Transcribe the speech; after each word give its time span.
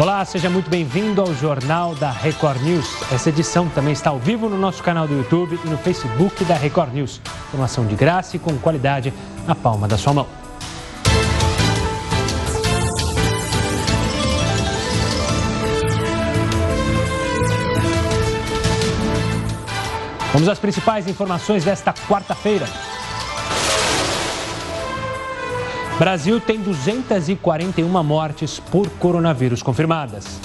Olá, 0.00 0.24
seja 0.24 0.48
muito 0.48 0.70
bem-vindo 0.70 1.20
ao 1.20 1.34
Jornal 1.34 1.92
da 1.96 2.12
Record 2.12 2.62
News. 2.62 2.86
Essa 3.10 3.30
edição 3.30 3.68
também 3.68 3.92
está 3.92 4.10
ao 4.10 4.18
vivo 4.20 4.48
no 4.48 4.56
nosso 4.56 4.80
canal 4.80 5.08
do 5.08 5.14
YouTube 5.14 5.58
e 5.64 5.68
no 5.68 5.76
Facebook 5.76 6.44
da 6.44 6.54
Record 6.54 6.94
News. 6.94 7.20
Informação 7.48 7.84
de 7.84 7.96
graça 7.96 8.36
e 8.36 8.38
com 8.38 8.56
qualidade 8.58 9.12
na 9.44 9.56
palma 9.56 9.88
da 9.88 9.98
sua 9.98 10.12
mão. 10.12 10.26
Vamos 20.32 20.48
às 20.48 20.60
principais 20.60 21.08
informações 21.08 21.64
desta 21.64 21.92
quarta-feira. 21.92 22.68
Brasil 25.98 26.40
tem 26.40 26.60
241 26.60 28.04
mortes 28.04 28.60
por 28.60 28.88
coronavírus 28.88 29.64
confirmadas. 29.64 30.38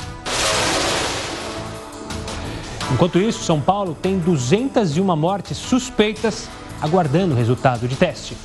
Enquanto 2.92 3.20
isso, 3.20 3.44
São 3.44 3.62
Paulo 3.62 3.96
tem 4.02 4.18
201 4.18 5.16
mortes 5.16 5.56
suspeitas 5.58 6.50
aguardando 6.82 7.36
resultado 7.36 7.88
de 7.88 7.96
teste. 7.96 8.36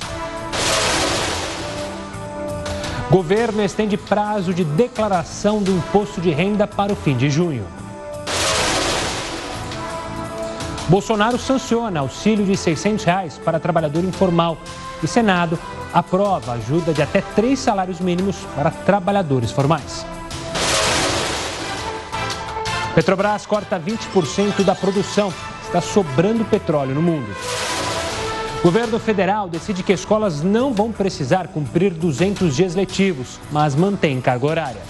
Governo 3.09 3.63
estende 3.63 3.97
prazo 3.97 4.53
de 4.53 4.63
declaração 4.63 5.63
do 5.63 5.71
imposto 5.71 6.21
de 6.21 6.29
renda 6.29 6.67
para 6.67 6.93
o 6.93 6.95
fim 6.95 7.17
de 7.17 7.27
junho. 7.27 7.65
Bolsonaro 10.89 11.37
sanciona 11.37 11.99
auxílio 11.99 12.43
de 12.43 12.57
600 12.57 13.05
reais 13.05 13.37
para 13.37 13.59
trabalhador 13.59 14.03
informal 14.03 14.57
e 15.03 15.07
Senado 15.07 15.57
aprova 15.93 16.53
ajuda 16.53 16.91
de 16.91 17.01
até 17.03 17.21
três 17.21 17.59
salários 17.59 17.99
mínimos 17.99 18.37
para 18.55 18.71
trabalhadores 18.71 19.51
formais. 19.51 20.03
Petrobras 22.95 23.45
corta 23.45 23.79
20% 23.79 24.63
da 24.63 24.73
produção. 24.73 25.31
Está 25.63 25.79
sobrando 25.79 26.43
petróleo 26.43 26.95
no 26.95 27.01
mundo. 27.03 27.27
Governo 28.63 28.97
federal 28.97 29.47
decide 29.47 29.83
que 29.83 29.93
escolas 29.93 30.41
não 30.41 30.73
vão 30.73 30.91
precisar 30.91 31.49
cumprir 31.49 31.93
200 31.93 32.55
dias 32.55 32.73
letivos, 32.73 33.39
mas 33.51 33.75
mantém 33.75 34.19
carga 34.19 34.47
horária. 34.47 34.81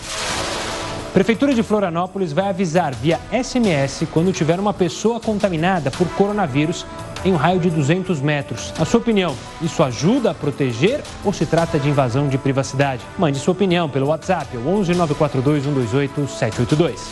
Prefeitura 1.13 1.55
de 1.55 1.63
Florianópolis 1.63 2.31
vai 2.31 2.49
avisar 2.49 2.93
via 2.93 3.19
SMS 3.31 4.07
quando 4.13 4.31
tiver 4.31 4.59
uma 4.59 4.73
pessoa 4.73 5.19
contaminada 5.19 5.89
por 5.89 6.07
coronavírus 6.09 6.85
em 7.25 7.33
um 7.33 7.35
raio 7.35 7.59
de 7.59 7.69
200 7.69 8.21
metros. 8.21 8.71
Na 8.77 8.85
sua 8.85 8.99
opinião, 8.99 9.35
isso 9.59 9.81
ajuda 9.81 10.31
a 10.31 10.33
proteger 10.35 11.01
ou 11.25 11.33
se 11.33 11.47
trata 11.47 11.79
de 11.79 11.89
invasão 11.89 12.27
de 12.27 12.37
privacidade? 12.37 13.01
Mande 13.17 13.39
sua 13.39 13.53
opinião 13.53 13.89
pelo 13.89 14.07
WhatsApp, 14.07 14.55
11 14.55 14.93
942 14.93 15.63
128 15.63 16.27
782. 16.27 17.09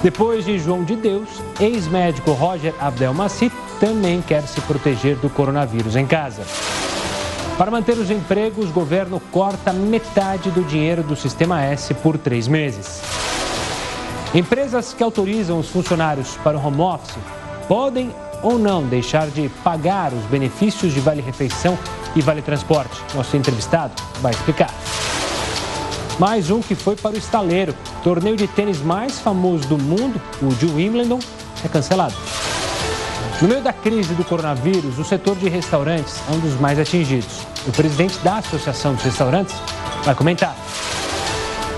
Depois 0.00 0.44
de 0.44 0.56
João 0.60 0.84
de 0.84 0.94
Deus, 0.94 1.28
ex-médico 1.58 2.30
Roger 2.30 2.72
Abdelmaci 2.78 3.50
também 3.80 4.22
quer 4.22 4.42
se 4.42 4.60
proteger 4.60 5.16
do 5.16 5.28
coronavírus 5.28 5.96
em 5.96 6.06
casa. 6.06 6.42
Para 7.58 7.72
manter 7.72 7.98
os 7.98 8.08
empregos, 8.08 8.70
o 8.70 8.72
governo 8.72 9.20
corta 9.32 9.72
metade 9.72 10.48
do 10.52 10.62
dinheiro 10.62 11.02
do 11.02 11.16
Sistema 11.16 11.60
S 11.60 11.92
por 11.92 12.16
três 12.16 12.46
meses. 12.46 13.02
Empresas 14.32 14.94
que 14.94 15.02
autorizam 15.02 15.58
os 15.58 15.68
funcionários 15.68 16.36
para 16.44 16.56
o 16.56 16.64
home 16.64 16.80
office 16.80 17.18
podem 17.66 18.14
ou 18.44 18.60
não 18.60 18.86
deixar 18.86 19.26
de 19.26 19.48
pagar 19.64 20.12
os 20.12 20.24
benefícios 20.26 20.94
de 20.94 21.00
vale-refeição 21.00 21.76
e 22.14 22.20
vale-transporte. 22.20 23.02
Nosso 23.12 23.36
entrevistado 23.36 23.92
vai 24.20 24.32
explicar. 24.32 24.72
Mais 26.16 26.52
um 26.52 26.60
que 26.60 26.76
foi 26.76 26.94
para 26.94 27.16
o 27.16 27.18
estaleiro. 27.18 27.74
Torneio 28.04 28.36
de 28.36 28.46
tênis 28.46 28.80
mais 28.80 29.18
famoso 29.18 29.66
do 29.66 29.76
mundo, 29.76 30.20
o 30.40 30.54
de 30.54 30.66
Wimbledon, 30.66 31.18
é 31.64 31.68
cancelado. 31.68 32.14
No 33.40 33.46
meio 33.46 33.62
da 33.62 33.72
crise 33.72 34.14
do 34.14 34.24
coronavírus, 34.24 34.98
o 34.98 35.04
setor 35.04 35.36
de 35.36 35.48
restaurantes 35.48 36.20
é 36.28 36.32
um 36.32 36.40
dos 36.40 36.58
mais 36.58 36.76
atingidos. 36.76 37.46
O 37.68 37.70
presidente 37.70 38.18
da 38.18 38.38
Associação 38.38 38.94
dos 38.94 39.04
Restaurantes 39.04 39.54
vai 40.04 40.12
comentar. 40.12 40.56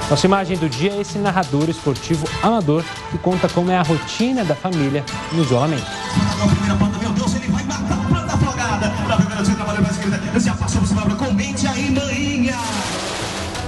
Nossa 0.09 0.25
imagem 0.25 0.57
do 0.57 0.71
dia 0.71 0.91
é 0.93 1.01
esse 1.03 1.19
narrador 1.19 1.69
esportivo 1.69 2.27
amador 2.43 2.83
que 3.11 3.19
conta 3.19 3.47
como 3.47 3.71
é 3.71 3.77
a 3.77 3.83
rotina 3.83 4.43
da 4.43 4.55
família 4.55 5.05
no 5.33 5.43
isolamento. 5.43 5.85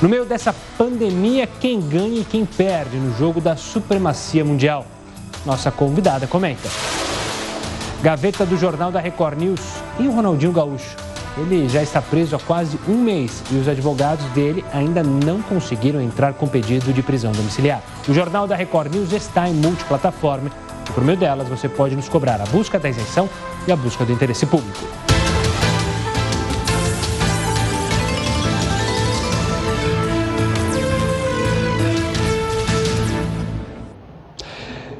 No 0.00 0.08
meio 0.08 0.24
dessa 0.24 0.54
pandemia, 0.78 1.46
quem 1.46 1.78
ganha 1.78 2.20
e 2.20 2.24
quem 2.24 2.46
perde 2.46 2.96
no 2.96 3.14
jogo 3.18 3.38
da 3.38 3.54
supremacia 3.54 4.42
mundial? 4.42 4.86
Nossa 5.44 5.70
convidada 5.70 6.26
comenta. 6.26 6.70
Gaveta 8.02 8.44
do 8.44 8.56
Jornal 8.56 8.90
da 8.90 8.98
Record 8.98 9.38
News 9.38 9.60
e 10.00 10.08
o 10.08 10.10
Ronaldinho 10.10 10.50
Gaúcho. 10.50 10.96
Ele 11.38 11.68
já 11.68 11.80
está 11.80 12.02
preso 12.02 12.34
há 12.34 12.38
quase 12.40 12.76
um 12.88 12.96
mês 12.96 13.44
e 13.48 13.54
os 13.54 13.68
advogados 13.68 14.24
dele 14.32 14.64
ainda 14.72 15.04
não 15.04 15.40
conseguiram 15.40 16.00
entrar 16.00 16.34
com 16.34 16.48
pedido 16.48 16.92
de 16.92 17.00
prisão 17.00 17.30
domiciliar. 17.30 17.80
O 18.08 18.12
Jornal 18.12 18.48
da 18.48 18.56
Record 18.56 18.92
News 18.92 19.12
está 19.12 19.48
em 19.48 19.54
multiplataforma 19.54 20.50
e 20.90 20.92
por 20.92 21.04
meio 21.04 21.16
delas 21.16 21.48
você 21.48 21.68
pode 21.68 21.94
nos 21.94 22.08
cobrar 22.08 22.40
a 22.40 22.46
busca 22.46 22.76
da 22.76 22.90
isenção 22.90 23.30
e 23.68 23.72
a 23.72 23.76
busca 23.76 24.04
do 24.04 24.12
interesse 24.12 24.46
público. 24.46 25.11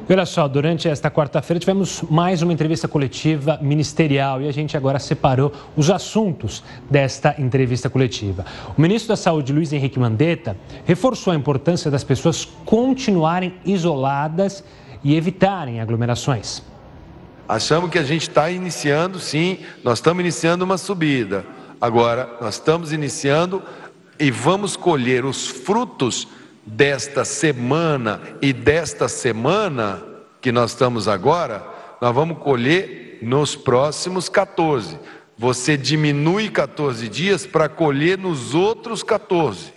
Olha 0.09 0.25
só, 0.25 0.49
durante 0.49 0.89
esta 0.89 1.09
quarta-feira 1.09 1.61
tivemos 1.61 2.01
mais 2.09 2.41
uma 2.41 2.51
entrevista 2.51 2.89
coletiva 2.89 3.57
ministerial 3.61 4.41
e 4.41 4.49
a 4.49 4.51
gente 4.51 4.75
agora 4.75 4.99
separou 4.99 5.53
os 5.77 5.89
assuntos 5.89 6.61
desta 6.89 7.33
entrevista 7.39 7.89
coletiva. 7.89 8.45
O 8.77 8.81
ministro 8.81 9.07
da 9.09 9.15
Saúde, 9.15 9.53
Luiz 9.53 9.71
Henrique 9.71 9.97
Mandetta, 9.97 10.57
reforçou 10.83 11.31
a 11.31 11.35
importância 11.37 11.89
das 11.89 12.03
pessoas 12.03 12.43
continuarem 12.65 13.53
isoladas 13.65 14.61
e 15.01 15.15
evitarem 15.15 15.79
aglomerações. 15.79 16.61
Achamos 17.47 17.89
que 17.89 17.97
a 17.97 18.03
gente 18.03 18.23
está 18.23 18.51
iniciando, 18.51 19.19
sim, 19.19 19.59
nós 19.85 19.99
estamos 19.99 20.19
iniciando 20.19 20.65
uma 20.65 20.77
subida. 20.77 21.45
Agora, 21.79 22.29
nós 22.41 22.55
estamos 22.55 22.91
iniciando 22.91 23.63
e 24.19 24.29
vamos 24.29 24.75
colher 24.75 25.23
os 25.23 25.47
frutos 25.47 26.27
desta 26.65 27.25
semana 27.25 28.21
e 28.41 28.53
desta 28.53 29.07
semana 29.07 30.03
que 30.41 30.51
nós 30.51 30.71
estamos 30.71 31.07
agora, 31.07 31.65
nós 32.01 32.13
vamos 32.13 32.39
colher 32.39 33.19
nos 33.21 33.55
próximos 33.55 34.29
14. 34.29 34.99
Você 35.37 35.77
diminui 35.77 36.49
14 36.49 37.07
dias 37.09 37.45
para 37.45 37.69
colher 37.69 38.17
nos 38.17 38.53
outros 38.53 39.03
14. 39.03 39.73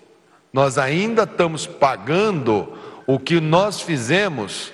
Nós 0.52 0.78
ainda 0.78 1.24
estamos 1.24 1.66
pagando 1.66 2.72
o 3.06 3.18
que 3.18 3.41
nós 3.41 3.80
fizemos 3.80 4.72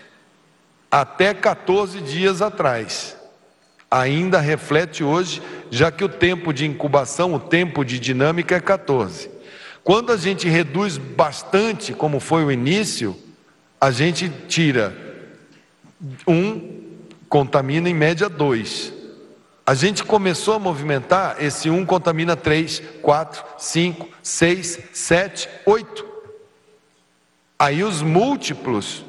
até 0.91 1.35
14 1.35 2.01
dias 2.01 2.43
atrás. 2.43 3.17
Ainda 3.91 4.41
reflete 4.41 5.05
hoje, 5.05 5.43
já 5.71 5.91
que 5.91 6.05
o 6.05 6.09
tempo 6.09 6.53
de 6.53 6.67
incubação, 6.67 7.35
o 7.35 7.41
tempo 7.41 7.85
de 7.85 7.99
dinâmica 7.99 8.57
é 8.57 8.61
14. 8.61 9.32
Quando 9.85 10.13
a 10.13 10.17
gente 10.17 10.49
reduz 10.49 10.97
bastante, 10.97 11.93
como 11.93 12.21
foi 12.21 12.45
o 12.45 12.53
início, 12.53 13.17
a 13.81 13.91
gente 13.91 14.31
tira 14.47 14.97
um, 16.27 16.81
contamina 17.29 17.89
em 17.89 17.95
média 17.95 18.29
dois. 18.29 18.93
A 19.67 19.75
gente 19.75 20.05
começou 20.05 20.55
a 20.55 20.59
movimentar, 20.59 21.37
esse 21.41 21.71
um 21.71 21.85
contamina 21.85 22.37
três, 22.37 22.83
quatro, 23.01 23.45
cinco, 23.59 24.09
seis, 24.23 24.79
sete, 24.93 25.49
oito. 25.67 26.05
Aí 27.59 27.83
os 27.83 28.03
múltiplos, 28.03 29.05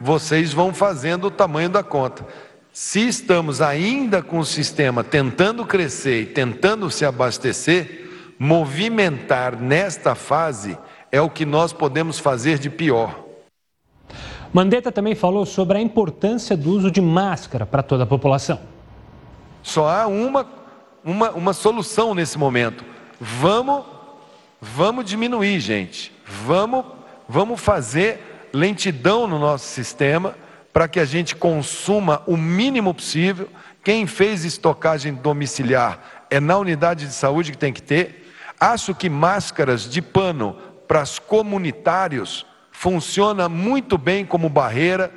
vocês 0.00 0.52
vão 0.52 0.72
fazendo 0.72 1.26
o 1.26 1.30
tamanho 1.30 1.68
da 1.68 1.82
conta. 1.82 2.26
Se 2.72 3.06
estamos 3.06 3.60
ainda 3.60 4.22
com 4.22 4.38
o 4.38 4.44
sistema 4.44 5.02
tentando 5.02 5.64
crescer 5.64 6.22
e 6.22 6.26
tentando 6.26 6.90
se 6.90 7.04
abastecer, 7.04 8.05
movimentar 8.38 9.60
nesta 9.60 10.14
fase 10.14 10.78
é 11.10 11.20
o 11.20 11.30
que 11.30 11.44
nós 11.44 11.72
podemos 11.72 12.18
fazer 12.18 12.58
de 12.58 12.68
pior. 12.68 13.24
Mandetta 14.52 14.90
também 14.90 15.14
falou 15.14 15.44
sobre 15.44 15.78
a 15.78 15.80
importância 15.80 16.56
do 16.56 16.70
uso 16.70 16.90
de 16.90 17.00
máscara 17.00 17.66
para 17.66 17.82
toda 17.82 18.04
a 18.04 18.06
população. 18.06 18.60
Só 19.62 19.88
há 19.88 20.06
uma, 20.06 20.46
uma, 21.04 21.30
uma 21.32 21.52
solução 21.52 22.14
nesse 22.14 22.38
momento. 22.38 22.84
Vamos, 23.20 23.84
vamos 24.60 25.04
diminuir, 25.04 25.60
gente. 25.60 26.12
Vamos, 26.24 26.84
vamos 27.28 27.60
fazer 27.60 28.48
lentidão 28.52 29.26
no 29.26 29.38
nosso 29.38 29.66
sistema 29.66 30.34
para 30.72 30.88
que 30.88 31.00
a 31.00 31.04
gente 31.04 31.34
consuma 31.34 32.22
o 32.26 32.36
mínimo 32.36 32.92
possível. 32.94 33.48
Quem 33.82 34.06
fez 34.06 34.44
estocagem 34.44 35.14
domiciliar 35.14 36.26
é 36.30 36.38
na 36.38 36.58
unidade 36.58 37.06
de 37.06 37.12
saúde 37.12 37.52
que 37.52 37.58
tem 37.58 37.72
que 37.72 37.82
ter. 37.82 38.25
Acho 38.58 38.94
que 38.94 39.08
máscaras 39.10 39.88
de 39.88 40.00
pano 40.00 40.56
para 40.88 41.02
os 41.02 41.18
comunitários 41.18 42.46
funciona 42.70 43.48
muito 43.48 43.98
bem 43.98 44.24
como 44.24 44.48
barreira, 44.48 45.10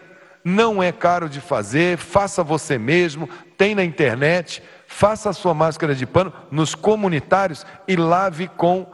não 0.43 0.81
é 0.81 0.91
caro 0.91 1.29
de 1.29 1.41
fazer, 1.41 1.97
faça 1.97 2.43
você 2.43 2.77
mesmo, 2.77 3.29
tem 3.57 3.75
na 3.75 3.83
internet, 3.83 4.63
faça 4.87 5.29
a 5.29 5.33
sua 5.33 5.53
máscara 5.53 5.93
de 5.93 6.05
pano 6.05 6.33
nos 6.49 6.73
comunitários 6.73 7.65
e 7.87 7.95
lave 7.95 8.47
com 8.47 8.87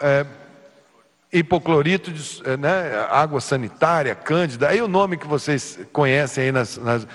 é, 0.00 0.26
hipoclorito, 1.32 2.12
de, 2.12 2.42
é, 2.44 2.56
né, 2.56 3.06
água 3.10 3.40
sanitária, 3.40 4.14
cândida, 4.14 4.68
aí 4.68 4.80
o 4.80 4.88
nome 4.88 5.16
que 5.16 5.26
vocês 5.26 5.78
conhecem 5.92 6.44
aí 6.44 6.52
nas, 6.52 6.76
nas 6.76 7.06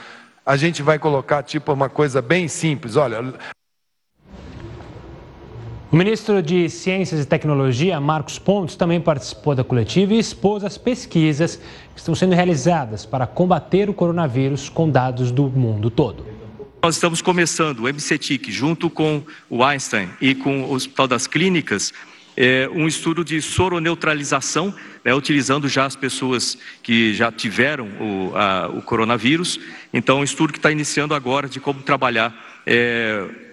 a 0.43 0.57
gente 0.57 0.81
vai 0.81 0.97
colocar 0.97 1.43
tipo 1.43 1.71
uma 1.71 1.87
coisa 1.87 2.21
bem 2.21 2.47
simples, 2.47 2.95
olha, 2.95 3.33
o 5.91 5.95
ministro 5.95 6.41
de 6.41 6.69
Ciências 6.69 7.19
e 7.19 7.25
Tecnologia, 7.25 7.99
Marcos 7.99 8.39
Pontes, 8.39 8.77
também 8.77 9.01
participou 9.01 9.53
da 9.53 9.61
coletiva 9.61 10.13
e 10.13 10.19
expôs 10.19 10.63
as 10.63 10.77
pesquisas 10.77 11.57
que 11.93 11.99
estão 11.99 12.15
sendo 12.15 12.33
realizadas 12.33 13.05
para 13.05 13.27
combater 13.27 13.89
o 13.89 13.93
coronavírus 13.93 14.69
com 14.69 14.89
dados 14.89 15.31
do 15.31 15.49
mundo 15.49 15.89
todo. 15.89 16.25
Nós 16.81 16.95
estamos 16.95 17.21
começando 17.21 17.79
o 17.79 17.83
MCTIC, 17.83 18.53
junto 18.53 18.89
com 18.89 19.21
o 19.49 19.61
Einstein 19.65 20.07
e 20.21 20.33
com 20.33 20.63
o 20.63 20.73
Hospital 20.73 21.09
das 21.09 21.27
Clínicas, 21.27 21.91
é, 22.37 22.69
um 22.73 22.87
estudo 22.87 23.25
de 23.25 23.41
soroneutralização, 23.41 24.73
né, 25.03 25.13
utilizando 25.13 25.67
já 25.67 25.85
as 25.85 25.97
pessoas 25.97 26.57
que 26.81 27.13
já 27.13 27.29
tiveram 27.33 27.89
o, 27.99 28.31
a, 28.33 28.69
o 28.69 28.81
coronavírus. 28.81 29.59
Então, 29.93 30.19
um 30.19 30.23
estudo 30.23 30.53
que 30.53 30.59
está 30.59 30.71
iniciando 30.71 31.13
agora 31.13 31.49
de 31.49 31.59
como 31.59 31.81
trabalhar. 31.81 32.33
É, 32.65 33.50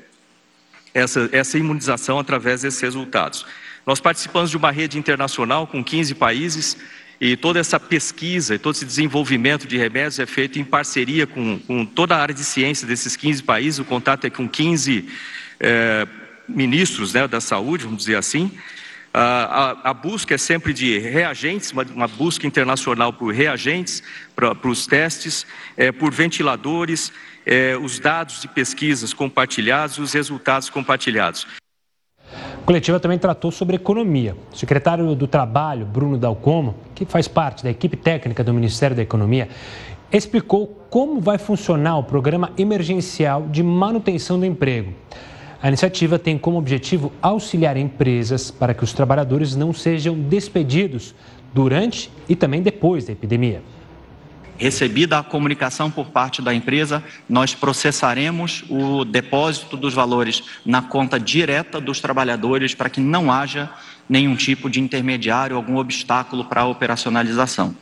essa, 0.99 1.29
essa 1.33 1.59
imunização 1.59 2.19
através 2.19 2.62
desses 2.62 2.81
resultados. 2.81 3.47
Nós 3.87 4.00
participamos 4.00 4.50
de 4.50 4.56
uma 4.56 4.71
rede 4.71 4.99
internacional 4.99 5.67
com 5.67 5.83
15 5.83 6.15
países 6.15 6.77
e 7.21 7.37
toda 7.37 7.59
essa 7.59 7.81
pesquisa 7.81 8.55
e 8.55 8.59
todo 8.59 8.75
esse 8.75 8.85
desenvolvimento 8.85 9.67
de 9.67 9.77
remédios 9.77 10.19
é 10.19 10.27
feito 10.27 10.59
em 10.59 10.65
parceria 10.65 11.27
com, 11.27 11.59
com 11.59 11.85
toda 11.85 12.15
a 12.15 12.21
área 12.21 12.35
de 12.35 12.45
ciência 12.45 12.87
desses 12.87 13.17
15 13.17 13.43
países. 13.43 13.81
O 13.81 13.85
contato 13.85 14.27
é 14.27 14.31
com 14.31 14.49
15 14.49 15.09
é, 15.59 16.06
ministros 16.49 17.12
né, 17.12 17.27
da 17.27 17.41
saúde, 17.41 17.85
vamos 17.85 18.01
dizer 18.01 18.17
assim. 18.17 18.53
A, 19.20 19.91
a, 19.91 19.93
busca 19.93 20.37
é 20.37 20.38
sempre 20.38 20.73
de 20.73 20.97
reagentes, 21.00 21.73
uma, 21.73 21.82
uma 21.82 22.06
busca 22.06 22.47
internacional 22.47 23.12
por 23.12 23.35
reagentes 23.35 24.00
para 24.37 24.69
os 24.69 24.87
testes, 24.87 25.44
é, 25.76 25.91
por 25.91 26.12
ventiladores, 26.12 27.11
é, 27.44 27.76
os 27.76 27.99
dados 27.99 28.41
de 28.41 28.47
pesquisas 28.47 29.12
compartilhados 29.12 29.99
os 29.99 30.12
resultados 30.12 30.70
compartilhados. 30.70 31.49
A 32.32 32.65
coletiva 32.65 33.00
também 33.00 33.19
tratou 33.19 33.50
sobre 33.50 33.75
economia. 33.75 34.37
O 34.53 34.56
secretário 34.56 35.12
do 35.17 35.26
Trabalho, 35.26 35.85
Bruno 35.85 36.17
Dalcomo, 36.17 36.76
que 36.94 37.05
faz 37.05 37.26
parte 37.26 37.65
da 37.65 37.70
equipe 37.70 37.97
técnica 37.97 38.44
do 38.44 38.55
Ministério 38.55 38.94
da 38.94 39.03
Economia, 39.03 39.49
explicou 40.12 40.87
como 40.88 41.20
vai 41.20 41.38
funcionar 41.38 41.99
o 41.99 42.05
programa 42.05 42.53
emergencial 42.56 43.49
de 43.49 43.65
manutenção 43.65 44.38
do 44.38 44.47
emprego. 44.47 44.94
A 45.60 45.66
iniciativa 45.66 46.19
tem 46.19 46.38
como 46.38 46.56
objetivo 46.56 47.12
auxiliar 47.20 47.76
empresas 47.76 48.50
para 48.50 48.72
que 48.72 48.84
os 48.84 48.93
trabalhadores 48.93 49.56
não 49.56 49.72
sejam 49.72 50.16
despedidos 50.16 51.14
durante 51.52 52.10
e 52.28 52.37
também 52.37 52.62
depois 52.62 53.06
da 53.06 53.12
epidemia. 53.12 53.62
Recebida 54.56 55.19
a 55.19 55.22
comunicação 55.22 55.90
por 55.90 56.06
parte 56.06 56.43
da 56.43 56.55
empresa, 56.55 57.02
nós 57.28 57.55
processaremos 57.55 58.64
o 58.69 59.05
depósito 59.05 59.76
dos 59.76 59.94
valores 59.94 60.43
na 60.64 60.82
conta 60.82 61.19
direta 61.19 61.81
dos 61.81 62.00
trabalhadores 62.00 62.75
para 62.75 62.90
que 62.90 63.00
não 63.00 63.31
haja 63.31 63.70
nenhum 64.08 64.37
tipo 64.37 64.70
de 64.70 64.81
intermediário, 64.81 65.56
algum 65.56 65.76
obstáculo 65.76 66.44
para 66.44 66.62
a 66.62 66.66
operacionalização. 66.66 67.75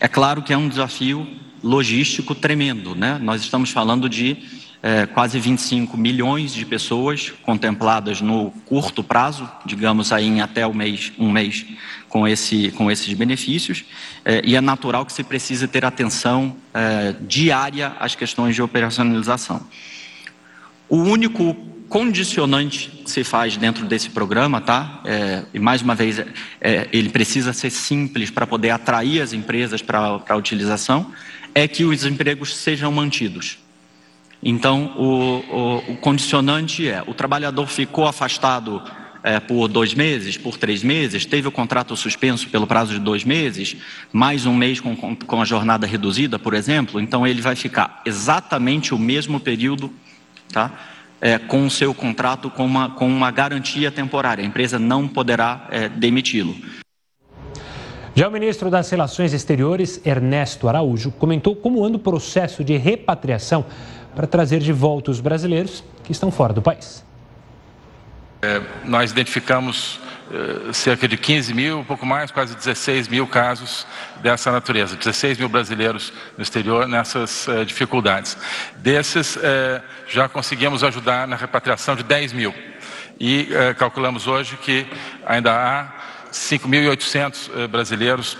É 0.00 0.08
claro 0.08 0.42
que 0.42 0.52
é 0.52 0.56
um 0.56 0.68
desafio 0.68 1.26
logístico 1.62 2.34
tremendo, 2.34 2.94
né? 2.94 3.18
Nós 3.22 3.40
estamos 3.42 3.70
falando 3.70 4.08
de 4.08 4.61
é, 4.82 5.06
quase 5.06 5.38
25 5.38 5.96
milhões 5.96 6.52
de 6.52 6.66
pessoas 6.66 7.32
contempladas 7.42 8.20
no 8.20 8.50
curto 8.66 9.04
prazo, 9.04 9.48
digamos 9.64 10.12
aí 10.12 10.26
em 10.26 10.40
até 10.40 10.66
o 10.66 10.74
mês, 10.74 11.12
um 11.16 11.30
mês, 11.30 11.64
com, 12.08 12.26
esse, 12.26 12.72
com 12.72 12.90
esses 12.90 13.14
benefícios, 13.14 13.84
é, 14.24 14.42
e 14.44 14.56
é 14.56 14.60
natural 14.60 15.06
que 15.06 15.12
se 15.12 15.22
precise 15.22 15.68
ter 15.68 15.84
atenção 15.84 16.56
é, 16.74 17.14
diária 17.20 17.94
às 18.00 18.16
questões 18.16 18.56
de 18.56 18.62
operacionalização. 18.62 19.64
O 20.88 20.96
único 20.96 21.54
condicionante 21.88 22.88
que 23.04 23.10
se 23.10 23.22
faz 23.22 23.56
dentro 23.56 23.84
desse 23.84 24.10
programa, 24.10 24.60
tá? 24.60 25.00
É, 25.04 25.44
e 25.52 25.58
mais 25.58 25.82
uma 25.82 25.94
vez, 25.94 26.18
é, 26.60 26.88
ele 26.90 27.10
precisa 27.10 27.52
ser 27.52 27.70
simples 27.70 28.30
para 28.30 28.46
poder 28.46 28.70
atrair 28.70 29.20
as 29.20 29.32
empresas 29.32 29.82
para 29.82 30.22
a 30.26 30.36
utilização, 30.36 31.12
é 31.54 31.68
que 31.68 31.84
os 31.84 32.04
empregos 32.04 32.56
sejam 32.56 32.90
mantidos. 32.90 33.58
Então, 34.42 34.92
o, 34.96 35.38
o, 35.54 35.92
o 35.92 35.96
condicionante 35.98 36.88
é: 36.88 37.02
o 37.06 37.14
trabalhador 37.14 37.68
ficou 37.68 38.06
afastado 38.06 38.82
é, 39.22 39.38
por 39.38 39.68
dois 39.68 39.94
meses, 39.94 40.36
por 40.36 40.58
três 40.58 40.82
meses, 40.82 41.24
teve 41.24 41.46
o 41.46 41.52
contrato 41.52 41.96
suspenso 41.96 42.48
pelo 42.48 42.66
prazo 42.66 42.94
de 42.94 42.98
dois 42.98 43.24
meses, 43.24 43.76
mais 44.12 44.44
um 44.46 44.54
mês 44.54 44.80
com, 44.80 44.96
com, 44.96 45.40
a 45.40 45.44
jornada 45.44 45.86
reduzida, 45.86 46.38
por 46.38 46.54
exemplo, 46.54 47.00
então 47.00 47.26
ele 47.26 47.40
vai 47.40 47.54
ficar 47.54 48.02
exatamente 48.04 48.92
o 48.92 48.98
mesmo 48.98 49.38
período, 49.38 49.92
tá? 50.52 50.72
É, 51.20 51.38
com 51.38 51.64
o 51.64 51.70
seu 51.70 51.94
contrato 51.94 52.50
com 52.50 52.66
uma, 52.66 52.90
com 52.90 53.06
uma 53.06 53.30
garantia 53.30 53.92
temporária. 53.92 54.42
A 54.42 54.46
empresa 54.46 54.76
não 54.76 55.06
poderá 55.06 55.68
é, 55.70 55.88
demiti-lo. 55.88 56.56
Já 58.12 58.26
o 58.26 58.30
ministro 58.30 58.68
das 58.68 58.90
Relações 58.90 59.32
Exteriores, 59.32 60.04
Ernesto 60.04 60.68
Araújo, 60.68 61.12
comentou 61.12 61.54
como 61.54 61.84
anda 61.84 61.96
o 61.96 62.00
processo 62.00 62.64
de 62.64 62.76
repatriação 62.76 63.64
para 64.14 64.26
trazer 64.26 64.60
de 64.60 64.72
volta 64.72 65.10
os 65.10 65.20
brasileiros 65.20 65.82
que 66.04 66.12
estão 66.12 66.30
fora 66.30 66.52
do 66.52 66.62
país. 66.62 67.04
É, 68.42 68.60
nós 68.84 69.12
identificamos 69.12 70.00
é, 70.32 70.72
cerca 70.72 71.06
de 71.06 71.16
15 71.16 71.54
mil, 71.54 71.78
um 71.78 71.84
pouco 71.84 72.04
mais, 72.04 72.30
quase 72.30 72.56
16 72.56 73.06
mil 73.06 73.26
casos 73.26 73.86
dessa 74.20 74.50
natureza, 74.50 74.96
16 74.96 75.38
mil 75.38 75.48
brasileiros 75.48 76.12
no 76.36 76.42
exterior 76.42 76.88
nessas 76.88 77.46
é, 77.46 77.64
dificuldades. 77.64 78.36
Desses, 78.78 79.38
é, 79.40 79.80
já 80.08 80.28
conseguimos 80.28 80.82
ajudar 80.82 81.28
na 81.28 81.36
repatriação 81.36 81.94
de 81.94 82.02
10 82.02 82.32
mil. 82.32 82.54
E 83.20 83.48
calculamos 83.78 84.26
hoje 84.26 84.56
que 84.56 84.84
ainda 85.24 85.52
há 85.52 85.92
5.800 86.32 87.68
brasileiros 87.68 88.36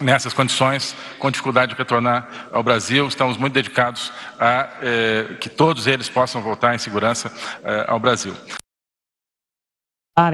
nessas 0.00 0.32
condições, 0.32 0.94
com 1.18 1.30
dificuldade 1.30 1.72
de 1.72 1.78
retornar 1.78 2.48
ao 2.52 2.62
Brasil. 2.62 3.06
Estamos 3.06 3.36
muito 3.36 3.52
dedicados 3.52 4.12
a 4.38 4.68
eh, 4.82 5.36
que 5.40 5.48
todos 5.48 5.86
eles 5.86 6.08
possam 6.08 6.40
voltar 6.40 6.74
em 6.74 6.78
segurança 6.78 7.32
eh, 7.62 7.84
ao 7.86 7.98
Brasil. 7.98 8.34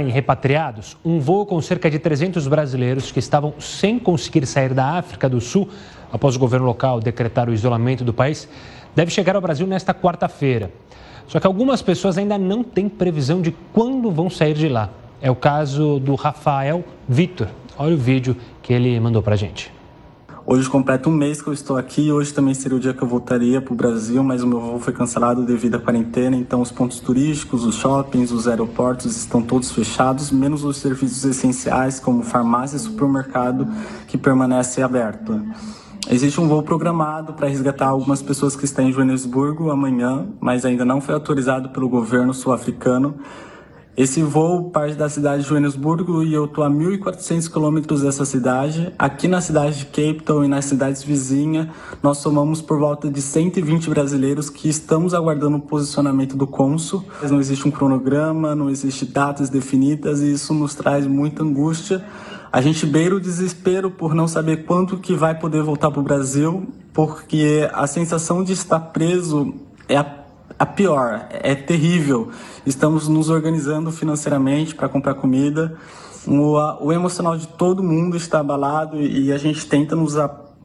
Em 0.00 0.08
repatriados, 0.08 0.96
um 1.04 1.20
voo 1.20 1.46
com 1.46 1.60
cerca 1.62 1.88
de 1.88 2.00
300 2.00 2.48
brasileiros 2.48 3.12
que 3.12 3.20
estavam 3.20 3.54
sem 3.60 4.00
conseguir 4.00 4.44
sair 4.44 4.74
da 4.74 4.98
África 4.98 5.28
do 5.28 5.40
Sul 5.40 5.70
após 6.12 6.34
o 6.34 6.38
governo 6.38 6.66
local 6.66 6.98
decretar 6.98 7.48
o 7.48 7.54
isolamento 7.54 8.02
do 8.02 8.12
país, 8.12 8.48
deve 8.96 9.12
chegar 9.12 9.36
ao 9.36 9.42
Brasil 9.42 9.66
nesta 9.66 9.94
quarta-feira. 9.94 10.72
Só 11.28 11.38
que 11.38 11.46
algumas 11.46 11.82
pessoas 11.82 12.18
ainda 12.18 12.38
não 12.38 12.64
têm 12.64 12.88
previsão 12.88 13.40
de 13.40 13.54
quando 13.72 14.10
vão 14.10 14.30
sair 14.30 14.54
de 14.54 14.68
lá. 14.68 14.90
É 15.20 15.30
o 15.30 15.36
caso 15.36 15.98
do 16.00 16.14
Rafael 16.14 16.84
Vitor. 17.08 17.48
Olha 17.78 17.94
o 17.94 17.98
vídeo 17.98 18.34
que 18.62 18.72
ele 18.72 18.98
mandou 18.98 19.22
para 19.22 19.34
a 19.34 19.36
gente. 19.36 19.70
Hoje 20.46 20.70
completa 20.70 21.08
um 21.08 21.12
mês 21.12 21.42
que 21.42 21.48
eu 21.48 21.52
estou 21.52 21.76
aqui. 21.76 22.10
Hoje 22.10 22.32
também 22.32 22.54
seria 22.54 22.76
o 22.76 22.80
dia 22.80 22.94
que 22.94 23.02
eu 23.02 23.08
voltaria 23.08 23.60
para 23.60 23.72
o 23.72 23.76
Brasil, 23.76 24.22
mas 24.22 24.42
o 24.42 24.46
meu 24.46 24.60
voo 24.60 24.78
foi 24.78 24.92
cancelado 24.92 25.44
devido 25.44 25.74
à 25.74 25.80
quarentena. 25.80 26.36
Então, 26.36 26.62
os 26.62 26.70
pontos 26.70 27.00
turísticos, 27.00 27.64
os 27.64 27.74
shoppings, 27.74 28.30
os 28.30 28.46
aeroportos 28.46 29.16
estão 29.16 29.42
todos 29.42 29.72
fechados, 29.72 30.30
menos 30.30 30.64
os 30.64 30.76
serviços 30.76 31.24
essenciais, 31.24 31.98
como 31.98 32.22
farmácia 32.22 32.76
e 32.76 32.78
supermercado, 32.78 33.66
que 34.06 34.16
permanece 34.16 34.80
aberto. 34.80 35.44
Existe 36.08 36.40
um 36.40 36.46
voo 36.46 36.62
programado 36.62 37.32
para 37.32 37.48
resgatar 37.48 37.88
algumas 37.88 38.22
pessoas 38.22 38.54
que 38.54 38.64
estão 38.64 38.88
em 38.88 38.92
Joanesburgo 38.92 39.70
amanhã, 39.70 40.28
mas 40.40 40.64
ainda 40.64 40.84
não 40.84 41.00
foi 41.00 41.14
autorizado 41.14 41.70
pelo 41.70 41.88
governo 41.88 42.32
sul-africano. 42.32 43.16
Esse 43.96 44.22
voo 44.22 44.64
parte 44.64 44.94
da 44.94 45.08
cidade 45.08 45.42
de 45.42 45.48
Joanesburgo 45.48 46.22
e 46.22 46.34
eu 46.34 46.44
estou 46.44 46.62
a 46.62 46.68
1.400 46.68 47.50
quilômetros 47.50 48.02
dessa 48.02 48.26
cidade. 48.26 48.92
Aqui 48.98 49.26
na 49.26 49.40
cidade 49.40 49.78
de 49.78 49.86
Cape 49.86 50.22
Town 50.22 50.44
e 50.44 50.48
nas 50.48 50.66
cidades 50.66 51.02
vizinhas, 51.02 51.66
nós 52.02 52.18
somamos 52.18 52.60
por 52.60 52.78
volta 52.78 53.10
de 53.10 53.22
120 53.22 53.88
brasileiros 53.88 54.50
que 54.50 54.68
estamos 54.68 55.14
aguardando 55.14 55.56
o 55.56 55.60
posicionamento 55.62 56.36
do 56.36 56.46
cônsul. 56.46 57.06
Não 57.22 57.40
existe 57.40 57.66
um 57.66 57.70
cronograma, 57.70 58.54
não 58.54 58.68
existe 58.68 59.06
datas 59.06 59.48
definidas 59.48 60.20
e 60.20 60.30
isso 60.30 60.52
nos 60.52 60.74
traz 60.74 61.06
muita 61.06 61.42
angústia. 61.42 62.04
A 62.52 62.60
gente 62.60 62.84
beira 62.84 63.16
o 63.16 63.20
desespero 63.20 63.90
por 63.90 64.14
não 64.14 64.28
saber 64.28 64.66
quanto 64.66 64.98
que 64.98 65.14
vai 65.14 65.38
poder 65.38 65.62
voltar 65.62 65.90
para 65.90 66.00
o 66.00 66.02
Brasil, 66.02 66.68
porque 66.92 67.66
a 67.72 67.86
sensação 67.86 68.44
de 68.44 68.52
estar 68.52 68.78
preso 68.78 69.54
é 69.88 69.96
a 69.96 70.26
a 70.58 70.64
pior, 70.64 71.26
é 71.30 71.54
terrível. 71.54 72.30
Estamos 72.66 73.08
nos 73.08 73.30
organizando 73.30 73.92
financeiramente 73.92 74.74
para 74.74 74.88
comprar 74.88 75.14
comida 75.14 75.78
o, 76.26 76.56
o 76.80 76.92
emocional 76.92 77.36
de 77.36 77.46
todo 77.46 77.82
mundo 77.82 78.16
está 78.16 78.40
abalado 78.40 79.00
e 79.00 79.32
a 79.32 79.38
gente 79.38 79.64
tenta 79.66 79.94
nos 79.94 80.14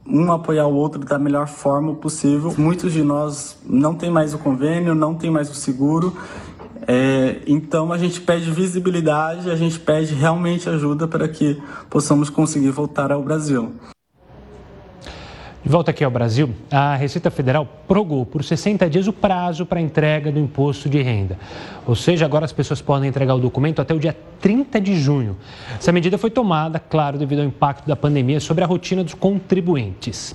um 0.04 0.32
apoiar 0.32 0.66
o 0.66 0.74
outro 0.74 1.00
da 1.04 1.18
melhor 1.18 1.46
forma 1.46 1.94
possível. 1.94 2.52
Muitos 2.58 2.92
de 2.92 3.02
nós 3.02 3.56
não 3.64 3.94
tem 3.94 4.10
mais 4.10 4.34
o 4.34 4.38
convênio, 4.38 4.94
não 4.94 5.14
tem 5.14 5.30
mais 5.30 5.48
o 5.48 5.54
seguro, 5.54 6.16
é, 6.88 7.40
então 7.46 7.92
a 7.92 7.98
gente 7.98 8.20
pede 8.20 8.50
visibilidade, 8.50 9.48
a 9.48 9.54
gente 9.54 9.78
pede 9.78 10.14
realmente 10.14 10.68
ajuda 10.68 11.06
para 11.06 11.28
que 11.28 11.62
possamos 11.88 12.28
conseguir 12.28 12.70
voltar 12.70 13.12
ao 13.12 13.22
Brasil. 13.22 13.72
De 15.64 15.70
volta 15.70 15.92
aqui 15.92 16.02
ao 16.02 16.10
Brasil, 16.10 16.50
a 16.68 16.96
Receita 16.96 17.30
Federal 17.30 17.64
prorrogou 17.86 18.26
por 18.26 18.42
60 18.42 18.90
dias 18.90 19.06
o 19.06 19.12
prazo 19.12 19.64
para 19.64 19.80
entrega 19.80 20.32
do 20.32 20.40
imposto 20.40 20.88
de 20.88 21.00
renda. 21.00 21.38
Ou 21.86 21.94
seja, 21.94 22.24
agora 22.24 22.44
as 22.44 22.52
pessoas 22.52 22.82
podem 22.82 23.08
entregar 23.08 23.36
o 23.36 23.38
documento 23.38 23.80
até 23.80 23.94
o 23.94 23.98
dia 23.98 24.16
30 24.40 24.80
de 24.80 24.96
junho. 24.96 25.36
Essa 25.78 25.92
medida 25.92 26.18
foi 26.18 26.30
tomada, 26.30 26.80
claro, 26.80 27.16
devido 27.16 27.38
ao 27.38 27.44
impacto 27.44 27.86
da 27.86 27.94
pandemia 27.94 28.40
sobre 28.40 28.64
a 28.64 28.66
rotina 28.66 29.04
dos 29.04 29.14
contribuintes. 29.14 30.34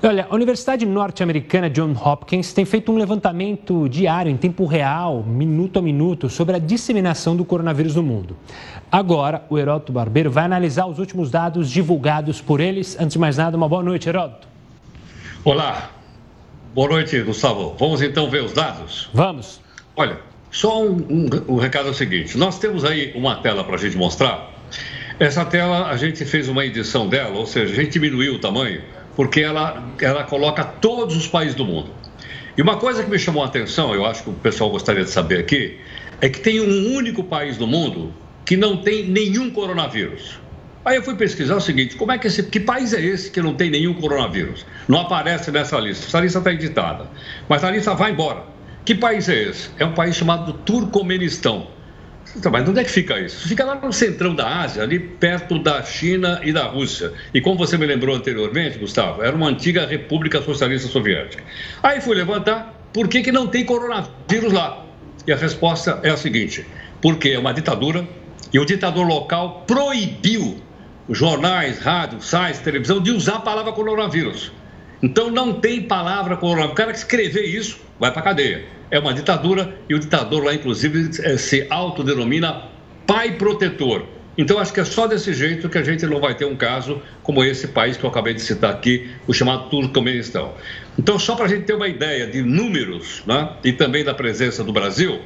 Olha, 0.00 0.28
a 0.30 0.34
Universidade 0.34 0.86
Norte-Americana 0.86 1.68
John 1.68 1.92
Hopkins 1.92 2.52
tem 2.52 2.64
feito 2.64 2.92
um 2.92 2.96
levantamento 2.96 3.88
diário, 3.88 4.30
em 4.30 4.36
tempo 4.36 4.64
real, 4.64 5.24
minuto 5.24 5.80
a 5.80 5.82
minuto, 5.82 6.30
sobre 6.30 6.54
a 6.54 6.58
disseminação 6.60 7.34
do 7.34 7.44
coronavírus 7.44 7.96
no 7.96 8.02
mundo. 8.04 8.36
Agora, 8.92 9.42
o 9.50 9.58
Heródoto 9.58 9.92
Barbeiro 9.92 10.30
vai 10.30 10.44
analisar 10.44 10.86
os 10.86 11.00
últimos 11.00 11.32
dados 11.32 11.68
divulgados 11.68 12.40
por 12.40 12.60
eles. 12.60 12.96
Antes 13.00 13.14
de 13.14 13.18
mais 13.18 13.38
nada, 13.38 13.56
uma 13.56 13.68
boa 13.68 13.82
noite, 13.82 14.08
Heródoto. 14.08 14.46
Olá, 15.44 15.90
boa 16.72 16.90
noite, 16.90 17.20
Gustavo. 17.22 17.74
Vamos 17.76 18.00
então 18.00 18.30
ver 18.30 18.44
os 18.44 18.52
dados? 18.52 19.10
Vamos. 19.12 19.60
Olha, 19.96 20.20
só 20.52 20.80
um, 20.80 20.92
um, 21.10 21.54
um 21.54 21.56
recado 21.56 21.88
é 21.88 21.90
o 21.90 21.94
seguinte: 21.94 22.38
nós 22.38 22.56
temos 22.60 22.84
aí 22.84 23.12
uma 23.16 23.34
tela 23.42 23.64
para 23.64 23.74
a 23.74 23.78
gente 23.78 23.96
mostrar. 23.96 24.48
Essa 25.18 25.44
tela, 25.44 25.88
a 25.88 25.96
gente 25.96 26.24
fez 26.24 26.48
uma 26.48 26.64
edição 26.64 27.08
dela, 27.08 27.36
ou 27.36 27.46
seja, 27.46 27.72
a 27.72 27.76
gente 27.76 27.90
diminuiu 27.90 28.34
o 28.34 28.38
tamanho 28.38 28.80
porque 29.18 29.40
ela, 29.40 29.82
ela 30.00 30.22
coloca 30.22 30.62
todos 30.62 31.16
os 31.16 31.26
países 31.26 31.56
do 31.56 31.64
mundo. 31.64 31.90
E 32.56 32.62
uma 32.62 32.76
coisa 32.76 33.02
que 33.02 33.10
me 33.10 33.18
chamou 33.18 33.42
a 33.42 33.46
atenção, 33.46 33.92
eu 33.92 34.06
acho 34.06 34.22
que 34.22 34.30
o 34.30 34.32
pessoal 34.32 34.70
gostaria 34.70 35.02
de 35.02 35.10
saber 35.10 35.40
aqui, 35.40 35.76
é 36.20 36.28
que 36.28 36.38
tem 36.38 36.60
um 36.60 36.94
único 36.94 37.24
país 37.24 37.56
do 37.56 37.66
mundo 37.66 38.14
que 38.44 38.56
não 38.56 38.76
tem 38.76 39.08
nenhum 39.08 39.50
coronavírus. 39.50 40.38
Aí 40.84 40.94
eu 40.94 41.02
fui 41.02 41.16
pesquisar 41.16 41.56
o 41.56 41.60
seguinte: 41.60 41.96
como 41.96 42.12
é 42.12 42.18
que 42.18 42.28
esse. 42.28 42.44
Que 42.44 42.60
país 42.60 42.92
é 42.92 43.00
esse 43.00 43.28
que 43.28 43.42
não 43.42 43.54
tem 43.54 43.70
nenhum 43.70 43.92
coronavírus? 43.92 44.64
Não 44.86 45.00
aparece 45.00 45.50
nessa 45.50 45.80
lista. 45.80 46.06
Essa 46.06 46.20
lista 46.20 46.38
está 46.38 46.52
editada. 46.52 47.08
Mas 47.48 47.64
a 47.64 47.72
lista 47.72 47.94
vai 47.94 48.12
embora. 48.12 48.44
Que 48.84 48.94
país 48.94 49.28
é 49.28 49.34
esse? 49.34 49.68
É 49.80 49.84
um 49.84 49.94
país 49.94 50.14
chamado 50.14 50.52
Turcomenistão. 50.52 51.66
Então, 52.36 52.52
mas 52.52 52.68
onde 52.68 52.80
é 52.80 52.84
que 52.84 52.90
fica 52.90 53.18
isso? 53.18 53.48
Fica 53.48 53.64
lá 53.64 53.74
no 53.74 53.92
centrão 53.92 54.34
da 54.34 54.60
Ásia, 54.60 54.82
ali 54.82 54.98
perto 54.98 55.58
da 55.58 55.82
China 55.82 56.40
e 56.44 56.52
da 56.52 56.64
Rússia. 56.64 57.12
E 57.32 57.40
como 57.40 57.56
você 57.56 57.78
me 57.78 57.86
lembrou 57.86 58.14
anteriormente, 58.14 58.78
Gustavo, 58.78 59.22
era 59.22 59.34
uma 59.34 59.48
antiga 59.48 59.86
república 59.86 60.42
socialista 60.42 60.88
soviética. 60.88 61.42
Aí 61.82 62.00
fui 62.00 62.14
levantar, 62.14 62.74
por 62.92 63.08
que, 63.08 63.22
que 63.22 63.32
não 63.32 63.46
tem 63.46 63.64
coronavírus 63.64 64.52
lá? 64.52 64.84
E 65.26 65.32
a 65.32 65.36
resposta 65.36 66.00
é 66.02 66.10
a 66.10 66.16
seguinte: 66.16 66.66
porque 67.00 67.30
é 67.30 67.38
uma 67.38 67.52
ditadura 67.52 68.06
e 68.52 68.58
o 68.58 68.64
ditador 68.64 69.06
local 69.06 69.64
proibiu 69.66 70.62
jornais, 71.08 71.78
rádio, 71.78 72.20
sites, 72.20 72.60
televisão 72.60 73.00
de 73.00 73.10
usar 73.10 73.36
a 73.36 73.40
palavra 73.40 73.72
coronavírus. 73.72 74.52
Então 75.02 75.30
não 75.30 75.54
tem 75.54 75.82
palavra 75.82 76.36
coronavírus. 76.36 76.72
O 76.72 76.76
cara 76.76 76.92
que 76.92 76.98
escrever 76.98 77.44
isso 77.44 77.80
vai 77.98 78.12
para 78.12 78.22
cadeia 78.22 78.77
é 78.90 78.98
uma 78.98 79.12
ditadura 79.12 79.76
e 79.88 79.94
o 79.94 79.98
ditador 79.98 80.44
lá, 80.44 80.54
inclusive, 80.54 81.10
é, 81.22 81.36
se 81.36 81.66
autodenomina 81.70 82.62
pai 83.06 83.32
protetor. 83.32 84.04
Então, 84.36 84.58
acho 84.58 84.72
que 84.72 84.78
é 84.78 84.84
só 84.84 85.08
desse 85.08 85.34
jeito 85.34 85.68
que 85.68 85.76
a 85.76 85.82
gente 85.82 86.06
não 86.06 86.20
vai 86.20 86.34
ter 86.34 86.44
um 86.44 86.54
caso 86.54 87.02
como 87.24 87.42
esse 87.42 87.66
país 87.68 87.96
que 87.96 88.04
eu 88.04 88.10
acabei 88.10 88.34
de 88.34 88.40
citar 88.40 88.70
aqui, 88.72 89.10
o 89.26 89.34
chamado 89.34 89.68
Turcomenistão. 89.68 90.54
Então, 90.96 91.18
só 91.18 91.34
para 91.34 91.46
a 91.46 91.48
gente 91.48 91.64
ter 91.64 91.74
uma 91.74 91.88
ideia 91.88 92.26
de 92.26 92.42
números 92.42 93.24
né, 93.26 93.50
e 93.64 93.72
também 93.72 94.04
da 94.04 94.14
presença 94.14 94.62
do 94.62 94.72
Brasil, 94.72 95.20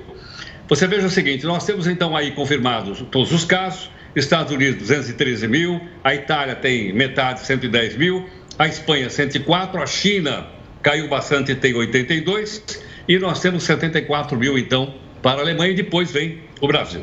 você 0.66 0.86
veja 0.86 1.06
o 1.06 1.10
seguinte: 1.10 1.44
nós 1.44 1.66
temos 1.66 1.86
então 1.86 2.16
aí 2.16 2.30
confirmados 2.30 3.04
todos 3.10 3.32
os 3.32 3.44
casos, 3.44 3.90
Estados 4.16 4.50
Unidos 4.50 4.78
213 4.78 5.46
mil, 5.46 5.78
a 6.02 6.14
Itália 6.14 6.54
tem 6.54 6.92
metade, 6.94 7.40
110 7.40 7.96
mil, 7.96 8.26
a 8.58 8.66
Espanha 8.66 9.10
104, 9.10 9.82
a 9.82 9.86
China 9.86 10.46
caiu 10.82 11.08
bastante, 11.08 11.54
tem 11.54 11.74
82 11.74 12.80
e 13.08 13.18
nós 13.18 13.40
temos 13.40 13.64
74 13.64 14.36
mil, 14.36 14.58
então, 14.58 14.94
para 15.22 15.40
a 15.40 15.42
Alemanha 15.42 15.72
e 15.72 15.74
depois 15.74 16.10
vem 16.10 16.40
o 16.60 16.66
Brasil. 16.66 17.02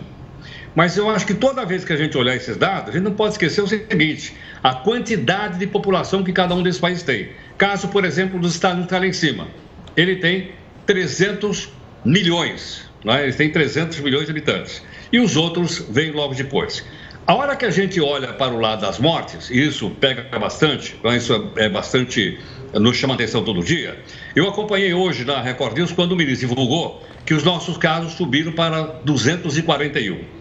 Mas 0.75 0.96
eu 0.98 1.10
acho 1.10 1.25
que 1.25 1.34
toda 1.34 1.65
vez 1.65 1.84
que 1.84 1.91
a 1.91 1.98
gente 1.98 2.18
olhar 2.18 2.36
esses 2.36 2.56
dados, 2.56 2.89
a 2.89 2.91
gente 2.94 3.03
não 3.03 3.13
pode 3.13 3.34
esquecer 3.34 3.62
o 3.62 3.68
seguinte: 3.68 4.36
a 4.63 4.74
quantidade 4.74 5.58
de 5.58 5.68
população 5.68 6.24
que 6.24 6.32
cada 6.32 6.53
um 6.53 6.63
desses 6.63 6.79
países 6.79 7.03
tem. 7.03 7.29
Caso, 7.58 7.88
por 7.89 8.06
exemplo, 8.06 8.39
dos 8.39 8.53
Estados 8.53 8.77
Unidos 8.77 8.88
está 8.88 9.00
lá 9.00 9.08
em 9.08 9.13
cima. 9.13 9.48
Ele 9.98 10.18
tem 10.18 10.51
300 10.86 11.70
milhões, 12.06 12.89
né? 13.03 13.24
ele 13.24 13.34
tem 13.34 13.51
300 13.51 14.00
milhões 14.00 14.25
de 14.25 14.32
habitantes. 14.32 14.82
E 15.12 15.20
os 15.20 15.36
outros 15.36 15.79
vêm 15.89 16.12
logo 16.12 16.34
depois. 16.34 16.86
A 17.27 17.36
hora 17.36 17.56
que 17.56 17.65
a 17.65 17.70
gente 17.70 18.00
olha 18.00 18.34
para 18.34 18.53
o 18.53 18.60
lado 18.60 18.82
das 18.82 18.98
mortes, 18.98 19.50
e 19.50 19.68
isso 19.68 19.89
pega 20.00 20.24
bastante, 20.39 20.96
então 20.98 21.15
isso 21.15 21.51
é 21.58 21.70
bastante 21.70 22.39
nos 22.74 22.98
chama 22.98 23.14
atenção 23.14 23.44
todo 23.44 23.64
dia. 23.64 23.98
Eu 24.36 24.48
acompanhei 24.48 24.94
hoje 24.94 25.26
na 25.26 25.42
Record 25.42 25.78
News 25.78 25.92
quando 25.92 26.12
o 26.12 26.16
ministro 26.16 26.48
divulgou 26.48 27.04
que 27.26 27.34
os 27.34 27.44
nossos 27.44 27.78
casos 27.78 28.14
subiram 28.14 28.52
para 28.52 28.82
241. 29.04 30.40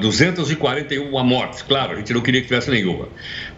241 0.00 1.24
mortes, 1.24 1.62
claro, 1.62 1.94
a 1.94 1.96
gente 1.96 2.12
não 2.12 2.20
queria 2.20 2.40
que 2.40 2.46
tivesse 2.46 2.70
nenhuma. 2.70 3.08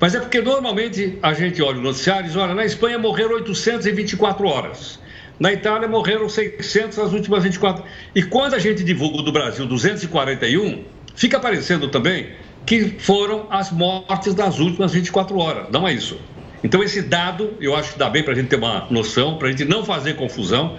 Mas 0.01 0.15
é 0.15 0.21
porque 0.21 0.41
normalmente 0.41 1.19
a 1.23 1.35
gente 1.35 1.63
olha 1.63 1.79
o 1.79 1.83
noticiário 1.83 2.25
e 2.25 2.29
diz: 2.29 2.37
olha, 2.37 2.55
na 2.55 2.65
Espanha 2.65 2.99
morreram 2.99 3.35
824 3.35 4.47
horas. 4.47 4.99
Na 5.39 5.53
Itália 5.53 5.89
morreram 5.89 6.29
600 6.29 6.97
nas 6.97 7.13
últimas 7.13 7.43
24. 7.43 7.85
E 8.15 8.23
quando 8.23 8.55
a 8.55 8.59
gente 8.59 8.83
divulga 8.85 9.23
do 9.23 9.33
Brasil 9.33 9.67
241, 9.67 10.85
fica 11.15 11.39
parecendo 11.39 11.89
também 11.89 12.29
que 12.65 12.95
foram 12.99 13.47
as 13.51 13.71
mortes 13.71 14.33
das 14.33 14.59
últimas 14.59 14.93
24 14.93 15.37
horas. 15.37 15.67
Não 15.71 15.87
é 15.87 15.93
isso. 15.93 16.19
Então, 16.65 16.83
esse 16.83 17.03
dado, 17.03 17.53
eu 17.61 17.77
acho 17.77 17.93
que 17.93 17.99
dá 17.99 18.09
bem 18.09 18.23
para 18.23 18.33
a 18.33 18.37
gente 18.37 18.49
ter 18.49 18.57
uma 18.57 18.87
noção, 18.91 19.37
para 19.37 19.49
a 19.49 19.51
gente 19.51 19.67
não 19.67 19.85
fazer 19.85 20.17
confusão. 20.17 20.79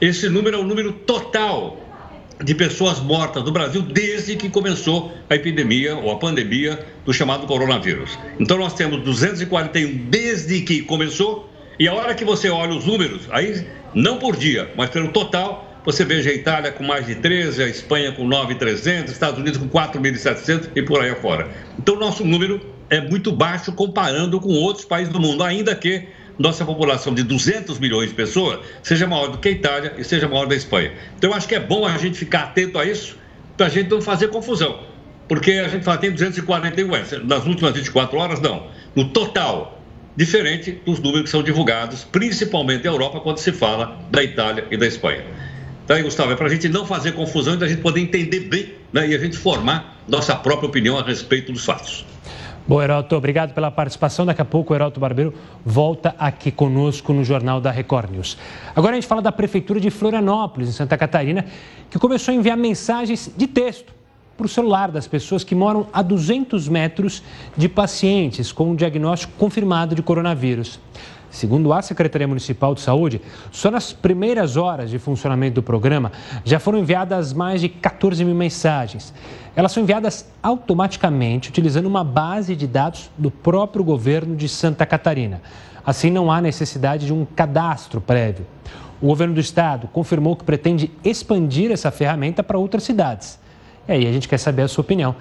Esse 0.00 0.28
número 0.28 0.56
é 0.56 0.60
o 0.60 0.62
número 0.62 0.92
total 0.92 1.80
de 2.42 2.54
pessoas 2.54 3.00
mortas 3.00 3.42
no 3.42 3.50
Brasil 3.50 3.82
desde 3.82 4.36
que 4.36 4.48
começou 4.48 5.12
a 5.28 5.34
epidemia 5.34 5.96
ou 5.96 6.12
a 6.12 6.18
pandemia 6.18 6.86
do 7.04 7.12
chamado 7.12 7.48
coronavírus. 7.48 8.16
Então, 8.38 8.56
nós 8.56 8.74
temos 8.74 9.02
241 9.02 10.08
desde 10.08 10.60
que 10.60 10.82
começou, 10.82 11.50
e 11.80 11.88
a 11.88 11.94
hora 11.94 12.14
que 12.14 12.24
você 12.24 12.48
olha 12.48 12.72
os 12.72 12.84
números, 12.84 13.28
aí 13.32 13.66
não 13.92 14.18
por 14.18 14.36
dia, 14.36 14.70
mas 14.76 14.90
pelo 14.90 15.08
total, 15.08 15.80
você 15.84 16.04
veja 16.04 16.30
a 16.30 16.32
Itália 16.32 16.70
com 16.70 16.84
mais 16.84 17.06
de 17.06 17.16
13, 17.16 17.62
a 17.62 17.66
Espanha 17.66 18.12
com 18.12 18.24
9.300, 18.26 19.10
Estados 19.10 19.40
Unidos 19.40 19.58
com 19.58 19.68
4.700 19.68 20.70
e 20.76 20.82
por 20.82 21.00
aí 21.00 21.10
afora. 21.10 21.48
Então, 21.76 21.96
nosso 21.96 22.24
número 22.24 22.73
é 22.94 23.00
muito 23.00 23.32
baixo 23.32 23.72
comparando 23.72 24.40
com 24.40 24.50
outros 24.50 24.84
países 24.84 25.12
do 25.12 25.20
mundo, 25.20 25.42
ainda 25.42 25.74
que 25.74 26.06
nossa 26.38 26.64
população 26.64 27.12
de 27.14 27.22
200 27.22 27.78
milhões 27.78 28.08
de 28.08 28.14
pessoas 28.14 28.60
seja 28.82 29.06
maior 29.06 29.28
do 29.28 29.38
que 29.38 29.48
a 29.48 29.50
Itália 29.50 29.94
e 29.98 30.04
seja 30.04 30.28
maior 30.28 30.46
da 30.46 30.54
Espanha. 30.54 30.92
Então, 31.16 31.30
eu 31.30 31.36
acho 31.36 31.48
que 31.48 31.54
é 31.54 31.60
bom 31.60 31.84
a 31.84 31.96
gente 31.98 32.16
ficar 32.16 32.44
atento 32.44 32.78
a 32.78 32.84
isso, 32.84 33.16
para 33.56 33.66
a 33.66 33.68
gente 33.68 33.90
não 33.90 34.00
fazer 34.00 34.28
confusão. 34.28 34.80
Porque 35.28 35.52
a 35.52 35.68
gente 35.68 35.84
fala, 35.84 35.98
tem 35.98 36.10
241, 36.10 36.88
nas 37.24 37.46
últimas 37.46 37.72
24 37.72 38.18
horas, 38.18 38.40
não. 38.40 38.66
No 38.94 39.08
total, 39.08 39.80
diferente 40.16 40.72
dos 40.84 41.00
números 41.00 41.24
que 41.24 41.30
são 41.30 41.42
divulgados, 41.42 42.04
principalmente 42.04 42.84
na 42.84 42.90
Europa, 42.90 43.20
quando 43.20 43.38
se 43.38 43.52
fala 43.52 43.98
da 44.10 44.22
Itália 44.22 44.66
e 44.70 44.76
da 44.76 44.86
Espanha. 44.86 45.24
Então, 45.84 45.96
aí, 45.96 46.02
Gustavo, 46.02 46.32
é 46.32 46.36
para 46.36 46.46
a 46.46 46.50
gente 46.50 46.68
não 46.68 46.86
fazer 46.86 47.12
confusão 47.12 47.54
e 47.54 47.56
da 47.56 47.66
gente 47.66 47.80
poder 47.80 48.00
entender 48.00 48.40
bem 48.40 48.74
né, 48.92 49.08
e 49.08 49.14
a 49.14 49.18
gente 49.18 49.36
formar 49.36 50.00
nossa 50.08 50.34
própria 50.34 50.68
opinião 50.68 50.98
a 50.98 51.02
respeito 51.02 51.52
dos 51.52 51.64
fatos. 51.64 52.04
Bom, 52.66 52.80
Heroto, 52.80 53.14
obrigado 53.14 53.52
pela 53.52 53.70
participação. 53.70 54.24
Daqui 54.24 54.40
a 54.40 54.44
pouco 54.44 54.72
o 54.72 54.76
Heroto 54.76 54.98
Barbeiro 54.98 55.34
volta 55.62 56.14
aqui 56.18 56.50
conosco 56.50 57.12
no 57.12 57.22
Jornal 57.22 57.60
da 57.60 57.70
Record 57.70 58.10
News. 58.10 58.38
Agora 58.74 58.92
a 58.92 58.94
gente 58.94 59.06
fala 59.06 59.20
da 59.20 59.30
Prefeitura 59.30 59.78
de 59.78 59.90
Florianópolis, 59.90 60.70
em 60.70 60.72
Santa 60.72 60.96
Catarina, 60.96 61.44
que 61.90 61.98
começou 61.98 62.32
a 62.32 62.34
enviar 62.34 62.56
mensagens 62.56 63.30
de 63.36 63.46
texto 63.46 63.92
para 64.34 64.46
o 64.46 64.48
celular 64.48 64.90
das 64.90 65.06
pessoas 65.06 65.44
que 65.44 65.54
moram 65.54 65.86
a 65.92 66.00
200 66.00 66.66
metros 66.68 67.22
de 67.54 67.68
pacientes 67.68 68.50
com 68.50 68.70
um 68.70 68.74
diagnóstico 68.74 69.34
confirmado 69.38 69.94
de 69.94 70.02
coronavírus. 70.02 70.80
Segundo 71.34 71.72
a 71.72 71.82
Secretaria 71.82 72.28
Municipal 72.28 72.76
de 72.76 72.80
Saúde, 72.80 73.20
só 73.50 73.68
nas 73.68 73.92
primeiras 73.92 74.56
horas 74.56 74.88
de 74.88 75.00
funcionamento 75.00 75.56
do 75.56 75.64
programa 75.64 76.12
já 76.44 76.60
foram 76.60 76.78
enviadas 76.78 77.32
mais 77.32 77.60
de 77.60 77.68
14 77.68 78.24
mil 78.24 78.36
mensagens. 78.36 79.12
Elas 79.56 79.72
são 79.72 79.82
enviadas 79.82 80.30
automaticamente 80.40 81.48
utilizando 81.48 81.86
uma 81.86 82.04
base 82.04 82.54
de 82.54 82.68
dados 82.68 83.10
do 83.18 83.32
próprio 83.32 83.82
governo 83.82 84.36
de 84.36 84.48
Santa 84.48 84.86
Catarina. 84.86 85.42
Assim, 85.84 86.08
não 86.08 86.30
há 86.30 86.40
necessidade 86.40 87.04
de 87.04 87.12
um 87.12 87.24
cadastro 87.24 88.00
prévio. 88.00 88.46
O 89.02 89.08
governo 89.08 89.34
do 89.34 89.40
estado 89.40 89.88
confirmou 89.88 90.36
que 90.36 90.44
pretende 90.44 90.88
expandir 91.02 91.72
essa 91.72 91.90
ferramenta 91.90 92.44
para 92.44 92.58
outras 92.58 92.84
cidades. 92.84 93.40
E 93.88 93.92
aí 93.92 94.06
a 94.06 94.12
gente 94.12 94.28
quer 94.28 94.38
saber 94.38 94.62
a 94.62 94.68
sua 94.68 94.82
opinião. 94.82 95.16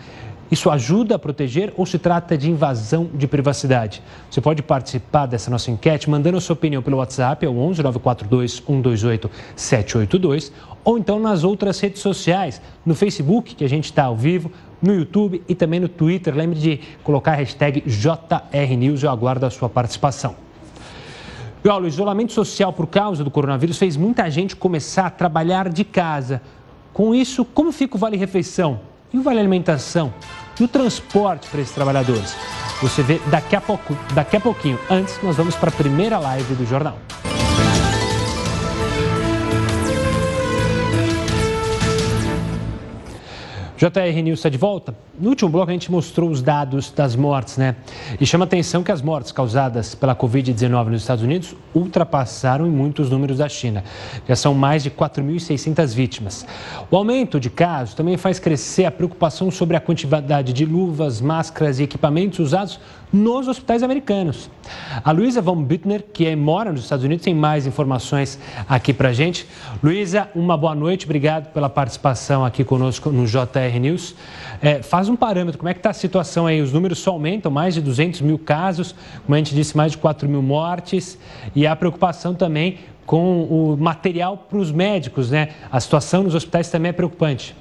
Isso 0.53 0.69
ajuda 0.69 1.15
a 1.15 1.19
proteger 1.19 1.73
ou 1.75 1.83
se 1.83 1.97
trata 1.97 2.37
de 2.37 2.47
invasão 2.47 3.09
de 3.11 3.27
privacidade? 3.27 4.03
Você 4.29 4.39
pode 4.39 4.61
participar 4.61 5.25
dessa 5.25 5.49
nossa 5.49 5.71
enquete 5.71 6.07
mandando 6.07 6.37
a 6.37 6.41
sua 6.41 6.53
opinião 6.53 6.79
pelo 6.83 6.97
WhatsApp, 6.97 7.43
é 7.43 7.49
o 7.49 7.57
11 7.57 7.81
942 7.81 8.61
128 8.63 9.31
782, 9.55 10.51
ou 10.83 10.99
então 10.99 11.19
nas 11.19 11.43
outras 11.43 11.79
redes 11.79 12.03
sociais, 12.03 12.61
no 12.85 12.93
Facebook, 12.93 13.55
que 13.55 13.65
a 13.65 13.67
gente 13.67 13.85
está 13.85 14.03
ao 14.03 14.15
vivo, 14.15 14.51
no 14.79 14.93
YouTube 14.93 15.41
e 15.49 15.55
também 15.55 15.79
no 15.79 15.89
Twitter. 15.89 16.35
Lembre 16.35 16.59
de 16.59 16.79
colocar 17.03 17.31
a 17.31 17.35
hashtag 17.37 17.81
JRNews, 17.87 19.01
eu 19.01 19.09
aguardo 19.09 19.47
a 19.47 19.49
sua 19.49 19.67
participação. 19.67 20.35
Paulo, 21.63 21.85
o 21.85 21.87
isolamento 21.87 22.31
social 22.31 22.71
por 22.71 22.85
causa 22.85 23.23
do 23.23 23.31
coronavírus 23.31 23.79
fez 23.79 23.97
muita 23.97 24.29
gente 24.29 24.55
começar 24.55 25.07
a 25.07 25.09
trabalhar 25.09 25.67
de 25.67 25.83
casa. 25.83 26.43
Com 26.93 27.15
isso, 27.15 27.43
como 27.43 27.71
fica 27.71 27.95
o 27.95 27.99
Vale 27.99 28.17
Refeição? 28.17 28.81
E 29.11 29.17
o 29.17 29.23
Vale 29.23 29.39
Alimentação? 29.39 30.13
E 30.59 30.63
o 30.63 30.67
transporte 30.67 31.47
para 31.49 31.61
esses 31.61 31.73
trabalhadores? 31.73 32.35
Você 32.81 33.01
vê 33.01 33.19
daqui 33.27 33.55
a, 33.55 33.61
pouco, 33.61 33.97
daqui 34.13 34.37
a 34.37 34.39
pouquinho. 34.39 34.79
Antes, 34.89 35.19
nós 35.23 35.35
vamos 35.35 35.55
para 35.55 35.69
a 35.69 35.73
primeira 35.73 36.19
live 36.19 36.53
do 36.55 36.65
jornal. 36.65 36.97
JR 43.83 44.21
News 44.23 44.39
está 44.39 44.47
de 44.47 44.57
volta. 44.57 44.95
No 45.19 45.27
último 45.27 45.49
bloco 45.49 45.69
a 45.69 45.73
gente 45.73 45.91
mostrou 45.91 46.29
os 46.29 46.41
dados 46.41 46.89
das 46.89 47.17
mortes, 47.17 47.57
né? 47.57 47.75
E 48.17 48.25
chama 48.25 48.45
atenção 48.45 48.81
que 48.81 48.93
as 48.93 49.01
mortes 49.01 49.33
causadas 49.33 49.93
pela 49.93 50.15
Covid-19 50.15 50.85
nos 50.85 51.01
Estados 51.01 51.21
Unidos 51.21 51.53
ultrapassaram 51.75 52.65
em 52.65 52.69
muitos 52.69 53.09
números 53.09 53.39
da 53.39 53.49
China. 53.49 53.83
Já 54.25 54.37
são 54.37 54.53
mais 54.53 54.83
de 54.83 54.89
4.600 54.89 55.93
vítimas. 55.93 56.47
O 56.89 56.95
aumento 56.95 57.41
de 57.41 57.49
casos 57.49 57.93
também 57.93 58.15
faz 58.15 58.39
crescer 58.39 58.85
a 58.85 58.91
preocupação 58.91 59.51
sobre 59.51 59.75
a 59.75 59.81
quantidade 59.81 60.53
de 60.53 60.63
luvas, 60.63 61.19
máscaras 61.19 61.77
e 61.79 61.83
equipamentos 61.83 62.39
usados 62.39 62.79
nos 63.11 63.47
hospitais 63.47 63.83
americanos. 63.83 64.49
A 65.03 65.11
Luísa 65.11 65.39
Von 65.39 65.63
Bittner, 65.63 66.03
que 66.11 66.35
mora 66.35 66.71
nos 66.71 66.81
Estados 66.81 67.05
Unidos, 67.05 67.23
tem 67.23 67.35
mais 67.35 67.67
informações 67.67 68.39
aqui 68.67 68.91
para 68.91 69.13
gente. 69.13 69.45
Luísa, 69.83 70.29
uma 70.33 70.57
boa 70.57 70.73
noite, 70.73 71.05
obrigado 71.05 71.51
pela 71.53 71.69
participação 71.69 72.43
aqui 72.43 72.63
conosco 72.63 73.11
no 73.11 73.25
JR 73.27 73.72
News. 73.79 74.15
É, 74.61 74.81
faz 74.81 75.09
um 75.09 75.15
parâmetro, 75.15 75.57
como 75.57 75.69
é 75.69 75.73
que 75.73 75.79
está 75.79 75.89
a 75.89 75.93
situação 75.93 76.47
aí? 76.47 76.61
Os 76.61 76.71
números 76.71 76.99
só 76.99 77.11
aumentam, 77.11 77.51
mais 77.51 77.73
de 77.73 77.81
200 77.81 78.21
mil 78.21 78.39
casos, 78.39 78.95
como 79.25 79.35
a 79.35 79.37
gente 79.37 79.53
disse, 79.53 79.75
mais 79.75 79.91
de 79.91 79.97
4 79.97 80.27
mil 80.27 80.41
mortes 80.41 81.17
e 81.55 81.67
a 81.67 81.75
preocupação 81.75 82.33
também 82.33 82.79
com 83.05 83.43
o 83.43 83.77
material 83.77 84.37
para 84.37 84.57
os 84.57 84.71
médicos, 84.71 85.29
né? 85.29 85.49
A 85.71 85.79
situação 85.79 86.23
nos 86.23 86.35
hospitais 86.35 86.69
também 86.69 86.89
é 86.89 86.93
preocupante. 86.93 87.55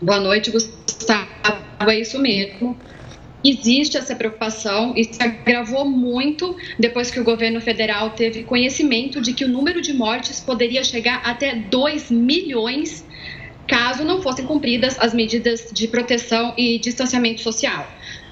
Boa 0.00 0.20
noite, 0.20 0.50
Gustavo. 0.50 1.28
É 1.80 2.00
isso 2.00 2.18
mesmo 2.18 2.76
existe 3.44 3.98
essa 3.98 4.16
preocupação 4.16 4.94
e 4.96 5.04
se 5.04 5.22
agravou 5.22 5.84
muito 5.84 6.56
depois 6.78 7.10
que 7.10 7.20
o 7.20 7.24
governo 7.24 7.60
federal 7.60 8.10
teve 8.10 8.42
conhecimento 8.42 9.20
de 9.20 9.34
que 9.34 9.44
o 9.44 9.48
número 9.48 9.82
de 9.82 9.92
mortes 9.92 10.40
poderia 10.40 10.82
chegar 10.82 11.20
até 11.24 11.54
2 11.54 12.10
milhões 12.10 13.03
caso 13.66 14.04
não 14.04 14.22
fossem 14.22 14.44
cumpridas 14.44 14.98
as 14.98 15.14
medidas 15.14 15.70
de 15.72 15.88
proteção 15.88 16.54
e 16.56 16.78
distanciamento 16.78 17.40
social. 17.40 17.86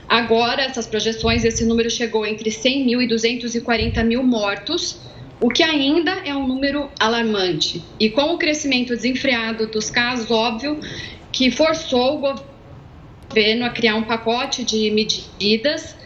Agora, 0.08 0.62
essas 0.62 0.86
projeções, 0.86 1.44
esse 1.44 1.64
número 1.64 1.90
chegou 1.90 2.26
entre 2.26 2.50
100 2.50 2.84
mil 2.84 3.00
e 3.00 3.06
240 3.06 4.04
mil 4.04 4.22
mortos, 4.22 5.00
o 5.40 5.48
que 5.48 5.62
ainda 5.62 6.10
é 6.24 6.34
um 6.34 6.46
número 6.46 6.90
alarmante. 7.00 7.82
E 7.98 8.10
com 8.10 8.34
o 8.34 8.38
crescimento 8.38 8.94
desenfreado 8.94 9.66
dos 9.66 9.90
casos, 9.90 10.30
óbvio 10.30 10.78
que 11.32 11.50
forçou 11.50 12.16
o 12.16 12.34
governo 13.28 13.64
a 13.64 13.70
criar 13.70 13.94
um 13.94 14.02
pacote 14.02 14.62
de 14.62 14.90
medidas 14.90 15.96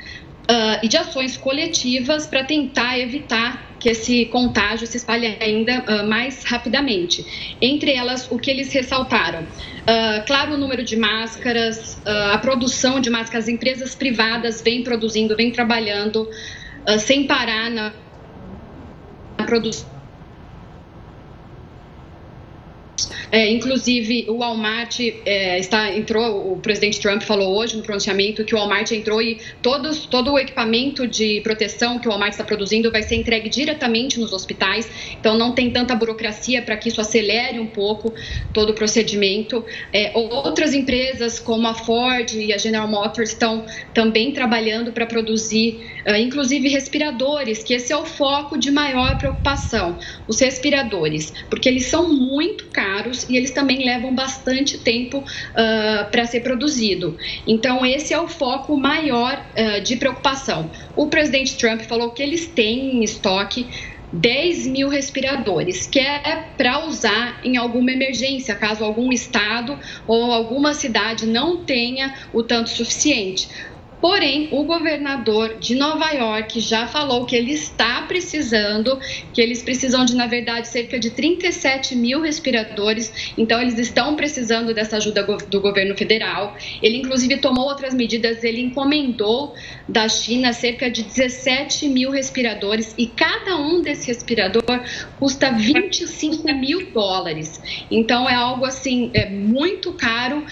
uh, 0.51 0.79
e 0.83 0.89
de 0.89 0.97
ações 0.97 1.37
coletivas 1.37 2.27
para 2.27 2.45
tentar 2.45 2.99
evitar 2.99 3.77
que 3.79 3.91
esse 3.91 4.27
contágio 4.27 4.87
se 4.87 4.97
espalhe 4.97 5.37
ainda 5.41 5.85
uh, 5.85 6.09
mais 6.09 6.45
rapidamente. 6.45 7.55
Entre 7.61 7.93
elas, 7.93 8.31
o 8.31 8.39
que 8.39 8.51
eles 8.51 8.73
ressaltaram? 8.73 9.43
Uh, 9.43 10.27
claro, 10.27 10.55
o 10.55 10.57
número 10.57 10.83
de 10.83 10.97
máscaras, 10.97 12.01
a 12.05 12.39
produção 12.39 13.01
de 13.01 13.11
máscaras, 13.11 13.45
as 13.45 13.49
empresas 13.49 13.95
privadas 13.95 14.63
vêm 14.63 14.83
produzindo, 14.83 15.37
vêm 15.37 15.51
trabalhando 15.51 16.29
sem 16.99 17.27
parar 17.27 17.69
na 17.69 17.93
produção 19.45 19.96
É, 23.37 23.51
inclusive, 23.51 24.25
o 24.29 24.39
Walmart 24.39 24.99
é, 25.27 25.59
está, 25.59 25.95
entrou, 25.95 26.55
o 26.55 26.57
presidente 26.57 26.99
Trump 26.99 27.21
falou 27.21 27.55
hoje 27.55 27.77
no 27.77 27.83
pronunciamento 27.83 28.43
que 28.47 28.55
o 28.55 28.59
Walmart 28.59 28.91
entrou 28.93 29.21
e 29.21 29.37
todos, 29.61 30.07
todo 30.07 30.33
o 30.33 30.39
equipamento 30.39 31.07
de 31.07 31.43
proteção 31.43 31.99
que 31.99 32.09
o 32.09 32.11
Walmart 32.11 32.33
está 32.33 32.45
produzindo 32.45 32.91
vai 32.91 33.03
ser 33.03 33.17
entregue 33.17 33.51
diretamente 33.51 34.19
nos 34.19 34.33
hospitais. 34.33 34.89
Então, 35.21 35.37
não 35.37 35.53
tem 35.53 35.71
tanta 35.71 35.95
burocracia 35.95 36.63
para 36.63 36.79
que 36.79 36.89
isso 36.89 36.99
acelere 36.99 37.61
um 37.61 37.67
pouco 37.67 38.15
todo 38.55 38.71
o 38.71 38.73
procedimento. 38.73 39.63
É, 39.93 40.13
outras 40.15 40.73
empresas, 40.73 41.39
como 41.39 41.67
a 41.67 41.75
Ford 41.75 42.33
e 42.33 42.55
a 42.55 42.57
General 42.57 42.89
Motors, 42.89 43.33
estão 43.33 43.67
também 43.93 44.33
trabalhando 44.33 44.93
para 44.93 45.05
produzir, 45.05 45.79
uh, 46.07 46.17
inclusive, 46.17 46.71
respiradores, 46.71 47.63
que 47.63 47.75
esse 47.75 47.93
é 47.93 47.97
o 47.99 48.07
foco 48.07 48.57
de 48.57 48.71
maior 48.71 49.19
preocupação. 49.19 49.99
Os 50.27 50.41
respiradores, 50.41 51.35
porque 51.51 51.69
eles 51.69 51.85
são 51.85 52.11
muito 52.11 52.65
caros 52.69 53.26
e 53.29 53.37
eles 53.37 53.51
também 53.51 53.85
levam 53.85 54.15
bastante 54.15 54.79
tempo 54.79 55.19
uh, 55.19 56.11
para 56.11 56.27
ser 56.27 56.41
produzido. 56.41 57.17
Então, 57.47 57.85
esse 57.85 58.13
é 58.13 58.21
o 58.21 58.29
foco 58.29 58.77
maior 58.77 59.35
uh, 59.35 59.81
de 59.81 59.97
preocupação. 59.97 60.71
O 60.95 61.09
presidente 61.09 61.57
Trump 61.57 61.83
falou 61.83 62.11
que 62.11 62.23
eles 62.23 62.47
têm 62.47 62.97
em 62.97 63.05
estoque 63.05 63.67
10 64.13 64.69
mil 64.69 64.89
respiradores, 64.89 65.87
que 65.87 65.99
é 65.99 66.45
para 66.57 66.87
usar 66.87 67.41
em 67.45 67.57
alguma 67.57 67.91
emergência, 67.91 68.55
caso 68.55 68.85
algum 68.85 69.13
estado 69.13 69.79
ou 70.07 70.33
alguma 70.33 70.75
cidade 70.75 71.27
não 71.27 71.65
tenha 71.65 72.15
o 72.33 72.43
tanto 72.43 72.71
suficiente. 72.71 73.49
Porém, 74.07 74.47
o 74.53 74.63
governador 74.63 75.59
de 75.59 75.75
Nova 75.75 76.13
York 76.13 76.61
já 76.61 76.87
falou 76.87 77.27
que 77.27 77.35
ele 77.35 77.51
está 77.51 78.03
precisando, 78.03 79.01
que 79.35 79.41
eles 79.41 79.65
precisam 79.65 80.05
de, 80.05 80.15
na 80.15 80.29
verdade, 80.29 80.69
cerca 80.69 80.97
de 80.97 81.11
37 81.11 81.97
mil 81.97 82.21
respiradores. 82.21 83.35
Então, 83.37 83.61
eles 83.61 83.77
estão 83.81 84.15
precisando 84.15 84.73
dessa 84.73 84.99
ajuda 84.99 85.25
do 85.25 85.61
governo 85.61 85.97
federal. 85.97 86.57
Ele, 86.81 86.99
inclusive, 86.99 87.39
tomou 87.39 87.65
outras 87.65 87.93
medidas. 87.95 88.45
Ele 88.45 88.61
encomendou 88.61 89.57
da 89.89 90.09
China 90.09 90.53
cerca 90.53 90.89
de 90.89 91.03
17 91.03 91.89
mil 91.89 92.13
respiradores 92.13 92.95
e 92.97 93.09
cada 93.09 93.57
um 93.57 93.83
desse 93.83 94.07
respirador 94.07 94.63
custa 95.19 95.51
25 95.51 96.47
mil 96.55 96.93
dólares. 96.93 97.61
Então, 97.91 98.31
é 98.31 98.37
algo 98.37 98.67
assim, 98.67 99.11
é 99.15 99.29
muito 99.29 99.93
caro 99.95 100.47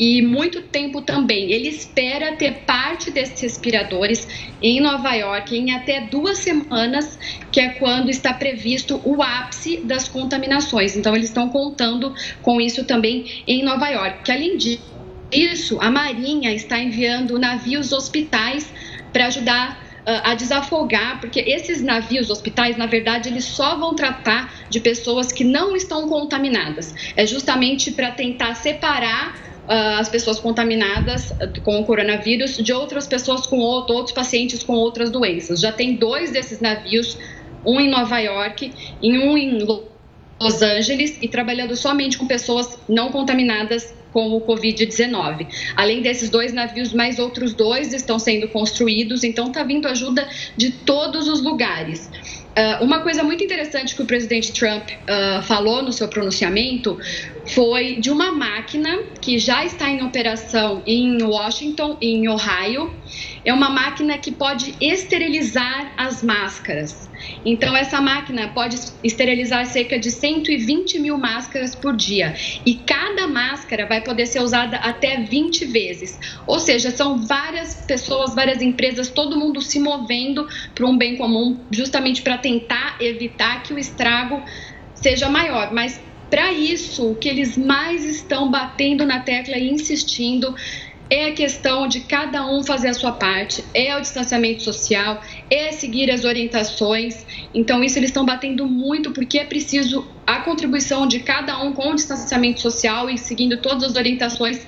e 0.00 0.22
muito 0.22 0.62
tempo 0.62 1.02
também. 1.02 1.52
Ele 1.52 1.68
espera 1.68 2.34
ter 2.34 2.60
parte 2.60 3.10
desses 3.10 3.38
respiradores 3.38 4.26
em 4.62 4.80
Nova 4.80 5.12
York 5.12 5.54
em 5.54 5.72
até 5.72 6.00
duas 6.00 6.38
semanas, 6.38 7.18
que 7.52 7.60
é 7.60 7.68
quando 7.68 8.08
está 8.08 8.32
previsto 8.32 8.98
o 9.04 9.22
ápice 9.22 9.76
das 9.84 10.08
contaminações. 10.08 10.96
Então, 10.96 11.14
eles 11.14 11.28
estão 11.28 11.50
contando 11.50 12.14
com 12.40 12.58
isso 12.58 12.84
também 12.84 13.44
em 13.46 13.62
Nova 13.62 13.90
York. 13.90 14.32
Além 14.32 14.56
disso, 14.56 15.76
a 15.82 15.90
Marinha 15.90 16.50
está 16.50 16.80
enviando 16.80 17.38
navios 17.38 17.92
hospitais 17.92 18.72
para 19.12 19.26
ajudar 19.26 19.84
ah, 20.06 20.30
a 20.30 20.34
desafogar, 20.34 21.20
porque 21.20 21.40
esses 21.40 21.82
navios 21.82 22.30
hospitais, 22.30 22.78
na 22.78 22.86
verdade, 22.86 23.28
eles 23.28 23.44
só 23.44 23.76
vão 23.76 23.94
tratar 23.94 24.50
de 24.70 24.80
pessoas 24.80 25.30
que 25.30 25.44
não 25.44 25.76
estão 25.76 26.08
contaminadas. 26.08 26.94
É 27.14 27.26
justamente 27.26 27.90
para 27.90 28.10
tentar 28.12 28.54
separar 28.54 29.49
as 29.72 30.08
pessoas 30.08 30.40
contaminadas 30.40 31.32
com 31.62 31.80
o 31.80 31.84
coronavírus 31.84 32.56
de 32.56 32.72
outras 32.72 33.06
pessoas 33.06 33.46
com 33.46 33.58
outro, 33.58 33.94
outros 33.94 34.12
pacientes 34.12 34.64
com 34.64 34.72
outras 34.72 35.10
doenças. 35.10 35.60
Já 35.60 35.70
tem 35.70 35.94
dois 35.94 36.32
desses 36.32 36.60
navios, 36.60 37.16
um 37.64 37.78
em 37.78 37.88
Nova 37.88 38.18
York 38.18 38.72
e 39.00 39.18
um 39.18 39.38
em 39.38 39.64
Los 40.40 40.60
Angeles, 40.60 41.18
e 41.22 41.28
trabalhando 41.28 41.76
somente 41.76 42.18
com 42.18 42.26
pessoas 42.26 42.78
não 42.88 43.12
contaminadas 43.12 43.94
com 44.12 44.32
o 44.32 44.40
Covid-19. 44.40 45.46
Além 45.76 46.02
desses 46.02 46.30
dois 46.30 46.52
navios, 46.52 46.92
mais 46.92 47.18
outros 47.18 47.54
dois 47.54 47.92
estão 47.92 48.18
sendo 48.18 48.48
construídos, 48.48 49.22
então 49.22 49.48
está 49.48 49.62
vindo 49.62 49.86
ajuda 49.86 50.28
de 50.56 50.72
todos 50.72 51.28
os 51.28 51.40
lugares. 51.42 52.10
Uh, 52.50 52.84
uma 52.84 53.00
coisa 53.00 53.22
muito 53.22 53.44
interessante 53.44 53.94
que 53.94 54.02
o 54.02 54.06
presidente 54.06 54.52
Trump 54.52 54.88
uh, 54.90 55.42
falou 55.42 55.82
no 55.82 55.92
seu 55.92 56.08
pronunciamento 56.08 56.98
foi 57.54 57.96
de 57.96 58.10
uma 58.10 58.32
máquina 58.32 59.02
que 59.20 59.38
já 59.38 59.64
está 59.64 59.88
em 59.88 60.02
operação 60.02 60.82
em 60.86 61.22
Washington, 61.22 61.96
em 62.00 62.28
Ohio, 62.28 62.94
é 63.44 63.52
uma 63.52 63.70
máquina 63.70 64.18
que 64.18 64.30
pode 64.30 64.74
esterilizar 64.80 65.92
as 65.96 66.22
máscaras. 66.22 67.10
Então, 67.44 67.76
essa 67.76 68.00
máquina 68.00 68.48
pode 68.48 68.76
esterilizar 69.02 69.66
cerca 69.66 69.98
de 69.98 70.10
120 70.10 70.98
mil 70.98 71.18
máscaras 71.18 71.74
por 71.74 71.96
dia. 71.96 72.34
E 72.64 72.74
cada 72.74 73.26
máscara 73.26 73.86
vai 73.86 74.00
poder 74.00 74.26
ser 74.26 74.40
usada 74.40 74.76
até 74.76 75.20
20 75.20 75.66
vezes. 75.66 76.18
Ou 76.46 76.58
seja, 76.58 76.90
são 76.90 77.18
várias 77.18 77.74
pessoas, 77.86 78.34
várias 78.34 78.62
empresas, 78.62 79.08
todo 79.08 79.38
mundo 79.38 79.60
se 79.60 79.78
movendo 79.78 80.48
para 80.74 80.86
um 80.86 80.96
bem 80.96 81.16
comum, 81.16 81.58
justamente 81.70 82.22
para 82.22 82.38
tentar 82.38 82.96
evitar 83.00 83.62
que 83.62 83.74
o 83.74 83.78
estrago 83.78 84.42
seja 84.94 85.28
maior. 85.28 85.72
Mas 85.72 86.00
para 86.30 86.52
isso, 86.52 87.10
o 87.10 87.14
que 87.16 87.28
eles 87.28 87.58
mais 87.58 88.04
estão 88.04 88.50
batendo 88.50 89.04
na 89.04 89.20
tecla 89.20 89.56
e 89.58 89.68
insistindo 89.68 90.54
é 91.10 91.26
a 91.26 91.32
questão 91.32 91.88
de 91.88 92.00
cada 92.02 92.46
um 92.46 92.62
fazer 92.62 92.88
a 92.88 92.94
sua 92.94 93.10
parte, 93.10 93.64
é 93.74 93.96
o 93.96 94.00
distanciamento 94.00 94.62
social, 94.62 95.20
é 95.50 95.72
seguir 95.72 96.08
as 96.08 96.24
orientações. 96.24 97.26
Então, 97.52 97.82
isso 97.82 97.98
eles 97.98 98.10
estão 98.10 98.24
batendo 98.24 98.64
muito 98.64 99.10
porque 99.10 99.40
é 99.40 99.44
preciso 99.44 100.06
a 100.24 100.38
contribuição 100.40 101.08
de 101.08 101.18
cada 101.18 101.60
um 101.60 101.72
com 101.72 101.90
o 101.90 101.94
distanciamento 101.96 102.60
social 102.60 103.10
e 103.10 103.18
seguindo 103.18 103.56
todas 103.56 103.82
as 103.82 103.96
orientações 103.96 104.64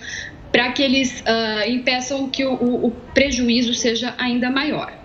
para 0.51 0.73
que 0.73 0.83
eles 0.83 1.21
uh, 1.21 1.71
impeçam 1.71 2.29
que 2.29 2.45
o, 2.45 2.55
o, 2.55 2.87
o 2.89 2.91
prejuízo 3.15 3.73
seja 3.73 4.13
ainda 4.19 4.51
maior. 4.51 5.02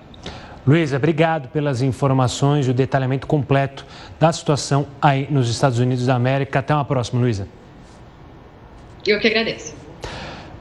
Luísa, 0.68 0.98
obrigado 0.98 1.48
pelas 1.48 1.82
informações 1.82 2.68
e 2.68 2.72
o 2.72 2.74
detalhamento 2.74 3.26
completo 3.26 3.86
da 4.20 4.34
situação 4.34 4.86
aí 5.02 5.26
nos 5.32 5.50
Estados 5.50 5.80
Unidos 5.80 6.06
da 6.06 6.14
América. 6.14 6.60
Até 6.60 6.74
uma 6.74 6.84
próxima, 6.84 7.22
Luísa. 7.22 7.48
Eu 9.06 9.18
que 9.18 9.28
agradeço. 9.28 9.74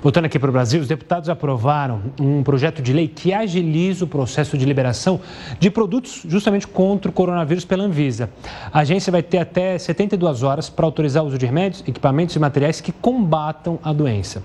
Voltando 0.00 0.26
aqui 0.26 0.38
para 0.38 0.48
o 0.48 0.52
Brasil, 0.52 0.80
os 0.80 0.86
deputados 0.86 1.28
aprovaram 1.28 2.00
um 2.20 2.40
projeto 2.44 2.80
de 2.80 2.92
lei 2.92 3.08
que 3.08 3.32
agiliza 3.32 4.04
o 4.04 4.06
processo 4.06 4.56
de 4.56 4.64
liberação 4.64 5.20
de 5.58 5.68
produtos 5.72 6.22
justamente 6.28 6.68
contra 6.68 7.10
o 7.10 7.12
coronavírus 7.12 7.64
pela 7.64 7.82
Anvisa. 7.82 8.30
A 8.72 8.80
agência 8.80 9.10
vai 9.10 9.24
ter 9.24 9.38
até 9.38 9.76
72 9.76 10.44
horas 10.44 10.70
para 10.70 10.86
autorizar 10.86 11.24
o 11.24 11.26
uso 11.26 11.36
de 11.36 11.46
remédios, 11.46 11.82
equipamentos 11.84 12.36
e 12.36 12.38
materiais 12.38 12.80
que 12.80 12.92
combatam 12.92 13.80
a 13.82 13.92
doença. 13.92 14.40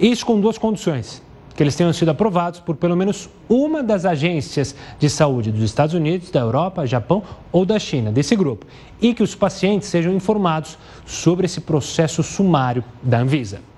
Isso 0.00 0.24
com 0.24 0.40
duas 0.40 0.56
condições 0.56 1.22
que 1.54 1.62
eles 1.62 1.76
tenham 1.76 1.92
sido 1.92 2.10
aprovados 2.10 2.60
por 2.60 2.76
pelo 2.76 2.96
menos 2.96 3.28
uma 3.48 3.82
das 3.82 4.04
agências 4.04 4.74
de 4.98 5.08
saúde 5.10 5.52
dos 5.52 5.62
Estados 5.62 5.94
Unidos, 5.94 6.30
da 6.30 6.40
Europa, 6.40 6.86
Japão 6.86 7.22
ou 7.50 7.64
da 7.64 7.78
China, 7.78 8.10
desse 8.10 8.34
grupo, 8.36 8.66
e 9.00 9.12
que 9.12 9.22
os 9.22 9.34
pacientes 9.34 9.88
sejam 9.88 10.14
informados 10.14 10.78
sobre 11.04 11.46
esse 11.46 11.60
processo 11.60 12.22
sumário 12.22 12.84
da 13.02 13.18
Anvisa. 13.18 13.71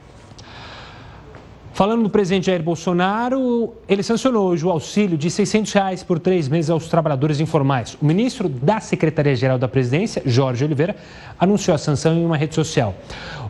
Falando 1.75 2.05
do 2.05 2.09
presidente 2.09 2.47
Jair 2.47 2.63
Bolsonaro, 2.63 3.75
ele 3.89 4.05
sancionou 4.05 4.47
hoje 4.47 4.65
o 4.65 4.71
auxílio 4.71 5.19
de 5.19 5.29
600 5.29 5.73
reais 5.73 6.05
por 6.05 6.21
três 6.21 6.47
meses 6.47 6.71
aos 6.71 6.87
trabalhadores 6.87 7.41
informais. 7.41 7.99
O 8.01 8.07
ministro 8.07 8.49
da 8.49 8.79
Secretaria-Geral 8.79 9.59
da 9.59 9.67
Presidência, 9.67 10.23
Jorge 10.25 10.65
Oliveira, 10.65 10.95
anunciou 11.37 11.75
a 11.75 11.79
sanção 11.79 12.15
em 12.15 12.25
uma 12.25 12.37
rede 12.37 12.55
social. 12.55 12.95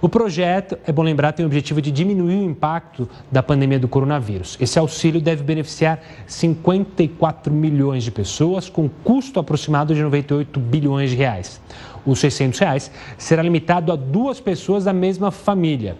O 0.01 0.09
projeto, 0.09 0.79
é 0.87 0.91
bom 0.91 1.03
lembrar, 1.03 1.33
tem 1.33 1.45
o 1.45 1.49
objetivo 1.49 1.83
de 1.83 1.91
diminuir 1.91 2.39
o 2.39 2.45
impacto 2.45 3.07
da 3.31 3.43
pandemia 3.43 3.79
do 3.79 3.89
coronavírus. 3.89 4.57
Esse 4.59 4.79
auxílio 4.79 5.21
deve 5.21 5.43
beneficiar 5.43 6.01
54 6.27 7.53
milhões 7.53 8.05
de 8.05 8.11
pessoas, 8.11 8.71
com 8.71 8.89
custo 8.89 9.39
aproximado 9.39 9.95
de 9.95 10.03
98 10.03 10.59
bilhões 10.61 11.11
de 11.11 11.17
reais. 11.17 11.61
Os 12.07 12.21
600 12.21 12.59
reais 12.59 12.91
será 13.19 13.43
limitado 13.43 13.93
a 13.93 13.97
duas 13.97 14.41
pessoas 14.41 14.85
da 14.85 14.95
mesma 14.95 15.31
família. 15.31 15.99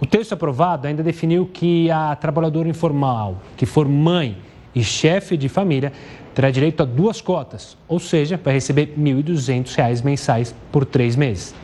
O 0.00 0.04
texto 0.04 0.32
aprovado 0.32 0.86
ainda 0.86 1.02
definiu 1.02 1.46
que 1.46 1.90
a 1.90 2.14
trabalhadora 2.14 2.68
informal 2.68 3.40
que 3.56 3.64
for 3.64 3.88
mãe 3.88 4.36
e 4.74 4.84
chefe 4.84 5.36
de 5.36 5.48
família 5.48 5.92
terá 6.34 6.50
direito 6.50 6.82
a 6.82 6.86
duas 6.86 7.22
cotas, 7.22 7.78
ou 7.88 7.98
seja, 7.98 8.38
vai 8.42 8.52
receber 8.52 8.92
R$ 8.94 9.02
1.200 9.02 10.04
mensais 10.04 10.54
por 10.70 10.84
três 10.84 11.16
meses. 11.16 11.54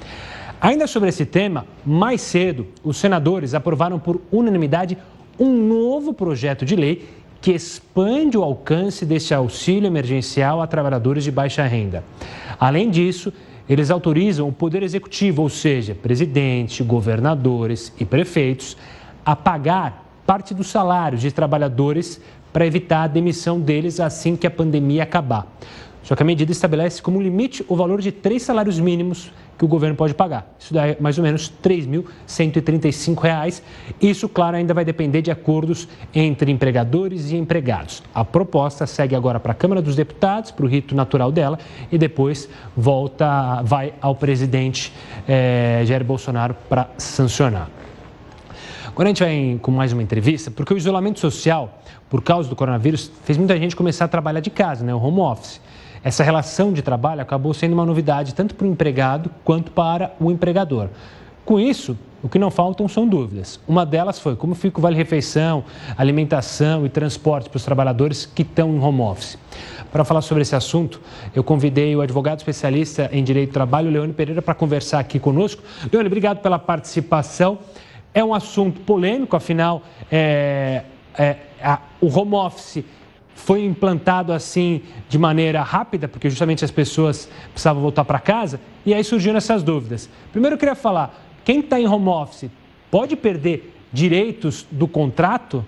Ainda 0.58 0.86
sobre 0.86 1.10
esse 1.10 1.26
tema, 1.26 1.66
mais 1.84 2.22
cedo, 2.22 2.68
os 2.82 2.96
senadores 2.96 3.52
aprovaram 3.52 3.98
por 3.98 4.22
unanimidade 4.32 4.96
um 5.38 5.50
novo 5.50 6.14
projeto 6.14 6.64
de 6.64 6.74
lei 6.74 7.06
que 7.42 7.52
expande 7.52 8.38
o 8.38 8.42
alcance 8.42 9.04
desse 9.04 9.34
auxílio 9.34 9.88
emergencial 9.88 10.62
a 10.62 10.66
trabalhadores 10.66 11.24
de 11.24 11.30
baixa 11.30 11.64
renda. 11.64 12.02
Além 12.58 12.88
disso, 12.88 13.32
eles 13.68 13.90
autorizam 13.90 14.48
o 14.48 14.52
Poder 14.52 14.82
Executivo, 14.82 15.42
ou 15.42 15.48
seja, 15.48 15.94
presidente, 15.94 16.82
governadores 16.82 17.92
e 17.98 18.04
prefeitos, 18.04 18.76
a 19.24 19.36
pagar 19.36 20.06
parte 20.26 20.54
dos 20.54 20.68
salários 20.68 21.20
de 21.20 21.30
trabalhadores 21.30 22.20
para 22.52 22.66
evitar 22.66 23.04
a 23.04 23.06
demissão 23.06 23.60
deles 23.60 23.98
assim 24.00 24.36
que 24.36 24.46
a 24.46 24.50
pandemia 24.50 25.04
acabar. 25.04 25.46
Só 26.02 26.16
que 26.16 26.22
a 26.22 26.26
medida 26.26 26.50
estabelece 26.50 27.00
como 27.00 27.20
limite 27.20 27.64
o 27.68 27.76
valor 27.76 28.00
de 28.00 28.10
três 28.10 28.42
salários 28.42 28.80
mínimos 28.80 29.30
que 29.56 29.64
o 29.64 29.68
governo 29.68 29.94
pode 29.94 30.14
pagar. 30.14 30.52
Isso 30.58 30.74
dá 30.74 30.96
mais 30.98 31.16
ou 31.18 31.24
menos 31.24 31.52
R$ 31.62 31.70
3.135. 31.70 33.62
Isso, 34.00 34.28
claro, 34.28 34.56
ainda 34.56 34.74
vai 34.74 34.84
depender 34.84 35.22
de 35.22 35.30
acordos 35.30 35.86
entre 36.12 36.50
empregadores 36.50 37.30
e 37.30 37.36
empregados. 37.36 38.02
A 38.12 38.24
proposta 38.24 38.86
segue 38.86 39.14
agora 39.14 39.38
para 39.38 39.52
a 39.52 39.54
Câmara 39.54 39.80
dos 39.80 39.94
Deputados, 39.94 40.50
para 40.50 40.64
o 40.64 40.68
rito 40.68 40.96
natural 40.96 41.30
dela, 41.30 41.60
e 41.92 41.98
depois 41.98 42.48
volta, 42.76 43.62
vai 43.62 43.94
ao 44.00 44.16
presidente 44.16 44.92
eh, 45.28 45.82
Jair 45.86 46.02
Bolsonaro 46.02 46.56
para 46.68 46.90
sancionar. 46.98 47.70
Agora 48.88 49.08
a 49.08 49.10
gente 49.10 49.22
vai 49.22 49.58
com 49.62 49.70
mais 49.70 49.92
uma 49.92 50.02
entrevista, 50.02 50.50
porque 50.50 50.74
o 50.74 50.76
isolamento 50.76 51.20
social, 51.20 51.80
por 52.10 52.20
causa 52.20 52.48
do 52.48 52.56
coronavírus, 52.56 53.10
fez 53.24 53.38
muita 53.38 53.56
gente 53.56 53.76
começar 53.76 54.06
a 54.06 54.08
trabalhar 54.08 54.40
de 54.40 54.50
casa, 54.50 54.84
né? 54.84 54.92
o 54.92 54.98
home 54.98 55.20
office. 55.20 55.60
Essa 56.04 56.24
relação 56.24 56.72
de 56.72 56.82
trabalho 56.82 57.20
acabou 57.20 57.54
sendo 57.54 57.74
uma 57.74 57.86
novidade 57.86 58.34
tanto 58.34 58.54
para 58.54 58.66
o 58.66 58.70
empregado 58.70 59.30
quanto 59.44 59.70
para 59.70 60.14
o 60.18 60.30
empregador. 60.30 60.88
Com 61.44 61.60
isso, 61.60 61.96
o 62.22 62.28
que 62.28 62.38
não 62.38 62.50
faltam 62.50 62.88
são 62.88 63.06
dúvidas. 63.06 63.60
Uma 63.66 63.84
delas 63.84 64.18
foi 64.18 64.36
como 64.36 64.54
fica 64.54 64.78
o 64.78 64.82
vale-refeição, 64.82 65.64
alimentação 65.96 66.86
e 66.86 66.88
transporte 66.88 67.48
para 67.48 67.56
os 67.56 67.64
trabalhadores 67.64 68.26
que 68.26 68.42
estão 68.42 68.70
em 68.70 68.78
home 68.78 69.00
office. 69.00 69.38
Para 69.90 70.04
falar 70.04 70.22
sobre 70.22 70.42
esse 70.42 70.56
assunto, 70.56 71.00
eu 71.34 71.44
convidei 71.44 71.94
o 71.94 72.00
advogado 72.00 72.38
especialista 72.38 73.10
em 73.12 73.22
direito 73.22 73.50
do 73.50 73.52
trabalho, 73.52 73.90
Leone 73.90 74.12
Pereira, 74.12 74.40
para 74.40 74.54
conversar 74.54 75.00
aqui 75.00 75.18
conosco. 75.18 75.62
Leone, 75.92 76.06
obrigado 76.06 76.38
pela 76.40 76.58
participação. 76.58 77.58
É 78.14 78.24
um 78.24 78.32
assunto 78.32 78.80
polêmico, 78.80 79.36
afinal, 79.36 79.82
é, 80.10 80.84
é, 81.18 81.36
a, 81.62 81.80
o 82.00 82.06
home 82.06 82.34
office 82.34 82.84
foi 83.34 83.64
implantado 83.64 84.32
assim 84.32 84.82
de 85.08 85.18
maneira 85.18 85.62
rápida, 85.62 86.06
porque 86.08 86.30
justamente 86.30 86.64
as 86.64 86.70
pessoas 86.70 87.28
precisavam 87.52 87.82
voltar 87.82 88.04
para 88.04 88.18
casa, 88.18 88.60
e 88.84 88.94
aí 88.94 89.02
surgiram 89.02 89.36
essas 89.36 89.62
dúvidas. 89.62 90.08
Primeiro 90.30 90.54
eu 90.54 90.58
queria 90.58 90.74
falar, 90.74 91.22
quem 91.44 91.60
está 91.60 91.80
em 91.80 91.86
home 91.86 92.08
office 92.08 92.50
pode 92.90 93.16
perder 93.16 93.74
direitos 93.92 94.66
do 94.70 94.86
contrato? 94.86 95.64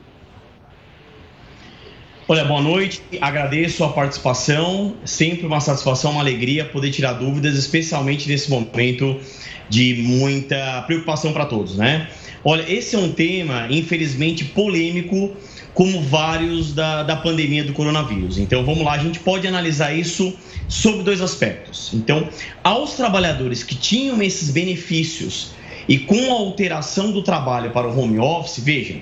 Olha, 2.27 2.45
boa 2.45 2.63
noite, 2.63 3.03
agradeço 3.21 3.85
a 3.85 3.91
participação, 3.91 4.95
sempre 5.05 5.47
uma 5.47 5.61
satisfação, 5.61 6.13
uma 6.13 6.21
alegria 6.23 6.65
poder 6.65 6.91
tirar 6.91 7.13
dúvidas, 7.13 7.55
especialmente 7.55 8.29
nesse 8.29 8.49
momento 8.49 9.21
de 9.69 10.03
muita 10.03 10.83
preocupação 10.87 11.35
para 11.35 11.45
todos, 11.45 11.77
né? 11.77 12.09
Olha, 12.43 12.65
esse 12.71 12.95
é 12.95 12.99
um 12.99 13.13
tema, 13.13 13.67
infelizmente, 13.71 14.45
polêmico, 14.45 15.35
como 15.75 16.01
vários 16.01 16.73
da, 16.73 17.03
da 17.03 17.17
pandemia 17.17 17.65
do 17.65 17.73
coronavírus. 17.73 18.39
Então 18.39 18.65
vamos 18.65 18.85
lá, 18.85 18.93
a 18.93 18.99
gente 18.99 19.19
pode 19.19 19.47
analisar 19.47 19.93
isso 19.93 20.33
sob 20.69 21.03
dois 21.03 21.21
aspectos. 21.21 21.93
Então, 21.93 22.29
aos 22.63 22.95
trabalhadores 22.95 23.63
que 23.63 23.75
tinham 23.75 24.23
esses 24.23 24.51
benefícios 24.51 25.51
e 25.89 25.99
com 25.99 26.33
a 26.33 26.39
alteração 26.39 27.11
do 27.11 27.23
trabalho 27.23 27.71
para 27.73 27.89
o 27.89 27.99
home 27.99 28.19
office, 28.19 28.63
vejam, 28.63 29.01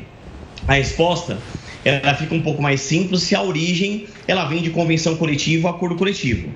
a 0.67 0.75
resposta 0.75 1.39
ela 1.85 2.15
fica 2.15 2.35
um 2.35 2.41
pouco 2.41 2.63
mais 2.63 2.81
simples 2.81 3.23
se 3.23 3.35
a 3.35 3.43
origem 3.43 4.07
ela 4.27 4.45
vem 4.45 4.63
de 4.63 4.71
convenção 4.71 5.17
coletiva 5.17 5.69
ou 5.69 5.75
acordo 5.75 5.97
coletivo. 5.97 6.49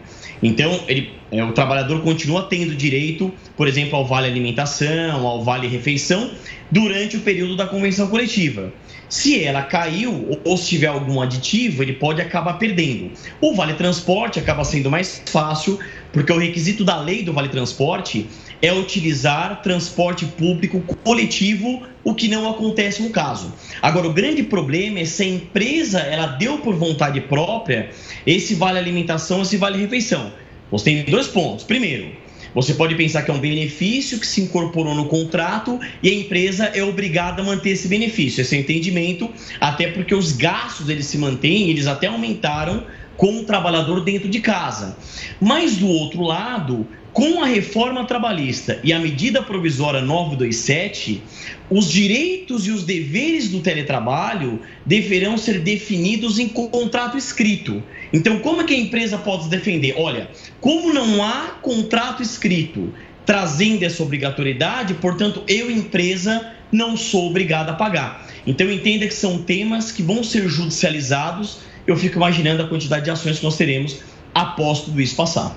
Então, 0.42 0.80
ele, 0.86 1.10
é, 1.32 1.42
o 1.42 1.52
trabalhador 1.52 2.02
continua 2.02 2.44
tendo 2.44 2.74
direito, 2.74 3.32
por 3.56 3.66
exemplo, 3.66 3.96
ao 3.96 4.06
vale 4.06 4.26
alimentação, 4.26 5.26
ao 5.26 5.42
vale 5.42 5.66
refeição, 5.66 6.30
durante 6.70 7.16
o 7.16 7.20
período 7.20 7.56
da 7.56 7.66
convenção 7.66 8.08
coletiva. 8.08 8.72
Se 9.08 9.42
ela 9.42 9.62
caiu 9.62 10.38
ou 10.44 10.56
se 10.56 10.66
tiver 10.66 10.88
algum 10.88 11.20
aditivo, 11.20 11.82
ele 11.82 11.92
pode 11.92 12.20
acabar 12.20 12.54
perdendo. 12.54 13.12
O 13.40 13.54
vale 13.54 13.74
transporte 13.74 14.38
acaba 14.38 14.64
sendo 14.64 14.90
mais 14.90 15.22
fácil, 15.26 15.78
porque 16.16 16.32
o 16.32 16.38
requisito 16.38 16.82
da 16.82 16.98
lei 16.98 17.22
do 17.22 17.30
vale 17.30 17.50
transporte 17.50 18.26
é 18.62 18.72
utilizar 18.72 19.60
transporte 19.60 20.24
público 20.24 20.80
coletivo, 21.04 21.82
o 22.02 22.14
que 22.14 22.26
não 22.26 22.48
acontece 22.48 23.02
no 23.02 23.10
caso. 23.10 23.52
Agora, 23.82 24.08
o 24.08 24.14
grande 24.14 24.42
problema 24.42 24.98
é 24.98 25.04
se 25.04 25.22
a 25.24 25.26
empresa 25.26 26.00
ela 26.00 26.28
deu 26.28 26.56
por 26.56 26.74
vontade 26.74 27.20
própria 27.20 27.90
esse 28.26 28.54
vale 28.54 28.78
alimentação, 28.78 29.42
esse 29.42 29.58
vale 29.58 29.78
refeição. 29.78 30.32
Você 30.70 30.84
tem 30.84 31.04
dois 31.04 31.26
pontos. 31.26 31.66
Primeiro, 31.66 32.10
Você 32.56 32.72
pode 32.72 32.94
pensar 32.94 33.20
que 33.20 33.30
é 33.30 33.34
um 33.34 33.38
benefício 33.38 34.18
que 34.18 34.26
se 34.26 34.40
incorporou 34.40 34.94
no 34.94 35.04
contrato 35.04 35.78
e 36.02 36.08
a 36.08 36.14
empresa 36.14 36.64
é 36.64 36.82
obrigada 36.82 37.42
a 37.42 37.44
manter 37.44 37.72
esse 37.72 37.86
benefício, 37.86 38.40
esse 38.40 38.56
entendimento, 38.56 39.30
até 39.60 39.88
porque 39.88 40.14
os 40.14 40.32
gastos 40.32 40.88
eles 40.88 41.04
se 41.04 41.18
mantêm, 41.18 41.68
eles 41.68 41.86
até 41.86 42.06
aumentaram 42.06 42.82
com 43.16 43.40
o 43.40 43.44
trabalhador 43.44 44.02
dentro 44.02 44.28
de 44.28 44.40
casa. 44.40 44.96
Mas 45.40 45.76
do 45.76 45.88
outro 45.88 46.22
lado, 46.22 46.86
com 47.12 47.42
a 47.42 47.46
reforma 47.46 48.04
trabalhista 48.04 48.78
e 48.84 48.92
a 48.92 48.98
medida 48.98 49.42
provisória 49.42 50.02
927, 50.02 51.22
os 51.70 51.90
direitos 51.90 52.66
e 52.66 52.70
os 52.70 52.84
deveres 52.84 53.48
do 53.48 53.60
teletrabalho 53.60 54.60
deverão 54.84 55.38
ser 55.38 55.60
definidos 55.60 56.38
em 56.38 56.46
contrato 56.46 57.16
escrito. 57.16 57.82
Então, 58.12 58.38
como 58.40 58.60
é 58.60 58.64
que 58.64 58.74
a 58.74 58.78
empresa 58.78 59.16
pode 59.16 59.44
se 59.44 59.48
defender? 59.48 59.94
Olha, 59.96 60.30
como 60.60 60.92
não 60.92 61.24
há 61.24 61.56
contrato 61.62 62.22
escrito 62.22 62.92
trazendo 63.24 63.82
essa 63.82 64.02
obrigatoriedade, 64.02 64.94
portanto, 64.94 65.42
eu, 65.48 65.70
empresa, 65.70 66.52
não 66.70 66.96
sou 66.96 67.28
obrigado 67.28 67.70
a 67.70 67.72
pagar. 67.72 68.28
Então, 68.46 68.70
entenda 68.70 69.06
que 69.06 69.14
são 69.14 69.42
temas 69.42 69.90
que 69.90 70.02
vão 70.02 70.22
ser 70.22 70.48
judicializados. 70.48 71.58
Eu 71.86 71.96
fico 71.96 72.16
imaginando 72.16 72.62
a 72.62 72.68
quantidade 72.68 73.04
de 73.04 73.10
ações 73.10 73.38
que 73.38 73.44
nós 73.44 73.56
teremos 73.56 74.00
após 74.34 74.82
tudo 74.82 75.00
isso 75.00 75.14
passar. 75.16 75.56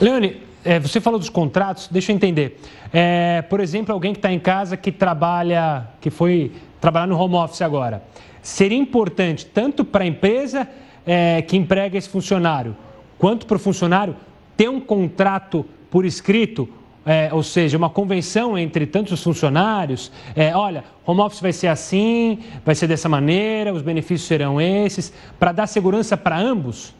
Leone, 0.00 0.36
é, 0.64 0.78
você 0.78 1.00
falou 1.00 1.18
dos 1.18 1.30
contratos, 1.30 1.88
deixa 1.90 2.12
eu 2.12 2.16
entender. 2.16 2.60
É, 2.92 3.42
por 3.42 3.60
exemplo, 3.60 3.92
alguém 3.92 4.12
que 4.12 4.18
está 4.18 4.32
em 4.32 4.38
casa 4.38 4.76
que 4.76 4.90
trabalha, 4.90 5.88
que 6.00 6.10
foi 6.10 6.52
trabalhar 6.80 7.06
no 7.06 7.18
home 7.18 7.36
office 7.36 7.62
agora. 7.62 8.02
Seria 8.42 8.78
importante 8.78 9.46
tanto 9.46 9.84
para 9.84 10.04
a 10.04 10.06
empresa 10.06 10.68
é, 11.06 11.42
que 11.42 11.56
emprega 11.56 11.96
esse 11.96 12.08
funcionário, 12.08 12.76
quanto 13.18 13.46
para 13.46 13.56
o 13.56 13.60
funcionário 13.60 14.16
ter 14.56 14.68
um 14.68 14.80
contrato 14.80 15.64
por 15.90 16.04
escrito, 16.04 16.68
é, 17.04 17.30
ou 17.32 17.42
seja, 17.42 17.76
uma 17.76 17.90
convenção 17.90 18.58
entre 18.58 18.86
tantos 18.86 19.12
os 19.12 19.22
funcionários. 19.22 20.12
É, 20.36 20.54
olha, 20.54 20.84
home 21.06 21.20
office 21.20 21.40
vai 21.40 21.52
ser 21.52 21.68
assim, 21.68 22.38
vai 22.64 22.74
ser 22.74 22.86
dessa 22.86 23.08
maneira, 23.08 23.72
os 23.72 23.82
benefícios 23.82 24.28
serão 24.28 24.60
esses, 24.60 25.12
para 25.38 25.52
dar 25.52 25.66
segurança 25.66 26.16
para 26.16 26.38
ambos? 26.38 26.94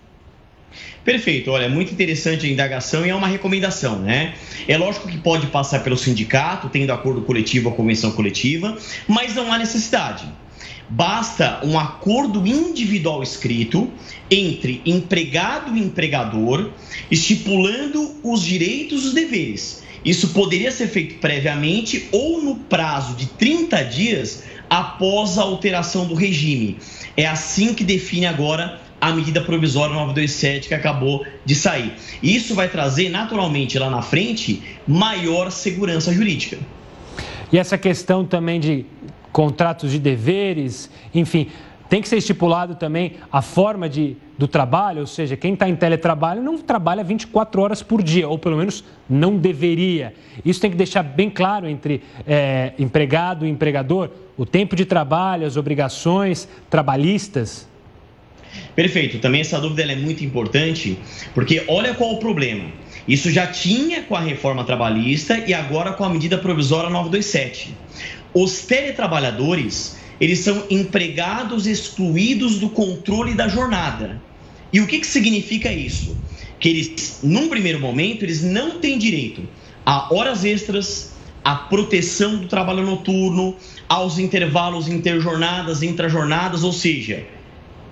Perfeito, 1.05 1.51
olha, 1.51 1.69
muito 1.69 1.93
interessante 1.93 2.47
a 2.47 2.51
indagação 2.51 3.07
e 3.07 3.09
é 3.09 3.15
uma 3.15 3.27
recomendação, 3.29 3.99
né? 3.99 4.35
É 4.67 4.77
lógico 4.77 5.09
que 5.09 5.17
pode 5.17 5.47
passar 5.47 5.83
pelo 5.83 5.97
sindicato, 5.97 6.69
tendo 6.69 6.93
acordo 6.93 7.23
coletivo 7.23 7.71
ou 7.71 7.75
convenção 7.75 8.13
coletiva, 8.13 8.77
mas 9.07 9.35
não 9.35 9.51
há 9.51 9.57
necessidade. 9.57 10.27
Basta 10.91 11.61
um 11.65 11.79
acordo 11.79 12.47
individual 12.47 13.23
escrito 13.23 13.91
entre 14.31 14.81
empregado 14.85 15.77
e 15.77 15.81
empregador, 15.81 16.71
estipulando 17.11 18.17
os 18.23 18.43
direitos 18.43 19.05
e 19.05 19.07
os 19.09 19.15
deveres. 19.15 19.85
Isso 20.05 20.29
poderia 20.29 20.71
ser 20.71 20.89
feito 20.89 21.17
previamente 21.17 22.09
ou 22.13 22.43
no 22.43 22.57
prazo 22.57 23.15
de 23.15 23.27
30 23.27 23.83
dias 23.85 24.45
após 24.69 25.39
a 25.39 25.43
alteração 25.43 26.07
do 26.07 26.15
regime. 26.15 26.79
É 27.17 27.27
assim 27.27 27.75
que 27.75 27.85
define 27.85 28.27
agora 28.27 28.81
a 29.01 29.13
medida 29.13 29.41
provisória 29.41 29.95
927 29.95 30.69
que 30.69 30.75
acabou 30.75 31.25
de 31.45 31.55
sair. 31.55 31.93
Isso 32.23 32.55
vai 32.55 32.69
trazer, 32.69 33.09
naturalmente, 33.09 33.79
lá 33.79 33.89
na 33.89 34.03
frente, 34.03 34.63
maior 34.87 35.51
segurança 35.51 36.13
jurídica. 36.13 36.59
E 37.53 37.59
essa 37.59 37.79
questão 37.79 38.25
também 38.25 38.61
de 38.61 38.85
contratos 39.33 39.93
de 39.93 39.99
deveres, 39.99 40.91
enfim, 41.15 41.49
tem 41.89 42.03
que 42.03 42.09
ser 42.09 42.19
estipulado 42.19 42.75
também 42.75 43.15
a 43.33 43.41
forma 43.41 43.89
de, 43.89 44.17
do 44.37 44.47
trabalho, 44.47 45.01
ou 45.01 45.07
seja, 45.07 45.37
quem 45.37 45.55
está 45.55 45.69
em 45.69 45.75
teletrabalho 45.75 46.43
não 46.43 46.59
trabalha 46.59 47.03
24 47.03 47.63
horas 47.63 47.83
por 47.83 48.03
dia, 48.03 48.29
ou 48.29 48.39
pelo 48.39 48.57
menos 48.57 48.85
não 49.09 49.37
deveria. 49.37 50.15
Isso 50.45 50.61
tem 50.61 50.71
que 50.71 50.77
deixar 50.77 51.03
bem 51.03 51.31
claro 51.31 51.67
entre 51.67 52.03
é, 52.27 52.73
empregado 52.79 53.47
e 53.47 53.49
empregador, 53.49 54.11
o 54.37 54.45
tempo 54.45 54.77
de 54.77 54.85
trabalho, 54.85 55.47
as 55.47 55.57
obrigações 55.57 56.49
trabalhistas. 56.69 57.67
Perfeito. 58.75 59.19
Também 59.19 59.41
essa 59.41 59.61
dúvida 59.61 59.91
é 59.91 59.97
muito 59.97 60.25
importante, 60.25 60.99
porque 61.35 61.65
olha 61.69 61.95
qual 61.95 62.15
o 62.15 62.19
problema. 62.19 62.65
Isso 63.07 63.31
já 63.31 63.47
tinha 63.47 64.03
com 64.03 64.15
a 64.15 64.21
reforma 64.21 64.65
trabalhista 64.65 65.39
e 65.39 65.55
agora 65.55 65.93
com 65.93 66.05
a 66.05 66.11
medida 66.11 66.37
provisória 66.37 66.91
927. 66.91 67.75
Os 68.35 68.63
teletrabalhadores, 68.63 69.98
eles 70.21 70.41
são 70.41 70.65
empregados 70.71 71.67
excluídos 71.67 72.59
do 72.59 72.69
controle 72.69 73.35
da 73.35 73.49
jornada. 73.49 74.21
E 74.73 74.81
o 74.81 74.87
que, 74.87 74.99
que 74.99 75.07
significa 75.07 75.73
isso? 75.73 76.17
Que 76.59 76.69
eles, 76.69 77.21
num 77.23 77.49
primeiro 77.49 77.81
momento, 77.81 78.25
eles 78.25 78.43
não 78.43 78.79
têm 78.79 78.99
direito 78.99 79.43
a 79.87 80.13
horas 80.13 80.45
extras, 80.45 81.15
a 81.43 81.55
proteção 81.55 82.37
do 82.37 82.47
trabalho 82.47 82.85
noturno, 82.85 83.57
aos 83.89 84.19
intervalos 84.19 84.87
interjornadas, 84.87 85.83
intrajornadas, 85.83 86.63
ou 86.63 86.73
seja, 86.73 87.25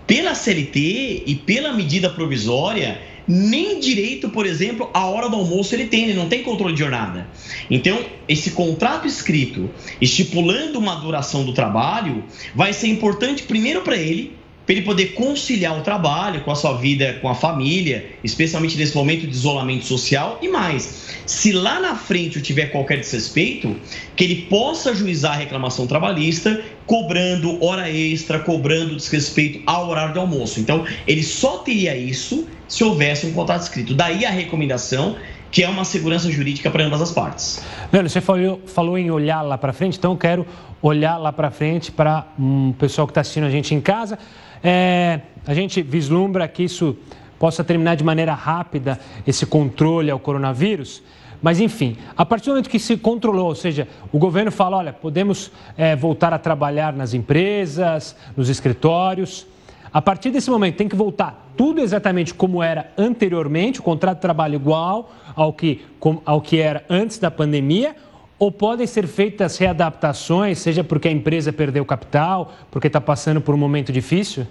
pela 0.06 0.34
CLT 0.34 1.22
e 1.26 1.34
pela 1.34 1.72
medida 1.72 2.10
provisória, 2.10 3.00
nem 3.26 3.80
direito, 3.80 4.28
por 4.28 4.46
exemplo, 4.46 4.90
à 4.94 5.06
hora 5.06 5.28
do 5.28 5.36
almoço 5.36 5.74
ele 5.74 5.86
tem, 5.86 6.04
ele 6.04 6.14
não 6.14 6.28
tem 6.28 6.42
controle 6.42 6.74
de 6.74 6.80
jornada. 6.80 7.26
Então, 7.70 7.98
esse 8.28 8.52
contrato 8.52 9.06
escrito 9.06 9.70
estipulando 10.00 10.78
uma 10.78 10.94
duração 10.96 11.44
do 11.44 11.52
trabalho 11.52 12.24
vai 12.54 12.72
ser 12.72 12.88
importante 12.88 13.42
primeiro 13.42 13.82
para 13.82 13.96
ele, 13.96 14.34
para 14.66 14.74
ele 14.74 14.82
poder 14.82 15.14
conciliar 15.14 15.78
o 15.78 15.82
trabalho 15.82 16.40
com 16.40 16.50
a 16.50 16.56
sua 16.56 16.76
vida, 16.76 17.18
com 17.22 17.28
a 17.28 17.34
família, 17.36 18.10
especialmente 18.24 18.76
nesse 18.76 18.96
momento 18.96 19.24
de 19.24 19.32
isolamento 19.32 19.84
social 19.84 20.40
e 20.42 20.48
mais. 20.48 21.06
Se 21.24 21.52
lá 21.52 21.78
na 21.78 21.94
frente 21.94 22.36
eu 22.36 22.42
tiver 22.42 22.66
qualquer 22.66 22.98
desrespeito, 22.98 23.76
que 24.16 24.24
ele 24.24 24.42
possa 24.50 24.90
ajuizar 24.90 25.34
a 25.34 25.36
reclamação 25.36 25.86
trabalhista, 25.86 26.60
cobrando 26.84 27.64
hora 27.64 27.88
extra, 27.88 28.40
cobrando 28.40 28.96
desrespeito 28.96 29.62
ao 29.66 29.88
horário 29.88 30.12
de 30.12 30.18
almoço. 30.18 30.58
Então, 30.58 30.84
ele 31.06 31.22
só 31.22 31.58
teria 31.58 31.96
isso 31.96 32.48
se 32.66 32.82
houvesse 32.82 33.24
um 33.26 33.32
contrato 33.32 33.62
escrito. 33.62 33.94
Daí 33.94 34.24
a 34.24 34.30
recomendação 34.30 35.16
que 35.50 35.62
é 35.62 35.68
uma 35.68 35.84
segurança 35.84 36.30
jurídica 36.30 36.70
para 36.70 36.84
ambas 36.84 37.00
as 37.00 37.12
partes. 37.12 37.64
Mano, 37.92 38.08
você 38.08 38.20
falou, 38.20 38.60
falou 38.66 38.98
em 38.98 39.10
olhar 39.10 39.42
lá 39.42 39.56
para 39.56 39.72
frente, 39.72 39.96
então 39.96 40.12
eu 40.12 40.18
quero 40.18 40.46
olhar 40.82 41.16
lá 41.16 41.32
para 41.32 41.50
frente 41.50 41.90
para 41.90 42.26
um 42.38 42.72
pessoal 42.72 43.06
que 43.06 43.12
está 43.12 43.20
assistindo 43.20 43.44
a 43.44 43.50
gente 43.50 43.74
em 43.74 43.80
casa. 43.80 44.18
É, 44.62 45.20
a 45.46 45.54
gente 45.54 45.82
vislumbra 45.82 46.46
que 46.48 46.62
isso 46.62 46.96
possa 47.38 47.62
terminar 47.62 47.94
de 47.96 48.04
maneira 48.04 48.34
rápida 48.34 48.98
esse 49.26 49.46
controle 49.46 50.10
ao 50.10 50.18
coronavírus. 50.18 51.02
Mas, 51.42 51.60
enfim, 51.60 51.96
a 52.16 52.24
partir 52.24 52.46
do 52.46 52.52
momento 52.52 52.70
que 52.70 52.78
se 52.78 52.96
controlou, 52.96 53.48
ou 53.48 53.54
seja, 53.54 53.86
o 54.12 54.18
governo 54.18 54.50
fala: 54.50 54.78
olha, 54.78 54.92
podemos 54.92 55.52
é, 55.76 55.94
voltar 55.94 56.32
a 56.32 56.38
trabalhar 56.38 56.92
nas 56.92 57.14
empresas, 57.14 58.16
nos 58.36 58.48
escritórios. 58.48 59.46
A 59.92 60.02
partir 60.02 60.30
desse 60.30 60.50
momento 60.50 60.76
tem 60.76 60.88
que 60.88 60.96
voltar 60.96 61.46
tudo 61.56 61.80
exatamente 61.80 62.34
como 62.34 62.62
era 62.62 62.92
anteriormente, 62.98 63.80
o 63.80 63.82
contrato 63.82 64.16
de 64.16 64.22
trabalho 64.22 64.56
igual 64.56 65.10
ao 65.34 65.52
que, 65.52 65.84
ao 66.24 66.40
que 66.40 66.58
era 66.58 66.84
antes 66.88 67.18
da 67.18 67.30
pandemia, 67.30 67.96
ou 68.38 68.52
podem 68.52 68.86
ser 68.86 69.06
feitas 69.06 69.56
readaptações, 69.56 70.58
seja 70.58 70.84
porque 70.84 71.08
a 71.08 71.10
empresa 71.10 71.52
perdeu 71.52 71.84
capital, 71.84 72.54
porque 72.70 72.86
está 72.86 73.00
passando 73.00 73.40
por 73.40 73.54
um 73.54 73.58
momento 73.58 73.92
difícil? 73.92 74.46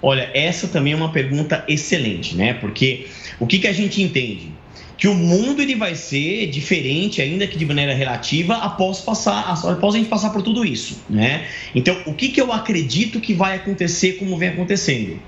Olha, 0.00 0.30
essa 0.34 0.68
também 0.68 0.92
é 0.92 0.96
uma 0.96 1.10
pergunta 1.10 1.64
excelente, 1.66 2.36
né? 2.36 2.54
Porque 2.54 3.06
o 3.40 3.46
que, 3.46 3.58
que 3.58 3.66
a 3.66 3.72
gente 3.72 4.00
entende? 4.02 4.52
Que 4.96 5.08
o 5.08 5.14
mundo 5.14 5.60
ele 5.60 5.74
vai 5.74 5.94
ser 5.94 6.46
diferente, 6.46 7.20
ainda 7.20 7.46
que 7.46 7.58
de 7.58 7.66
maneira 7.66 7.92
relativa, 7.92 8.54
após 8.54 9.00
passar, 9.00 9.50
após 9.50 9.94
a 9.94 9.98
gente 9.98 10.08
passar 10.08 10.30
por 10.30 10.42
tudo 10.42 10.64
isso, 10.64 11.02
né? 11.10 11.44
Então, 11.74 11.96
o 12.06 12.14
que, 12.14 12.28
que 12.28 12.40
eu 12.40 12.52
acredito 12.52 13.20
que 13.20 13.34
vai 13.34 13.56
acontecer 13.56 14.12
como 14.12 14.36
vem 14.36 14.50
acontecendo? 14.50 15.18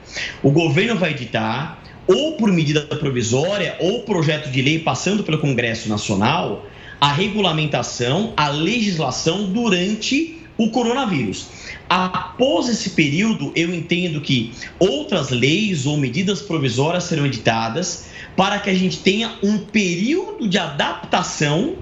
O 0.42 0.50
governo 0.50 0.96
vai 0.96 1.10
editar, 1.10 1.82
ou 2.06 2.34
por 2.34 2.52
medida 2.52 2.82
provisória, 2.82 3.76
ou 3.80 4.02
projeto 4.02 4.48
de 4.48 4.62
lei 4.62 4.78
passando 4.78 5.22
pelo 5.24 5.38
Congresso 5.38 5.88
Nacional, 5.88 6.64
a 7.00 7.12
regulamentação, 7.12 8.32
a 8.36 8.48
legislação 8.48 9.44
durante 9.44 10.38
o 10.56 10.70
coronavírus. 10.70 11.46
Após 11.88 12.68
esse 12.68 12.90
período, 12.90 13.52
eu 13.54 13.72
entendo 13.74 14.20
que 14.20 14.52
outras 14.78 15.30
leis 15.30 15.86
ou 15.86 15.96
medidas 15.96 16.42
provisórias 16.42 17.04
serão 17.04 17.24
editadas 17.24 18.06
para 18.36 18.58
que 18.58 18.68
a 18.68 18.74
gente 18.74 18.98
tenha 18.98 19.32
um 19.42 19.58
período 19.58 20.48
de 20.48 20.58
adaptação 20.58 21.76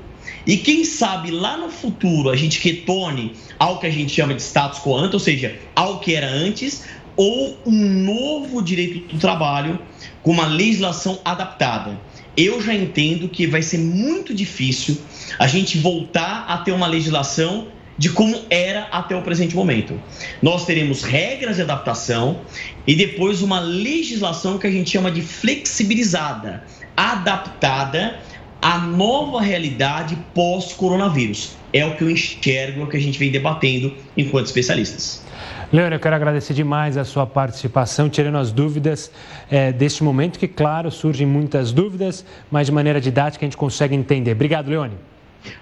e 0.47 0.57
quem 0.59 0.85
sabe 0.85 1.31
lá 1.31 1.57
no 1.57 1.71
futuro 1.71 2.31
a 2.31 2.37
gente 2.37 2.63
retorne 2.63 3.33
ao 3.59 3.81
que 3.81 3.87
a 3.87 3.91
gente 3.91 4.13
chama 4.13 4.33
de 4.33 4.43
status 4.43 4.79
quo 4.79 4.97
ante, 4.97 5.15
ou 5.15 5.21
seja, 5.21 5.59
ao 5.75 5.99
que 5.99 6.15
era 6.15 6.29
antes, 6.29 6.85
ou 7.17 7.59
um 7.67 8.05
novo 8.05 8.63
direito 8.63 9.15
do 9.15 9.19
trabalho 9.19 9.79
com 10.23 10.31
uma 10.31 10.47
legislação 10.47 11.19
adaptada 11.25 11.99
eu 12.37 12.61
já 12.61 12.75
entendo 12.75 13.29
que 13.29 13.47
vai 13.47 13.63
ser 13.63 13.79
muito 13.79 14.35
difícil 14.35 14.99
a 15.39 15.47
gente 15.47 15.79
voltar 15.79 16.45
a 16.49 16.59
ter 16.59 16.73
uma 16.73 16.87
legislação 16.87 17.69
de 17.99 18.11
como 18.11 18.39
era 18.51 18.83
até 18.93 19.17
o 19.17 19.23
presente 19.23 19.57
momento. 19.57 19.99
Nós 20.43 20.67
teremos 20.67 21.03
regras 21.03 21.57
de 21.57 21.63
adaptação 21.63 22.43
e 22.87 22.95
depois 22.95 23.41
uma 23.41 23.59
legislação 23.59 24.59
que 24.59 24.67
a 24.67 24.71
gente 24.71 24.91
chama 24.91 25.11
de 25.11 25.23
flexibilizada, 25.23 26.65
adaptada 26.97 28.21
a 28.61 28.79
nova 28.79 29.41
realidade 29.41 30.17
pós-coronavírus. 30.35 31.53
É 31.73 31.85
o 31.87 31.97
que 31.97 32.03
eu 32.03 32.11
enxergo, 32.11 32.81
é 32.83 32.85
o 32.85 32.87
que 32.87 32.97
a 32.97 33.01
gente 33.01 33.19
vem 33.19 33.31
debatendo 33.31 33.95
enquanto 34.17 34.47
especialistas. 34.47 35.25
Leandro, 35.73 35.97
eu 35.97 36.01
quero 36.01 36.15
agradecer 36.15 36.55
demais 36.55 36.97
a 36.97 37.05
sua 37.05 37.27
participação, 37.27 38.09
tirando 38.09 38.39
as 38.39 38.53
dúvidas 38.53 39.11
é, 39.51 39.73
deste 39.73 40.05
momento, 40.05 40.39
que, 40.39 40.47
claro, 40.47 40.91
surgem 40.91 41.27
muitas 41.27 41.73
dúvidas, 41.73 42.25
mas 42.51 42.67
de 42.67 42.73
maneira 42.73 43.01
didática 43.01 43.45
a 43.45 43.47
gente 43.47 43.57
consegue 43.57 43.95
entender. 43.95 44.33
Obrigado, 44.33 44.69
Leone. 44.69 44.95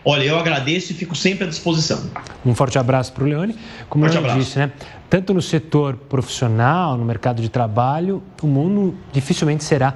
Olha, 0.05 0.23
eu 0.23 0.39
agradeço 0.39 0.93
e 0.93 0.95
fico 0.95 1.15
sempre 1.15 1.45
à 1.45 1.47
disposição. 1.47 2.11
Um 2.45 2.55
forte 2.55 2.79
abraço 2.79 3.13
para 3.13 3.25
o 3.25 3.27
Leone. 3.27 3.57
Como 3.89 4.09
forte 4.09 4.29
eu 4.29 4.35
disse, 4.35 4.59
né? 4.59 4.73
Tanto 5.09 5.33
no 5.33 5.43
setor 5.43 5.97
profissional, 5.97 6.97
no 6.97 7.05
mercado 7.05 7.41
de 7.41 7.49
trabalho, 7.49 8.23
o 8.43 8.47
mundo 8.47 8.95
dificilmente 9.13 9.63
será 9.63 9.95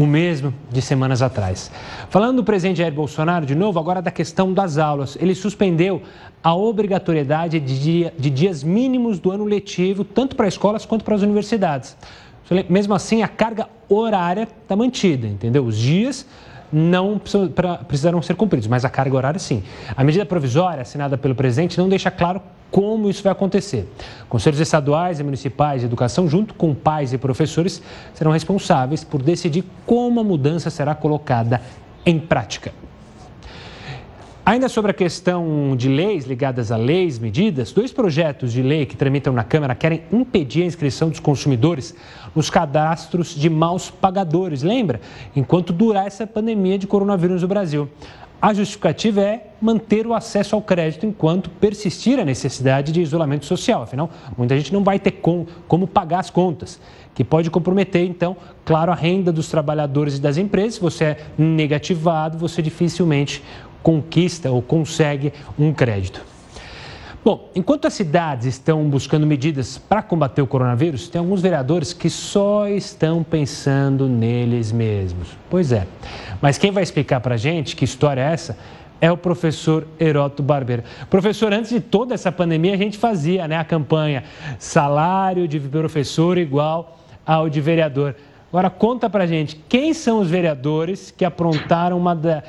o 0.00 0.06
mesmo 0.06 0.54
de 0.72 0.80
semanas 0.80 1.20
atrás. 1.20 1.70
Falando 2.08 2.36
do 2.36 2.44
presidente 2.44 2.78
Jair 2.78 2.90
Bolsonaro, 2.90 3.44
de 3.44 3.54
novo, 3.54 3.78
agora 3.78 4.00
da 4.00 4.10
questão 4.10 4.50
das 4.50 4.78
aulas. 4.78 5.14
Ele 5.20 5.34
suspendeu 5.34 6.00
a 6.42 6.54
obrigatoriedade 6.54 7.60
de, 7.60 7.78
dia, 7.78 8.14
de 8.18 8.30
dias 8.30 8.64
mínimos 8.64 9.18
do 9.18 9.30
ano 9.30 9.44
letivo, 9.44 10.02
tanto 10.02 10.36
para 10.36 10.48
escolas 10.48 10.86
quanto 10.86 11.04
para 11.04 11.14
as 11.16 11.20
universidades. 11.20 11.98
Mesmo 12.70 12.94
assim, 12.94 13.22
a 13.22 13.28
carga 13.28 13.68
horária 13.90 14.48
está 14.62 14.74
mantida, 14.74 15.26
entendeu? 15.26 15.66
Os 15.66 15.76
dias 15.76 16.26
não 16.72 17.20
precisarão 17.86 18.22
ser 18.22 18.34
cumpridos, 18.34 18.68
mas 18.68 18.84
a 18.84 18.88
carga 18.88 19.16
horária 19.16 19.38
sim. 19.38 19.62
A 19.96 20.04
medida 20.04 20.24
provisória 20.24 20.82
assinada 20.82 21.18
pelo 21.18 21.34
presidente 21.34 21.78
não 21.78 21.88
deixa 21.88 22.10
claro 22.10 22.40
como 22.70 23.10
isso 23.10 23.22
vai 23.22 23.32
acontecer. 23.32 23.88
Conselhos 24.28 24.60
estaduais 24.60 25.18
e 25.18 25.24
municipais 25.24 25.80
de 25.80 25.86
educação, 25.86 26.28
junto 26.28 26.54
com 26.54 26.74
pais 26.74 27.12
e 27.12 27.18
professores, 27.18 27.82
serão 28.14 28.30
responsáveis 28.30 29.02
por 29.02 29.22
decidir 29.22 29.64
como 29.84 30.20
a 30.20 30.24
mudança 30.24 30.70
será 30.70 30.94
colocada 30.94 31.60
em 32.06 32.18
prática. 32.18 32.72
Ainda 34.50 34.68
sobre 34.68 34.90
a 34.90 34.94
questão 34.94 35.76
de 35.76 35.88
leis 35.88 36.24
ligadas 36.24 36.72
a 36.72 36.76
leis, 36.76 37.20
medidas, 37.20 37.70
dois 37.70 37.92
projetos 37.92 38.52
de 38.52 38.60
lei 38.60 38.84
que 38.84 38.96
tramitam 38.96 39.32
na 39.32 39.44
Câmara 39.44 39.76
querem 39.76 40.02
impedir 40.12 40.64
a 40.64 40.66
inscrição 40.66 41.08
dos 41.08 41.20
consumidores 41.20 41.94
nos 42.34 42.50
cadastros 42.50 43.32
de 43.32 43.48
maus 43.48 43.90
pagadores. 43.92 44.64
Lembra? 44.64 45.00
Enquanto 45.36 45.72
durar 45.72 46.08
essa 46.08 46.26
pandemia 46.26 46.76
de 46.76 46.88
coronavírus 46.88 47.42
no 47.42 47.46
Brasil. 47.46 47.88
A 48.42 48.52
justificativa 48.52 49.20
é 49.20 49.52
manter 49.60 50.04
o 50.04 50.14
acesso 50.14 50.56
ao 50.56 50.62
crédito 50.62 51.06
enquanto 51.06 51.48
persistir 51.48 52.18
a 52.18 52.24
necessidade 52.24 52.90
de 52.90 53.00
isolamento 53.00 53.44
social. 53.44 53.82
Afinal, 53.82 54.10
muita 54.36 54.56
gente 54.56 54.72
não 54.72 54.82
vai 54.82 54.98
ter 54.98 55.12
com, 55.12 55.46
como 55.68 55.86
pagar 55.86 56.18
as 56.20 56.30
contas, 56.30 56.80
que 57.14 57.22
pode 57.22 57.50
comprometer, 57.50 58.04
então, 58.04 58.36
claro, 58.64 58.90
a 58.90 58.94
renda 58.96 59.30
dos 59.30 59.48
trabalhadores 59.48 60.16
e 60.16 60.20
das 60.20 60.38
empresas. 60.38 60.74
Se 60.74 60.80
você 60.80 61.04
é 61.04 61.18
negativado, 61.38 62.38
você 62.38 62.62
dificilmente 62.62 63.42
conquista 63.82 64.50
ou 64.50 64.60
consegue 64.62 65.32
um 65.58 65.72
crédito. 65.72 66.30
Bom, 67.22 67.50
enquanto 67.54 67.86
as 67.86 67.92
cidades 67.92 68.46
estão 68.46 68.88
buscando 68.88 69.26
medidas 69.26 69.76
para 69.76 70.00
combater 70.00 70.40
o 70.40 70.46
coronavírus, 70.46 71.06
tem 71.06 71.18
alguns 71.18 71.42
vereadores 71.42 71.92
que 71.92 72.08
só 72.08 72.66
estão 72.66 73.22
pensando 73.22 74.08
neles 74.08 74.72
mesmos. 74.72 75.36
Pois 75.50 75.70
é. 75.70 75.86
Mas 76.40 76.56
quem 76.56 76.70
vai 76.70 76.82
explicar 76.82 77.20
para 77.20 77.34
a 77.34 77.38
gente 77.38 77.76
que 77.76 77.84
história 77.84 78.22
é 78.22 78.32
essa 78.32 78.56
é 79.02 79.12
o 79.12 79.18
professor 79.18 79.86
Heroto 79.98 80.42
Barbeiro. 80.42 80.82
Professor, 81.10 81.52
antes 81.52 81.70
de 81.70 81.80
toda 81.80 82.14
essa 82.14 82.32
pandemia, 82.32 82.74
a 82.74 82.78
gente 82.78 82.96
fazia 82.96 83.46
né, 83.46 83.56
a 83.56 83.64
campanha 83.64 84.24
salário 84.58 85.46
de 85.46 85.60
professor 85.60 86.38
igual 86.38 86.98
ao 87.26 87.50
de 87.50 87.60
vereador. 87.60 88.14
Agora, 88.48 88.68
conta 88.68 89.08
para 89.08 89.24
a 89.24 89.26
gente, 89.26 89.56
quem 89.68 89.94
são 89.94 90.20
os 90.20 90.28
vereadores 90.28 91.10
que 91.10 91.24
aprontaram 91.24 91.96
uma, 91.96 92.14
da, 92.14 92.42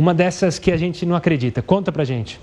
uma 0.00 0.14
dessas 0.14 0.58
que 0.58 0.72
a 0.72 0.78
gente 0.78 1.04
não 1.04 1.14
acredita? 1.14 1.60
Conta 1.60 1.92
para 1.92 2.00
a 2.00 2.06
gente. 2.06 2.40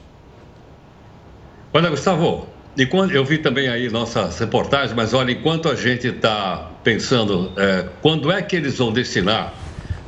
Olha, 1.74 1.90
Gustavo, 1.90 2.48
enquanto, 2.78 3.12
eu 3.12 3.26
vi 3.26 3.40
também 3.40 3.68
aí 3.68 3.90
nossas 3.90 4.38
reportagens, 4.38 4.94
mas 4.94 5.12
olha, 5.16 5.32
enquanto 5.32 5.68
a 5.68 5.74
gente 5.74 6.06
está 6.06 6.70
pensando 6.84 7.52
é, 7.58 7.88
quando 8.00 8.32
é 8.32 8.44
que 8.44 8.56
eles 8.56 8.78
vão 8.78 8.94
destinar 8.94 9.56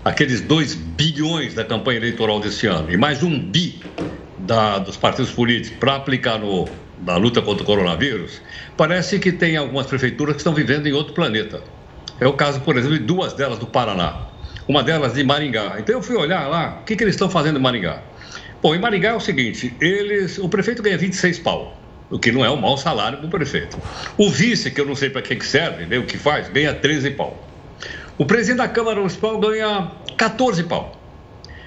aqueles 0.05 0.41
2 0.41 0.75
bilhões 0.75 1.55
da 1.55 1.65
campanha 1.65 1.97
eleitoral 1.97 2.39
desse 2.39 2.67
ano 2.67 2.91
e 2.91 2.95
mais 2.95 3.23
um 3.23 3.39
bi 3.39 3.81
da, 4.37 4.77
dos 4.77 4.95
partidos 4.95 5.31
políticos 5.31 5.79
para 5.79 5.95
aplicar 5.95 6.37
no, 6.37 6.69
na 7.03 7.17
luta 7.17 7.41
contra 7.41 7.63
o 7.63 7.65
coronavírus, 7.65 8.39
parece 8.77 9.17
que 9.17 9.31
tem 9.31 9.57
algumas 9.57 9.87
prefeituras 9.87 10.35
que 10.35 10.41
estão 10.41 10.53
vivendo 10.53 10.85
em 10.85 10.93
outro 10.93 11.13
planeta. 11.15 11.63
É 12.19 12.27
o 12.27 12.33
caso, 12.33 12.61
por 12.61 12.77
exemplo, 12.77 12.99
de 12.99 13.03
duas 13.03 13.33
delas 13.33 13.57
do 13.57 13.65
Paraná. 13.65 14.28
Uma 14.69 14.83
delas 14.83 15.15
de 15.15 15.23
Maringá. 15.23 15.77
Então 15.79 15.95
eu 15.95 16.03
fui 16.03 16.15
olhar 16.15 16.47
lá, 16.47 16.77
o 16.81 16.85
que, 16.85 16.95
que 16.95 17.03
eles 17.03 17.15
estão 17.15 17.27
fazendo 17.27 17.57
em 17.57 17.61
Maringá? 17.61 18.03
Bom, 18.61 18.75
em 18.75 18.79
Maringá 18.79 19.09
é 19.09 19.15
o 19.15 19.19
seguinte: 19.19 19.73
eles, 19.81 20.37
o 20.37 20.47
prefeito 20.47 20.83
ganha 20.83 20.95
26 20.95 21.39
pau, 21.39 21.75
o 22.07 22.19
que 22.19 22.31
não 22.31 22.45
é 22.45 22.51
um 22.51 22.55
mau 22.55 22.77
salário 22.77 23.17
para 23.17 23.25
o 23.25 23.29
prefeito. 23.31 23.79
O 24.15 24.29
vice, 24.29 24.69
que 24.69 24.79
eu 24.79 24.85
não 24.85 24.93
sei 24.93 25.09
para 25.09 25.23
que 25.23 25.43
serve, 25.43 25.87
nem 25.87 25.97
o 25.97 26.05
que 26.05 26.19
faz, 26.19 26.49
ganha 26.49 26.71
13 26.71 27.09
pau. 27.11 27.43
O 28.15 28.27
presidente 28.27 28.57
da 28.57 28.67
Câmara 28.67 28.97
Municipal 28.97 29.39
ganha 29.39 29.91
14 30.15 30.63
pau. 30.65 30.95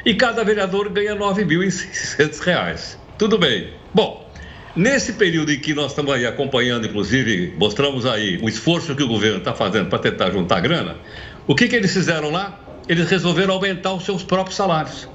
E 0.07 0.15
cada 0.15 0.45
vereador 0.45 0.89
ganha 0.89 1.17
9.600 1.17 2.39
reais. 2.39 2.99
Tudo 3.19 3.37
bem. 3.37 3.71
Bom, 3.93 4.31
nesse 4.77 5.15
período 5.15 5.51
em 5.51 5.59
que 5.59 5.75
nós 5.75 5.91
estamos 5.91 6.13
aí 6.15 6.25
acompanhando, 6.25 6.87
inclusive, 6.87 7.53
mostramos 7.59 8.07
aí 8.07 8.39
o 8.41 8.49
esforço 8.49 8.95
que 8.95 9.03
o 9.03 9.09
governo 9.09 9.39
está 9.39 9.53
fazendo 9.53 9.89
para 9.89 9.99
tentar 9.99 10.31
juntar 10.31 10.61
grana, 10.61 10.99
o 11.49 11.55
que, 11.57 11.67
que 11.67 11.75
eles 11.75 11.93
fizeram 11.93 12.31
lá? 12.31 12.61
Eles 12.93 13.11
resolveram 13.11 13.55
aumentar 13.55 13.93
os 13.93 14.05
seus 14.05 14.23
próprios 14.23 14.57
salários 14.57 15.09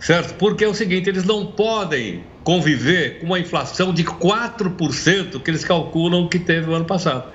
certo? 0.00 0.34
Porque 0.34 0.64
é 0.64 0.68
o 0.68 0.74
seguinte, 0.74 1.08
eles 1.08 1.24
não 1.24 1.46
podem 1.46 2.24
conviver 2.44 3.18
com 3.20 3.26
uma 3.26 3.38
inflação 3.38 3.92
de 3.92 4.04
4% 4.04 5.42
que 5.42 5.50
eles 5.50 5.64
calculam 5.64 6.28
que 6.28 6.38
teve 6.38 6.70
o 6.70 6.74
ano 6.74 6.84
passado. 6.84 7.30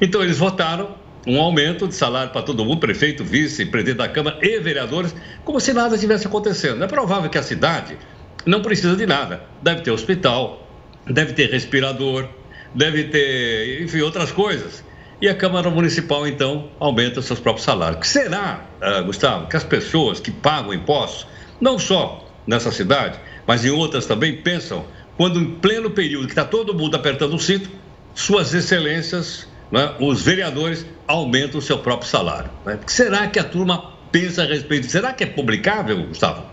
Então, 0.00 0.22
eles 0.22 0.38
votaram 0.38 0.94
um 1.26 1.40
aumento 1.40 1.88
de 1.88 1.94
salário 1.94 2.30
para 2.32 2.42
todo 2.42 2.64
mundo, 2.64 2.78
prefeito, 2.78 3.24
vice, 3.24 3.66
presidente 3.66 3.98
da 3.98 4.08
Câmara 4.08 4.38
e 4.42 4.60
vereadores, 4.60 5.14
como 5.44 5.60
se 5.60 5.72
nada 5.72 5.94
estivesse 5.94 6.26
acontecendo. 6.26 6.82
É 6.82 6.86
provável 6.86 7.28
que 7.28 7.38
a 7.38 7.42
cidade 7.42 7.96
não 8.44 8.62
precisa 8.62 8.96
de 8.96 9.06
nada. 9.06 9.42
Deve 9.62 9.82
ter 9.82 9.90
hospital, 9.90 10.68
deve 11.06 11.32
ter 11.32 11.50
respirador, 11.50 12.28
deve 12.74 13.04
ter, 13.04 13.82
enfim, 13.82 14.00
outras 14.00 14.30
coisas. 14.30 14.84
E 15.20 15.28
a 15.28 15.34
Câmara 15.34 15.70
Municipal, 15.70 16.28
então, 16.28 16.68
aumenta 16.78 17.22
seus 17.22 17.40
próprios 17.40 17.64
salários. 17.64 18.00
Que 18.00 18.08
será, 18.08 18.66
uh, 18.82 19.04
Gustavo, 19.04 19.46
que 19.46 19.56
as 19.56 19.64
pessoas 19.64 20.20
que 20.20 20.30
pagam 20.30 20.74
impostos 20.74 21.26
não 21.58 21.78
só 21.78 22.26
nessa 22.46 22.70
cidade, 22.70 23.18
mas 23.46 23.64
em 23.64 23.70
outras 23.70 24.04
também, 24.04 24.36
pensam 24.42 24.84
quando 25.16 25.40
em 25.40 25.54
pleno 25.54 25.90
período 25.90 26.26
que 26.26 26.32
está 26.32 26.44
todo 26.44 26.74
mundo 26.74 26.94
apertando 26.94 27.34
o 27.34 27.38
cinto, 27.38 27.70
suas 28.14 28.52
excelências, 28.52 29.48
né, 29.72 29.94
os 29.98 30.22
vereadores 30.22 30.84
aumentam 31.08 31.58
o 31.58 31.62
seu 31.62 31.78
próprio 31.78 32.08
salário. 32.08 32.50
Né? 32.66 32.78
Será 32.86 33.26
que 33.26 33.38
a 33.38 33.44
turma 33.44 33.92
pensa 34.12 34.42
a 34.42 34.46
respeito? 34.46 34.86
Será 34.86 35.14
que 35.14 35.24
é 35.24 35.26
publicável, 35.26 36.06
Gustavo? 36.06 36.44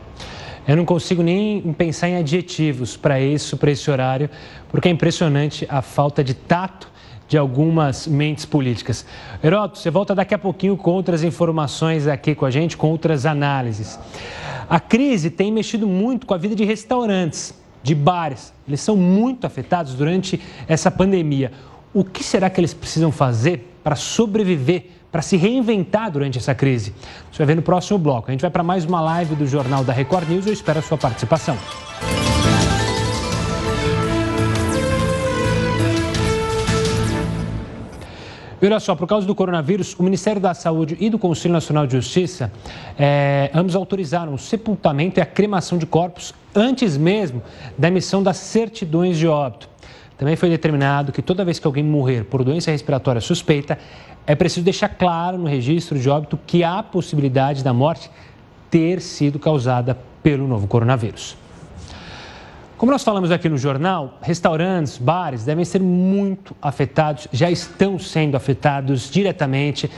Eu 0.65 0.78
não 0.78 0.86
consigo 0.86 1.21
nem 1.21 1.62
pensar 1.73 2.08
em 2.08 2.15
adjetivos 2.15 2.95
para 2.95 3.19
isso, 3.19 3.58
para 3.58 3.71
esse 3.71 3.91
horário, 3.91 4.30
porque 4.69 4.88
é 4.88 4.91
impressionante 4.91 5.65
a 5.69 5.82
falta 5.82 6.23
de 6.23 6.34
tato 6.34 6.92
de 7.27 7.38
algumas 7.38 8.07
mentes 8.07 8.45
políticas. 8.45 9.05
Heroto, 9.43 9.77
você 9.77 9.89
volta 9.89 10.13
daqui 10.13 10.33
a 10.33 10.39
pouquinho 10.39 10.77
com 10.77 10.91
outras 10.91 11.23
informações 11.23 12.07
aqui 12.07 12.36
com 12.36 12.45
a 12.45 12.51
gente, 12.51 12.77
com 12.77 12.89
outras 12.89 13.25
análises. 13.25 13.99
A 14.69 14.79
crise 14.79 15.29
tem 15.29 15.51
mexido 15.51 15.88
muito 15.88 16.25
com 16.25 16.33
a 16.33 16.38
vida 16.38 16.55
de 16.55 16.63
restaurantes, 16.63 17.53
de 17.81 17.93
bares. 17.93 18.53
Eles 18.67 18.81
são 18.81 18.95
muito 18.95 19.45
afetados 19.45 19.93
durante 19.93 20.41
essa 20.67 20.89
pandemia. 20.89 21.51
O 21.93 22.03
que 22.03 22.23
será 22.23 22.49
que 22.49 22.59
eles 22.59 22.73
precisam 22.73 23.12
fazer 23.12 23.77
para 23.83 23.95
sobreviver, 23.95 24.86
para 25.12 25.21
se 25.21 25.38
reinventar 25.38 26.09
durante 26.09 26.38
essa 26.38 26.55
crise? 26.55 26.93
Você 27.31 27.38
vai 27.39 27.47
ver 27.47 27.55
no 27.55 27.62
próximo 27.62 27.99
bloco. 27.99 28.29
A 28.29 28.31
gente 28.31 28.41
vai 28.41 28.49
para 28.49 28.63
mais 28.63 28.86
uma 28.86 29.01
live 29.01 29.36
do 29.36 29.45
Jornal 29.45 29.83
da 29.83 29.93
Record 29.93 30.27
News. 30.29 30.47
Eu 30.47 30.53
espero 30.53 30.79
a 30.79 30.81
sua 30.81 30.97
participação. 30.97 31.57
E 38.63 38.65
olha 38.65 38.80
só, 38.80 38.95
por 38.95 39.06
causa 39.06 39.28
do 39.28 39.36
coronavírus, 39.36 39.93
o 39.99 40.04
Ministério 40.04 40.39
da 40.39 40.54
Saúde 40.54 40.95
e 40.97 41.10
do 41.10 41.19
Conselho 41.19 41.52
Nacional 41.52 41.86
de 41.86 41.97
Justiça, 41.97 42.49
é, 42.97 43.52
ambos 43.54 43.76
autorizaram 43.76 44.34
o 44.34 44.38
sepultamento 44.38 45.19
e 45.19 45.21
a 45.21 45.25
cremação 45.25 45.77
de 45.77 45.85
corpos 45.85 46.33
antes 46.56 46.96
mesmo 46.96 47.44
da 47.77 47.90
emissão 47.90 48.23
das 48.23 48.37
certidões 48.37 49.17
de 49.17 49.27
óbito. 49.27 49.67
Também 50.17 50.37
foi 50.37 50.48
determinado 50.48 51.12
que 51.12 51.21
toda 51.21 51.44
vez 51.44 51.60
que 51.60 51.67
alguém 51.67 51.83
morrer 51.83 52.23
por 52.23 52.42
doença 52.42 52.71
respiratória 52.71 53.19
suspeita, 53.19 53.77
é 54.25 54.33
preciso 54.33 54.63
deixar 54.63 54.87
claro 54.87 55.37
no 55.37 55.46
registro 55.46 56.00
de 56.00 56.10
óbito 56.10 56.40
que 56.48 56.63
há 56.63 56.81
possibilidade 56.81 57.65
da 57.65 57.73
morte 57.73 58.10
ter 58.71 59.02
sido 59.02 59.40
causada 59.40 59.98
pelo 60.23 60.48
novo 60.48 60.67
coronavírus. 60.67 61.35
Como 62.84 62.92
nós 62.92 63.02
falamos 63.02 63.31
aqui 63.31 63.48
no 63.48 63.58
jornal, 63.58 64.19
restaurantes, 64.21 64.98
bares 64.98 65.46
devem 65.46 65.63
ser 65.63 65.79
muito 65.79 66.54
afetados, 66.62 67.29
já 67.31 67.50
estão 67.50 67.98
sendo 67.98 68.36
afetados 68.36 69.10
diretamente 69.10 69.90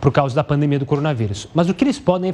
por 0.00 0.10
causa 0.10 0.34
da 0.34 0.42
pandemia 0.42 0.78
do 0.78 0.86
coronavírus. 0.86 1.46
Mas 1.52 1.68
o 1.68 1.74
que 1.74 1.84
eles 1.84 1.98
podem 1.98 2.32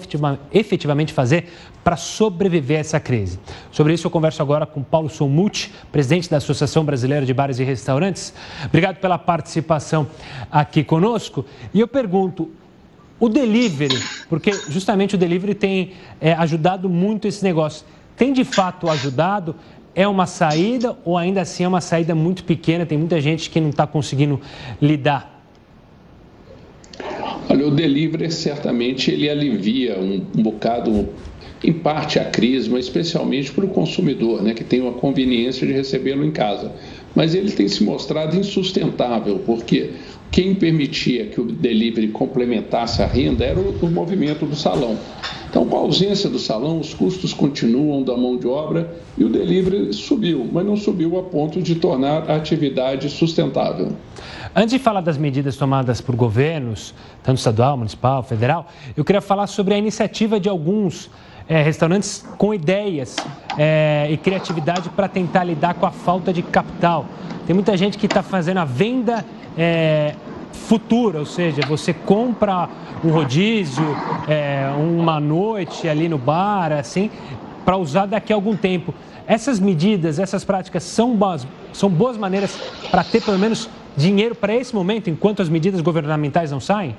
efetivamente 0.52 1.12
fazer 1.12 1.52
para 1.82 1.96
sobreviver 1.96 2.76
a 2.76 2.80
essa 2.80 3.00
crise? 3.00 3.40
Sobre 3.72 3.92
isso 3.92 4.06
eu 4.06 4.10
converso 4.12 4.40
agora 4.40 4.64
com 4.66 4.84
Paulo 4.84 5.10
Somuti, 5.10 5.72
presidente 5.90 6.30
da 6.30 6.36
Associação 6.36 6.84
Brasileira 6.84 7.26
de 7.26 7.34
Bares 7.34 7.58
e 7.58 7.64
Restaurantes. 7.64 8.32
Obrigado 8.66 8.98
pela 8.98 9.18
participação 9.18 10.06
aqui 10.48 10.84
conosco. 10.84 11.44
E 11.74 11.80
eu 11.80 11.88
pergunto, 11.88 12.48
o 13.18 13.28
delivery, 13.28 14.00
porque 14.28 14.52
justamente 14.68 15.16
o 15.16 15.18
delivery 15.18 15.56
tem 15.56 15.94
é, 16.20 16.34
ajudado 16.34 16.88
muito 16.88 17.26
esse 17.26 17.42
negócio, 17.42 17.84
tem 18.18 18.32
de 18.32 18.44
fato 18.44 18.90
ajudado? 18.90 19.54
É 19.94 20.06
uma 20.06 20.26
saída 20.26 20.96
ou 21.04 21.16
ainda 21.16 21.40
assim 21.40 21.64
é 21.64 21.68
uma 21.68 21.80
saída 21.80 22.14
muito 22.14 22.44
pequena? 22.44 22.86
Tem 22.86 22.96
muita 22.96 23.20
gente 23.20 23.50
que 23.50 23.60
não 23.60 23.70
está 23.70 23.86
conseguindo 23.86 24.40
lidar. 24.80 25.38
Olha, 27.48 27.66
o 27.66 27.70
delivery 27.70 28.30
certamente 28.30 29.10
ele 29.10 29.28
alivia 29.28 29.98
um, 29.98 30.22
um 30.36 30.42
bocado, 30.42 31.08
em 31.64 31.72
parte 31.72 32.18
a 32.18 32.24
crise, 32.24 32.68
mas 32.68 32.84
especialmente 32.84 33.50
para 33.50 33.64
o 33.64 33.68
consumidor, 33.68 34.42
né, 34.42 34.54
que 34.54 34.62
tem 34.62 34.80
uma 34.80 34.92
conveniência 34.92 35.66
de 35.66 35.72
recebê-lo 35.72 36.24
em 36.24 36.30
casa. 36.30 36.72
Mas 37.14 37.34
ele 37.34 37.50
tem 37.50 37.66
se 37.66 37.82
mostrado 37.82 38.36
insustentável, 38.36 39.40
porque 39.44 39.90
quem 40.30 40.54
permitia 40.54 41.26
que 41.26 41.40
o 41.40 41.44
delivery 41.44 42.08
complementasse 42.08 43.02
a 43.02 43.06
renda 43.06 43.44
era 43.44 43.58
o, 43.58 43.70
o 43.82 43.90
movimento 43.90 44.46
do 44.46 44.54
salão. 44.54 44.98
Então, 45.48 45.64
com 45.66 45.76
a 45.76 45.80
ausência 45.80 46.28
do 46.28 46.38
salão, 46.38 46.78
os 46.78 46.92
custos 46.92 47.32
continuam 47.32 48.02
da 48.02 48.16
mão 48.16 48.36
de 48.36 48.46
obra 48.46 48.94
e 49.16 49.24
o 49.24 49.30
delivery 49.30 49.92
subiu, 49.94 50.46
mas 50.52 50.64
não 50.66 50.76
subiu 50.76 51.18
a 51.18 51.22
ponto 51.22 51.62
de 51.62 51.74
tornar 51.76 52.30
a 52.30 52.36
atividade 52.36 53.08
sustentável. 53.08 53.92
Antes 54.54 54.72
de 54.72 54.78
falar 54.78 55.00
das 55.00 55.16
medidas 55.16 55.56
tomadas 55.56 56.00
por 56.00 56.14
governos, 56.14 56.94
tanto 57.22 57.38
estadual, 57.38 57.76
municipal, 57.76 58.22
federal, 58.22 58.66
eu 58.96 59.04
queria 59.04 59.20
falar 59.20 59.46
sobre 59.46 59.74
a 59.74 59.78
iniciativa 59.78 60.38
de 60.38 60.48
alguns 60.48 61.10
é, 61.48 61.62
restaurantes 61.62 62.24
com 62.36 62.52
ideias 62.52 63.16
é, 63.56 64.08
e 64.10 64.16
criatividade 64.16 64.88
para 64.90 65.08
tentar 65.08 65.44
lidar 65.44 65.74
com 65.74 65.86
a 65.86 65.90
falta 65.90 66.32
de 66.32 66.42
capital. 66.42 67.06
Tem 67.46 67.54
muita 67.54 67.76
gente 67.76 67.96
que 67.96 68.06
está 68.06 68.22
fazendo 68.22 68.58
a 68.58 68.64
venda 68.64 69.24
é, 69.56 70.14
futura, 70.52 71.18
ou 71.18 71.26
seja, 71.26 71.62
você 71.66 71.94
compra 71.94 72.68
um 73.02 73.10
rodízio, 73.10 73.96
é, 74.28 74.70
uma 74.76 75.18
noite 75.18 75.88
ali 75.88 76.08
no 76.08 76.18
bar, 76.18 76.72
assim, 76.72 77.10
para 77.64 77.76
usar 77.76 78.06
daqui 78.06 78.32
a 78.32 78.36
algum 78.36 78.54
tempo. 78.54 78.92
Essas 79.26 79.58
medidas, 79.58 80.18
essas 80.18 80.44
práticas 80.44 80.82
são 80.82 81.14
boas, 81.16 81.46
são 81.72 81.88
boas 81.88 82.16
maneiras 82.16 82.58
para 82.90 83.02
ter 83.02 83.22
pelo 83.22 83.38
menos 83.38 83.68
dinheiro 83.96 84.34
para 84.34 84.54
esse 84.54 84.74
momento, 84.74 85.08
enquanto 85.10 85.42
as 85.42 85.48
medidas 85.48 85.80
governamentais 85.80 86.50
não 86.50 86.60
saem? 86.60 86.94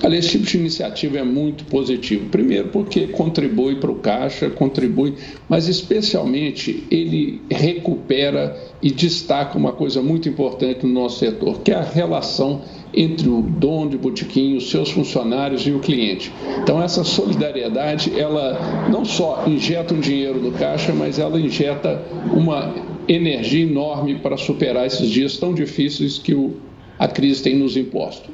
Olha, 0.00 0.16
esse 0.16 0.30
tipo 0.30 0.44
de 0.44 0.56
iniciativa 0.56 1.18
é 1.18 1.24
muito 1.24 1.64
positivo. 1.64 2.28
Primeiro, 2.30 2.68
porque 2.68 3.08
contribui 3.08 3.76
para 3.76 3.90
o 3.90 3.96
caixa, 3.96 4.48
contribui, 4.48 5.14
mas 5.48 5.66
especialmente 5.66 6.84
ele 6.88 7.42
recupera 7.50 8.56
e 8.80 8.92
destaca 8.92 9.58
uma 9.58 9.72
coisa 9.72 10.00
muito 10.00 10.28
importante 10.28 10.86
no 10.86 10.92
nosso 10.92 11.18
setor, 11.18 11.60
que 11.62 11.72
é 11.72 11.74
a 11.74 11.82
relação 11.82 12.62
entre 12.94 13.28
o 13.28 13.42
dono 13.42 13.90
de 13.90 13.98
botequim, 13.98 14.56
os 14.56 14.70
seus 14.70 14.90
funcionários 14.90 15.66
e 15.66 15.72
o 15.72 15.80
cliente. 15.80 16.32
Então 16.62 16.80
essa 16.80 17.02
solidariedade, 17.02 18.18
ela 18.18 18.88
não 18.88 19.04
só 19.04 19.44
injeta 19.46 19.94
um 19.94 20.00
dinheiro 20.00 20.40
no 20.40 20.52
caixa, 20.52 20.92
mas 20.94 21.18
ela 21.18 21.40
injeta 21.40 22.00
uma 22.32 22.72
energia 23.08 23.64
enorme 23.64 24.16
para 24.16 24.36
superar 24.36 24.86
esses 24.86 25.10
dias 25.10 25.36
tão 25.38 25.52
difíceis 25.52 26.18
que 26.18 26.34
o, 26.34 26.56
a 26.98 27.08
crise 27.08 27.42
tem 27.42 27.56
nos 27.56 27.76
imposto. 27.76 28.30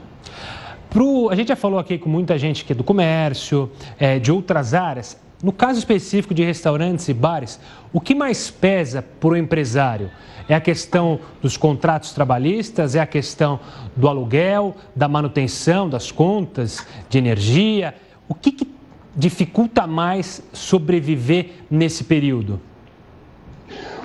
Pro, 0.94 1.28
a 1.28 1.34
gente 1.34 1.48
já 1.48 1.56
falou 1.56 1.80
aqui 1.80 1.98
com 1.98 2.08
muita 2.08 2.38
gente 2.38 2.64
que 2.64 2.72
é 2.72 2.76
do 2.76 2.84
comércio, 2.84 3.68
é, 3.98 4.20
de 4.20 4.30
outras 4.30 4.74
áreas. 4.74 5.20
No 5.42 5.50
caso 5.50 5.76
específico 5.76 6.32
de 6.32 6.44
restaurantes 6.44 7.08
e 7.08 7.12
bares, 7.12 7.58
o 7.92 8.00
que 8.00 8.14
mais 8.14 8.48
pesa 8.48 9.02
para 9.02 9.30
o 9.30 9.36
empresário? 9.36 10.08
É 10.48 10.54
a 10.54 10.60
questão 10.60 11.18
dos 11.42 11.56
contratos 11.56 12.12
trabalhistas, 12.12 12.94
é 12.94 13.00
a 13.00 13.08
questão 13.08 13.58
do 13.96 14.06
aluguel, 14.06 14.76
da 14.94 15.08
manutenção 15.08 15.88
das 15.88 16.12
contas 16.12 16.86
de 17.10 17.18
energia? 17.18 17.92
O 18.28 18.34
que, 18.34 18.52
que 18.52 18.68
dificulta 19.16 19.88
mais 19.88 20.44
sobreviver 20.52 21.54
nesse 21.68 22.04
período? 22.04 22.60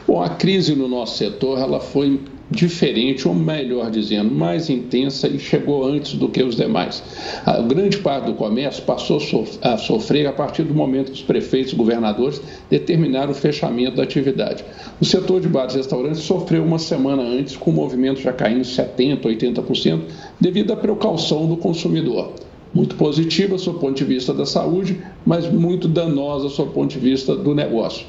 Bom, 0.07 0.23
a 0.23 0.29
crise 0.29 0.75
no 0.75 0.87
nosso 0.87 1.19
setor 1.19 1.59
ela 1.59 1.79
foi 1.79 2.19
diferente, 2.50 3.28
ou 3.28 3.36
melhor 3.36 3.91
dizendo, 3.91 4.34
mais 4.34 4.70
intensa 4.70 5.28
e 5.28 5.38
chegou 5.38 5.86
antes 5.86 6.14
do 6.14 6.28
que 6.30 6.41
os 6.41 6.56
demais. 6.56 7.04
A 7.45 7.62
grande 7.62 7.97
parte 8.00 8.26
do 8.26 8.34
comércio 8.34 8.84
passou 8.84 9.20
a 9.62 9.78
sofrer 9.78 10.26
a 10.26 10.34
partir 10.34 10.64
do 10.64 10.74
momento 10.74 11.12
que 11.12 11.18
os 11.18 11.24
prefeitos 11.24 11.74
e 11.74 11.76
governadores 11.76 12.41
determinaram 12.70 13.32
o 13.32 13.36
fechamento 13.36 13.97
da 13.97 14.04
atividade. 14.04 14.64
O 15.00 15.06
setor 15.06 15.41
de 15.41 15.47
bares 15.47 15.76
e 15.76 15.78
restaurantes 15.78 16.22
sofreu 16.22 16.64
uma 16.64 16.80
semana 16.80 17.22
antes, 17.22 17.56
com 17.56 17.70
o 17.70 17.74
movimento 17.74 18.20
já 18.20 18.34
caindo 18.34 18.62
70%, 18.62 19.22
80%, 19.22 20.02
devido 20.39 20.74
à 20.74 20.76
precaução 20.76 21.47
do 21.47 21.58
consumidor. 21.58 22.34
Muito 22.74 22.95
positiva 22.95 23.58
do 23.58 23.74
ponto 23.76 23.95
de 23.95 24.04
vista 24.04 24.32
da 24.34 24.45
saúde, 24.45 25.00
mas 25.26 25.52
muito 25.52 25.88
danosa 25.88 26.50
do 26.50 26.72
ponto 26.72 26.91
de 26.91 27.00
vista 27.00 27.36
do 27.36 27.56
negócio. 27.56 28.06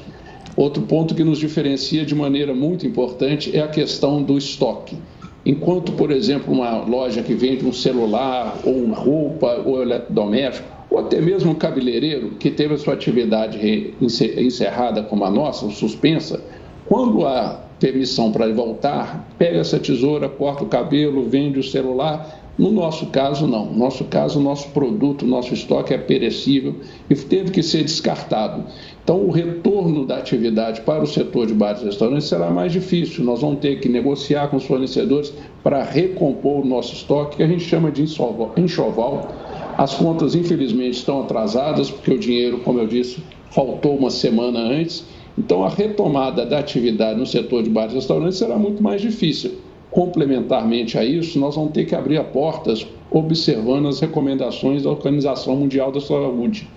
Outro 0.55 0.83
ponto 0.83 1.15
que 1.15 1.23
nos 1.23 1.39
diferencia 1.39 2.05
de 2.05 2.13
maneira 2.13 2.53
muito 2.53 2.85
importante 2.85 3.55
é 3.55 3.61
a 3.61 3.67
questão 3.67 4.21
do 4.21 4.37
estoque. 4.37 4.97
Enquanto, 5.45 5.93
por 5.93 6.11
exemplo, 6.11 6.53
uma 6.53 6.83
loja 6.83 7.23
que 7.23 7.33
vende 7.33 7.65
um 7.65 7.73
celular, 7.73 8.59
ou 8.63 8.75
uma 8.75 8.95
roupa, 8.95 9.61
ou 9.65 9.81
eletrodoméstico, 9.81 10.67
ou 10.89 10.99
até 10.99 11.19
mesmo 11.19 11.51
um 11.51 11.55
cabeleireiro 11.55 12.31
que 12.31 12.51
teve 12.51 12.73
a 12.75 12.77
sua 12.77 12.93
atividade 12.93 13.95
encerrada 13.99 15.01
como 15.01 15.23
a 15.23 15.31
nossa, 15.31 15.65
ou 15.65 15.71
suspensa, 15.71 16.43
quando 16.85 17.25
há 17.25 17.61
permissão 17.79 18.31
para 18.31 18.51
voltar, 18.53 19.27
pega 19.39 19.59
essa 19.59 19.79
tesoura, 19.79 20.29
corta 20.29 20.63
o 20.63 20.67
cabelo, 20.67 21.27
vende 21.27 21.57
o 21.57 21.63
celular. 21.63 22.40
No 22.61 22.71
nosso 22.71 23.07
caso, 23.07 23.47
não. 23.47 23.65
No 23.65 23.79
nosso 23.79 24.03
caso, 24.03 24.39
o 24.39 24.43
nosso 24.43 24.69
produto, 24.69 25.23
o 25.23 25.27
nosso 25.27 25.51
estoque 25.51 25.95
é 25.95 25.97
perecível 25.97 26.75
e 27.09 27.15
teve 27.15 27.49
que 27.49 27.63
ser 27.63 27.81
descartado. 27.81 28.65
Então, 29.03 29.19
o 29.19 29.31
retorno 29.31 30.05
da 30.05 30.17
atividade 30.17 30.81
para 30.81 31.01
o 31.01 31.07
setor 31.07 31.47
de 31.47 31.55
bares 31.55 31.81
e 31.81 31.85
restaurantes 31.85 32.27
será 32.27 32.51
mais 32.51 32.71
difícil. 32.71 33.23
Nós 33.23 33.41
vamos 33.41 33.61
ter 33.61 33.79
que 33.79 33.89
negociar 33.89 34.47
com 34.49 34.57
os 34.57 34.63
fornecedores 34.63 35.33
para 35.63 35.81
recompor 35.81 36.63
o 36.63 36.63
nosso 36.63 36.93
estoque, 36.93 37.37
que 37.37 37.41
a 37.41 37.47
gente 37.47 37.63
chama 37.63 37.89
de 37.89 38.03
enxoval. 38.03 39.27
As 39.75 39.95
contas, 39.95 40.35
infelizmente, 40.35 40.97
estão 40.97 41.21
atrasadas, 41.21 41.89
porque 41.89 42.11
o 42.11 42.19
dinheiro, 42.19 42.59
como 42.59 42.77
eu 42.77 42.85
disse, 42.85 43.23
faltou 43.49 43.97
uma 43.97 44.11
semana 44.11 44.59
antes. 44.59 45.03
Então, 45.35 45.63
a 45.63 45.69
retomada 45.69 46.45
da 46.45 46.59
atividade 46.59 47.17
no 47.17 47.25
setor 47.25 47.63
de 47.63 47.71
bares 47.71 47.93
e 47.93 47.95
restaurantes 47.95 48.37
será 48.37 48.55
muito 48.55 48.83
mais 48.83 49.01
difícil. 49.01 49.53
Complementarmente 49.91 50.97
a 50.97 51.03
isso, 51.03 51.37
nós 51.37 51.55
vamos 51.55 51.73
ter 51.73 51.85
que 51.85 51.93
abrir 51.93 52.17
as 52.17 52.27
portas 52.27 52.87
observando 53.11 53.87
as 53.87 53.99
recomendações 53.99 54.83
da 54.83 54.89
Organização 54.89 55.55
Mundial 55.55 55.91
da 55.91 55.99
Saúde 55.99 56.67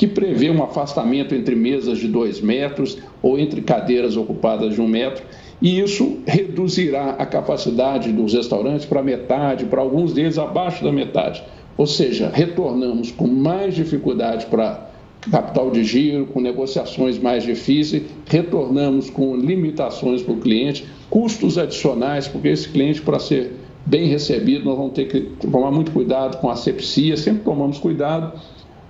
que 0.00 0.06
prevê 0.06 0.50
um 0.50 0.62
afastamento 0.62 1.34
entre 1.34 1.54
mesas 1.54 1.98
de 1.98 2.08
dois 2.08 2.40
metros 2.40 2.96
ou 3.22 3.38
entre 3.38 3.60
cadeiras 3.60 4.16
ocupadas 4.16 4.74
de 4.74 4.80
um 4.80 4.88
metro, 4.88 5.22
e 5.60 5.78
isso 5.78 6.20
reduzirá 6.26 7.10
a 7.18 7.26
capacidade 7.26 8.10
dos 8.10 8.32
restaurantes 8.32 8.86
para 8.86 9.02
metade, 9.02 9.66
para 9.66 9.82
alguns 9.82 10.14
deles 10.14 10.38
abaixo 10.38 10.82
da 10.82 10.90
metade. 10.90 11.42
Ou 11.76 11.86
seja, 11.86 12.30
retornamos 12.32 13.10
com 13.10 13.26
mais 13.26 13.74
dificuldade 13.74 14.46
para 14.46 14.89
capital 15.30 15.70
de 15.70 15.84
giro, 15.84 16.26
com 16.26 16.40
negociações 16.40 17.18
mais 17.18 17.42
difíceis, 17.42 18.04
retornamos 18.26 19.10
com 19.10 19.36
limitações 19.36 20.22
para 20.22 20.32
o 20.32 20.38
cliente, 20.38 20.86
custos 21.10 21.58
adicionais, 21.58 22.26
porque 22.26 22.48
esse 22.48 22.68
cliente, 22.68 23.02
para 23.02 23.18
ser 23.18 23.52
bem 23.84 24.06
recebido, 24.06 24.64
nós 24.64 24.76
vamos 24.76 24.92
ter 24.92 25.08
que 25.08 25.20
tomar 25.46 25.70
muito 25.70 25.90
cuidado 25.90 26.38
com 26.38 26.48
a 26.48 26.52
asepsia, 26.52 27.16
sempre 27.16 27.42
tomamos 27.42 27.78
cuidado, 27.78 28.32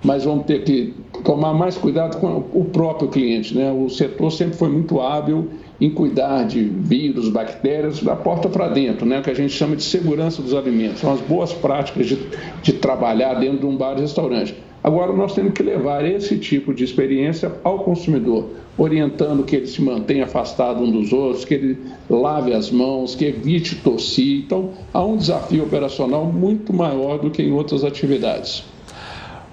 mas 0.03 0.25
vamos 0.25 0.45
ter 0.45 0.63
que 0.63 0.93
tomar 1.23 1.53
mais 1.53 1.77
cuidado 1.77 2.17
com 2.17 2.43
o 2.53 2.65
próprio 2.65 3.09
cliente. 3.09 3.55
Né? 3.55 3.71
O 3.71 3.89
setor 3.89 4.31
sempre 4.31 4.55
foi 4.55 4.69
muito 4.69 4.99
hábil 4.99 5.49
em 5.79 5.89
cuidar 5.89 6.43
de 6.43 6.63
vírus, 6.63 7.29
bactérias, 7.29 8.01
da 8.01 8.15
porta 8.15 8.49
para 8.49 8.67
dentro, 8.67 9.05
né? 9.05 9.19
o 9.19 9.21
que 9.21 9.29
a 9.29 9.35
gente 9.35 9.53
chama 9.53 9.75
de 9.75 9.83
segurança 9.83 10.41
dos 10.41 10.53
alimentos. 10.53 10.99
São 10.99 11.13
as 11.13 11.21
boas 11.21 11.53
práticas 11.53 12.07
de, 12.07 12.17
de 12.61 12.73
trabalhar 12.73 13.35
dentro 13.35 13.59
de 13.59 13.65
um 13.65 13.75
bar 13.75 13.97
e 13.97 14.01
restaurante. 14.01 14.55
Agora, 14.83 15.13
nós 15.13 15.35
temos 15.35 15.53
que 15.53 15.61
levar 15.61 16.03
esse 16.03 16.39
tipo 16.39 16.73
de 16.73 16.83
experiência 16.83 17.51
ao 17.63 17.79
consumidor, 17.79 18.49
orientando 18.75 19.43
que 19.43 19.55
ele 19.55 19.67
se 19.67 19.79
mantenha 19.79 20.23
afastado 20.23 20.81
um 20.81 20.91
dos 20.91 21.13
outros, 21.13 21.45
que 21.45 21.53
ele 21.53 21.77
lave 22.09 22.51
as 22.53 22.71
mãos, 22.71 23.13
que 23.13 23.25
evite 23.25 23.75
tossir. 23.75 24.43
Então, 24.43 24.71
há 24.91 25.03
um 25.03 25.17
desafio 25.17 25.63
operacional 25.63 26.25
muito 26.25 26.73
maior 26.73 27.19
do 27.19 27.29
que 27.29 27.43
em 27.43 27.51
outras 27.51 27.83
atividades. 27.83 28.63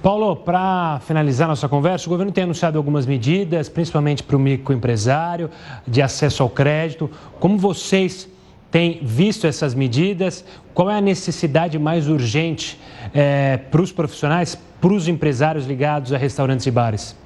Paulo, 0.02 0.34
para 0.36 1.00
finalizar 1.00 1.48
nossa 1.48 1.68
conversa, 1.68 2.06
o 2.06 2.10
governo 2.10 2.32
tem 2.32 2.44
anunciado 2.44 2.78
algumas 2.78 3.04
medidas, 3.04 3.68
principalmente 3.68 4.22
para 4.22 4.36
o 4.36 4.38
microempresário, 4.38 5.50
de 5.86 6.00
acesso 6.00 6.42
ao 6.42 6.48
crédito. 6.48 7.10
Como 7.40 7.58
vocês 7.58 8.28
têm 8.70 9.00
visto 9.02 9.46
essas 9.46 9.74
medidas? 9.74 10.44
Qual 10.74 10.90
é 10.90 10.98
a 10.98 11.00
necessidade 11.00 11.78
mais 11.78 12.08
urgente 12.08 12.78
é, 13.14 13.56
para 13.56 13.82
os 13.82 13.92
profissionais, 13.92 14.58
para 14.80 14.92
os 14.92 15.08
empresários 15.08 15.66
ligados 15.66 16.12
a 16.12 16.18
restaurantes 16.18 16.66
e 16.66 16.70
bares? 16.70 17.16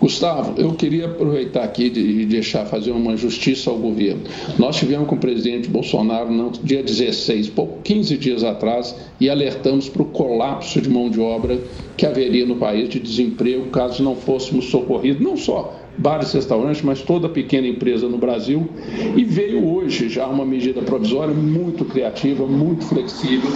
Gustavo, 0.00 0.58
eu 0.58 0.72
queria 0.72 1.06
aproveitar 1.06 1.62
aqui 1.62 1.86
e 1.86 2.24
deixar 2.24 2.64
fazer 2.64 2.90
uma 2.90 3.16
justiça 3.16 3.70
ao 3.70 3.76
governo. 3.76 4.22
Nós 4.58 4.76
tivemos 4.76 5.06
com 5.06 5.14
o 5.14 5.18
presidente 5.18 5.68
Bolsonaro 5.68 6.30
no 6.30 6.50
dia 6.50 6.82
16, 6.82 7.52
15 7.84 8.16
dias 8.16 8.42
atrás, 8.42 8.96
e 9.20 9.28
alertamos 9.28 9.88
para 9.88 10.02
o 10.02 10.06
colapso 10.06 10.80
de 10.80 10.88
mão 10.88 11.10
de 11.10 11.20
obra 11.20 11.60
que 11.96 12.06
haveria 12.06 12.46
no 12.46 12.56
país 12.56 12.88
de 12.88 12.98
desemprego 12.98 13.66
caso 13.66 14.02
não 14.02 14.16
fôssemos 14.16 14.70
socorridos, 14.70 15.22
não 15.22 15.36
só 15.36 15.79
bares 15.96 16.32
restaurantes, 16.32 16.82
mas 16.82 17.02
toda 17.02 17.28
pequena 17.28 17.66
empresa 17.66 18.08
no 18.08 18.18
Brasil. 18.18 18.68
E 19.16 19.24
veio 19.24 19.66
hoje 19.66 20.08
já 20.08 20.26
uma 20.26 20.44
medida 20.44 20.80
provisória 20.82 21.34
muito 21.34 21.84
criativa, 21.84 22.46
muito 22.46 22.84
flexível, 22.84 23.50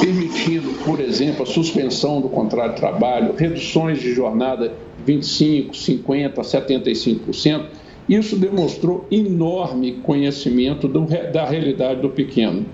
permitindo, 0.00 0.70
por 0.84 1.00
exemplo, 1.00 1.42
a 1.42 1.46
suspensão 1.46 2.20
do 2.20 2.28
contrato 2.28 2.74
de 2.74 2.80
trabalho, 2.80 3.34
reduções 3.36 4.00
de 4.00 4.14
jornada 4.14 4.72
25%, 5.06 5.70
50%, 5.72 6.34
75%. 6.34 7.64
Isso 8.08 8.36
demonstrou 8.36 9.06
enorme 9.10 10.00
conhecimento 10.02 10.88
do, 10.88 11.06
da 11.32 11.44
realidade 11.44 12.00
do 12.00 12.08
pequeno. 12.08 12.66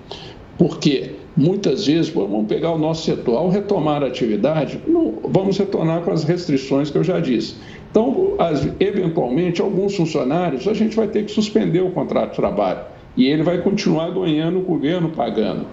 Porque 0.57 1.11
muitas 1.37 1.85
vezes, 1.85 2.09
vamos 2.09 2.47
pegar 2.47 2.71
o 2.71 2.79
nosso 2.79 3.05
setor, 3.05 3.37
ao 3.37 3.49
retomar 3.49 4.01
a 4.01 4.07
atividade, 4.07 4.81
não, 4.87 5.19
vamos 5.23 5.57
retornar 5.57 6.01
com 6.01 6.11
as 6.11 6.23
restrições 6.23 6.89
que 6.89 6.97
eu 6.97 7.03
já 7.03 7.19
disse. 7.19 7.55
Então, 7.89 8.35
eventualmente, 8.79 9.61
alguns 9.61 9.95
funcionários, 9.95 10.67
a 10.67 10.73
gente 10.73 10.95
vai 10.95 11.07
ter 11.07 11.25
que 11.25 11.31
suspender 11.31 11.81
o 11.81 11.91
contrato 11.91 12.31
de 12.31 12.35
trabalho 12.35 12.81
e 13.15 13.27
ele 13.27 13.41
vai 13.41 13.57
continuar 13.59 14.11
ganhando, 14.11 14.59
o 14.59 14.61
governo 14.61 15.09
pagando. 15.09 15.65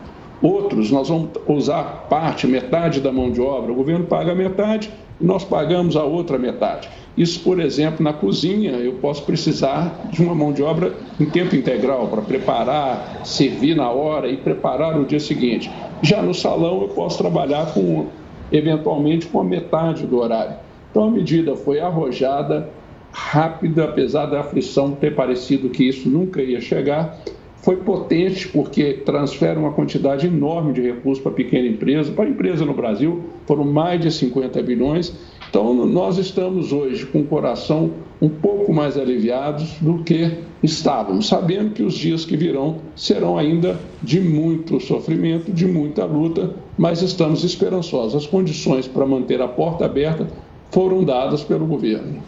Outros, 0.42 0.90
nós 0.90 1.08
vamos 1.08 1.30
usar 1.46 2.06
parte, 2.08 2.46
metade 2.46 3.00
da 3.00 3.12
mão 3.12 3.30
de 3.30 3.40
obra, 3.40 3.72
o 3.72 3.74
governo 3.74 4.06
paga 4.06 4.34
metade 4.34 4.90
e 5.20 5.24
nós 5.24 5.44
pagamos 5.44 5.96
a 5.96 6.04
outra 6.04 6.38
metade. 6.38 6.88
Isso, 7.16 7.40
por 7.40 7.60
exemplo, 7.60 8.02
na 8.02 8.12
cozinha, 8.12 8.72
eu 8.72 8.94
posso 8.94 9.22
precisar 9.22 10.08
de 10.10 10.20
uma 10.20 10.34
mão 10.34 10.52
de 10.52 10.62
obra 10.62 10.92
em 11.20 11.26
tempo 11.26 11.54
integral 11.54 12.08
para 12.08 12.22
preparar, 12.22 13.20
servir 13.24 13.76
na 13.76 13.88
hora 13.88 14.28
e 14.28 14.36
preparar 14.36 14.96
no 14.96 15.04
dia 15.04 15.20
seguinte. 15.20 15.70
Já 16.02 16.20
no 16.20 16.34
salão, 16.34 16.82
eu 16.82 16.88
posso 16.88 17.16
trabalhar 17.18 17.72
com, 17.72 18.06
eventualmente, 18.50 19.26
com 19.26 19.40
a 19.40 19.44
metade 19.44 20.06
do 20.06 20.18
horário. 20.18 20.63
Então, 20.95 21.09
a 21.09 21.11
medida 21.11 21.57
foi 21.57 21.80
arrojada, 21.80 22.70
rápida, 23.11 23.82
apesar 23.82 24.26
da 24.26 24.38
aflição 24.38 24.92
ter 24.92 25.12
parecido 25.12 25.68
que 25.68 25.88
isso 25.88 26.09
nunca 26.09 26.40
ia 26.40 26.61
chegar, 26.61 27.18
foi 27.57 27.78
potente 27.78 28.47
porque 28.47 28.92
transfere 29.05 29.59
uma 29.59 29.72
quantidade 29.72 30.28
enorme 30.28 30.72
de 30.72 30.80
recursos 30.82 31.20
para 31.20 31.32
pequena 31.32 31.66
empresa, 31.66 32.12
para 32.12 32.26
a 32.26 32.28
empresa 32.28 32.64
no 32.64 32.74
Brasil, 32.74 33.24
foram 33.45 33.64
mais 33.64 34.03
de 34.03 34.12
50 34.12 34.62
bilhões. 34.62 35.12
Então, 35.51 35.74
nós 35.84 36.16
estamos 36.16 36.72
hoje 36.72 37.05
com 37.07 37.22
o 37.22 37.26
coração 37.26 37.90
um 38.22 38.28
pouco 38.28 38.72
mais 38.72 38.97
aliviados 38.97 39.72
do 39.80 40.05
que 40.05 40.30
estávamos, 40.62 41.26
sabendo 41.26 41.70
que 41.70 41.82
os 41.82 41.95
dias 41.95 42.24
que 42.24 42.36
virão 42.36 42.76
serão 42.95 43.36
ainda 43.36 43.80
de 44.01 44.20
muito 44.20 44.78
sofrimento, 44.78 45.51
de 45.51 45.66
muita 45.66 46.05
luta, 46.05 46.55
mas 46.78 47.03
estamos 47.03 47.42
esperançosos. 47.42 48.14
As 48.14 48.26
condições 48.28 48.86
para 48.86 49.05
manter 49.05 49.42
a 49.42 49.49
porta 49.49 49.84
aberta 49.84 50.28
foram 50.70 51.04
dadas 51.04 51.42
pelo 51.42 51.66
governo. 51.66 52.22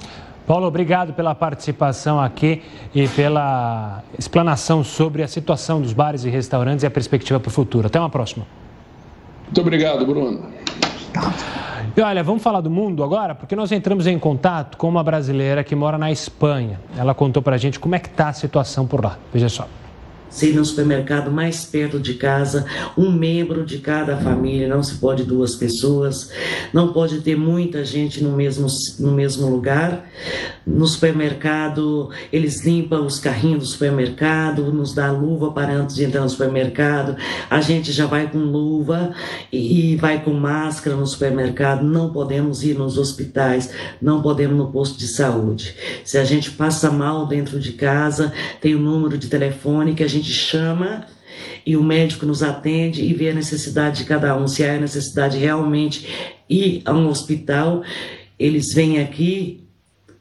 Paulo, 0.47 0.67
obrigado 0.67 1.13
pela 1.13 1.35
participação 1.35 2.21
aqui 2.21 2.63
e 2.95 3.09
pela 3.09 4.03
explanação 4.17 4.85
sobre 4.85 5.23
a 5.25 5.29
situação 5.29 5.81
dos 5.83 5.93
bares 5.93 6.25
e 6.25 6.31
restaurantes 6.31 6.85
e 6.85 6.87
a 6.87 6.91
perspectiva 6.91 7.41
para 7.41 7.49
o 7.49 7.53
futuro. 7.53 7.89
Até 7.89 7.99
uma 7.99 8.09
próxima. 8.09 8.47
Muito 9.45 9.61
obrigado, 9.61 10.07
Bruno. 10.07 10.45
E 11.97 12.01
olha, 12.01 12.23
vamos 12.23 12.43
falar 12.43 12.61
do 12.61 12.71
mundo 12.71 13.03
agora, 13.03 13.35
porque 13.35 13.57
nós 13.57 13.73
entramos 13.73 14.07
em 14.07 14.19
contato 14.19 14.77
com 14.77 14.89
uma 14.89 15.03
brasileira 15.03 15.65
que 15.65 15.75
mora 15.75 15.99
na 15.99 16.13
Espanha. 16.13 16.81
Ela 16.97 17.15
contou 17.15 17.43
para 17.43 17.57
a 17.57 17.59
gente 17.59 17.81
como 17.81 17.95
é 17.95 17.99
que 17.99 18.09
está 18.09 18.29
a 18.29 18.33
situação 18.33 18.87
por 18.87 19.05
lá. 19.05 19.19
Veja 19.33 19.49
só 19.49 19.67
ser 20.29 20.55
no 20.55 20.65
supermercado 20.65 21.31
mais 21.31 21.65
perto 21.65 21.99
de 21.99 22.15
casa, 22.15 22.67
um 22.97 23.11
membro 23.11 23.65
de 23.65 23.79
cada 23.79 24.17
família, 24.17 24.69
não 24.69 24.83
se 24.83 24.97
pode 24.97 25.25
duas 25.25 25.55
pessoas, 25.55 26.31
não 26.73 26.93
pode 26.93 27.21
ter 27.21 27.37
muita 27.37 27.85
gente 27.85 28.23
no 28.23 28.33
mesmo, 28.33 28.67
no 28.99 29.13
mesmo 29.13 29.49
lugar. 29.49 30.09
No 30.67 30.87
supermercado, 30.87 32.11
eles 32.33 32.65
limpam 32.65 33.07
os 33.07 33.21
carrinhos 33.21 33.61
do 33.61 33.67
supermercado, 33.67 34.73
nos 34.73 34.93
dá 34.93 35.11
luva 35.13 35.53
para 35.53 35.73
antes 35.73 35.95
de 35.95 36.05
entrar 36.05 36.23
no 36.23 36.29
supermercado. 36.29 37.17
A 37.49 37.61
gente 37.61 37.93
já 37.93 38.07
vai 38.07 38.29
com 38.29 38.39
luva 38.39 39.13
e, 39.53 39.93
e 39.93 39.97
vai 39.97 40.23
com 40.23 40.33
máscara 40.33 40.97
no 40.97 41.07
supermercado. 41.07 41.85
Não 41.85 42.13
podemos 42.13 42.65
ir 42.65 42.77
nos 42.77 42.99
hospitais, 42.99 43.71
não 44.03 44.21
podemos 44.21 44.57
no 44.57 44.73
posto 44.73 44.99
de 44.99 45.07
saúde. 45.07 45.77
Se 46.05 46.19
a 46.19 46.25
gente 46.25 46.51
passa 46.51 46.91
mal 46.91 47.27
dentro 47.27 47.61
de 47.61 47.73
casa, 47.73 48.33
tem 48.61 48.75
o 48.75 48.79
um 48.79 48.83
número 48.83 49.17
de 49.17 49.29
telefone 49.29 49.95
que 49.95 50.03
a 50.03 50.09
gente 50.09 50.16
chama 50.23 51.07
e 51.65 51.77
o 51.77 51.83
médico 51.83 52.25
nos 52.25 52.43
atende 52.43 53.03
e 53.03 53.13
vê 53.13 53.31
a 53.31 53.35
necessidade 53.35 53.99
de 53.99 54.05
cada 54.05 54.37
um. 54.37 54.47
Se 54.47 54.65
há 54.65 54.79
necessidade 54.79 55.37
realmente 55.37 56.07
ir 56.49 56.83
a 56.85 56.93
um 56.93 57.09
hospital, 57.09 57.83
eles 58.39 58.73
vêm 58.73 59.01
aqui 59.01 59.67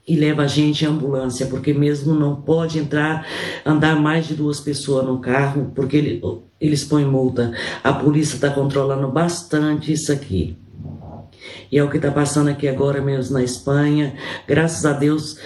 e 0.08 0.16
leva 0.16 0.44
a 0.44 0.48
gente 0.48 0.86
em 0.86 0.88
ambulância, 0.88 1.48
porque 1.48 1.74
mesmo 1.74 2.14
não 2.14 2.36
pode 2.36 2.78
entrar, 2.78 3.28
andar 3.66 3.96
mais 4.00 4.28
de 4.28 4.36
duas 4.36 4.60
pessoas 4.60 5.06
no 5.06 5.20
carro, 5.20 5.72
porque 5.74 5.98
ele, 5.98 6.22
eles 6.62 6.84
põem 6.84 7.06
multa. 7.06 7.52
A 7.84 7.92
polícia 7.92 8.36
está 8.36 8.50
controlando 8.50 9.08
bastante 9.08 9.92
isso 9.92 10.12
aqui. 10.12 10.56
E 11.72 11.78
é 11.78 11.84
o 11.84 11.90
que 11.90 11.98
está 11.98 12.12
passando 12.12 12.50
aqui 12.50 12.68
agora 12.68 13.02
mesmo 13.02 13.34
na 13.34 13.44
Espanha. 13.44 14.16
Graças 14.48 14.86
a 14.86 14.94
Deus, 14.94 15.38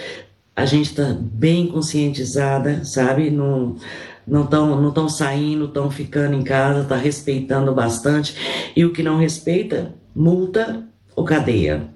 a 0.54 0.66
gente 0.66 0.90
está 0.90 1.16
bem 1.18 1.66
conscientizada, 1.66 2.84
sabe? 2.84 3.30
Não 3.30 3.76
não 4.26 4.44
estão 4.44 4.80
não 4.80 4.92
tão 4.92 5.08
saindo, 5.08 5.66
estão 5.66 5.90
ficando 5.90 6.34
em 6.34 6.42
casa, 6.42 6.82
está 6.82 6.96
respeitando 6.96 7.74
bastante. 7.74 8.34
E 8.76 8.84
o 8.84 8.92
que 8.92 9.02
não 9.02 9.18
respeita, 9.18 9.94
multa 10.14 10.84
ou 11.16 11.24
cadeia. 11.24 11.88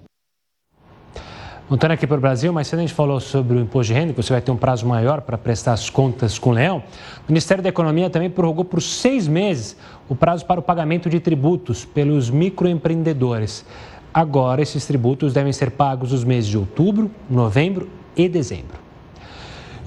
Voltando 1.66 1.92
aqui 1.92 2.06
para 2.06 2.18
o 2.18 2.20
Brasil, 2.20 2.52
mas 2.52 2.66
cedo 2.66 2.80
a 2.80 2.82
gente 2.82 2.92
falou 2.92 3.18
sobre 3.18 3.56
o 3.56 3.60
imposto 3.60 3.90
de 3.92 3.98
renda, 3.98 4.12
que 4.12 4.22
você 4.22 4.34
vai 4.34 4.42
ter 4.42 4.50
um 4.50 4.56
prazo 4.56 4.86
maior 4.86 5.22
para 5.22 5.38
prestar 5.38 5.72
as 5.72 5.88
contas 5.88 6.38
com 6.38 6.50
o 6.50 6.52
Leão. 6.52 6.82
O 7.26 7.32
Ministério 7.32 7.62
da 7.62 7.70
Economia 7.70 8.10
também 8.10 8.28
prorrogou 8.28 8.66
por 8.66 8.82
seis 8.82 9.26
meses 9.26 9.74
o 10.06 10.14
prazo 10.14 10.44
para 10.44 10.60
o 10.60 10.62
pagamento 10.62 11.08
de 11.08 11.18
tributos 11.20 11.84
pelos 11.84 12.28
microempreendedores. 12.28 13.64
Agora, 14.12 14.60
esses 14.60 14.84
tributos 14.86 15.32
devem 15.32 15.52
ser 15.54 15.70
pagos 15.70 16.12
nos 16.12 16.22
meses 16.22 16.50
de 16.50 16.58
outubro, 16.58 17.10
novembro 17.30 17.88
e 18.14 18.28
dezembro. 18.28 18.84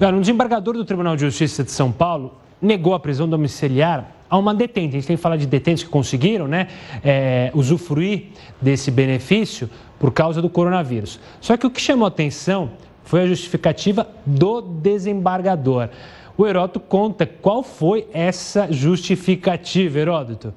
Um 0.00 0.20
desembargador 0.20 0.74
do 0.74 0.84
Tribunal 0.84 1.16
de 1.16 1.22
Justiça 1.22 1.64
de 1.64 1.72
São 1.72 1.90
Paulo 1.90 2.36
negou 2.62 2.94
a 2.94 3.00
prisão 3.00 3.28
domiciliar 3.28 4.12
a 4.30 4.38
uma 4.38 4.54
detente. 4.54 4.96
A 4.96 5.00
gente 5.00 5.06
tem 5.08 5.16
que 5.16 5.22
falar 5.22 5.36
de 5.36 5.46
detentes 5.46 5.82
que 5.82 5.90
conseguiram 5.90 6.46
né, 6.46 6.68
é, 7.02 7.50
usufruir 7.52 8.26
desse 8.62 8.92
benefício 8.92 9.68
por 9.98 10.12
causa 10.12 10.40
do 10.40 10.48
coronavírus. 10.48 11.18
Só 11.40 11.56
que 11.56 11.66
o 11.66 11.70
que 11.70 11.80
chamou 11.80 12.06
atenção 12.06 12.70
foi 13.02 13.22
a 13.22 13.26
justificativa 13.26 14.06
do 14.24 14.60
desembargador. 14.60 15.88
O 16.36 16.46
Heródoto 16.46 16.78
conta 16.78 17.26
qual 17.26 17.64
foi 17.64 18.06
essa 18.12 18.70
justificativa, 18.70 19.98
Heródoto. 19.98 20.54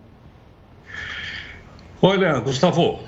Olha, 2.00 2.40
Gustavo, 2.40 3.00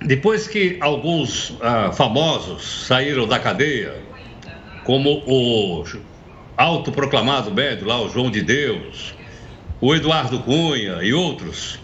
depois 0.00 0.48
que 0.48 0.78
alguns 0.80 1.56
ah, 1.60 1.92
famosos 1.92 2.86
saíram 2.86 3.28
da 3.28 3.38
cadeia, 3.38 4.11
como 4.84 5.22
o 5.26 5.84
autoproclamado 6.56 7.52
médio 7.52 7.86
lá, 7.86 8.00
o 8.00 8.08
João 8.08 8.30
de 8.30 8.42
Deus, 8.42 9.14
o 9.80 9.94
Eduardo 9.94 10.38
Cunha 10.40 11.02
e 11.02 11.12
outros, 11.12 11.78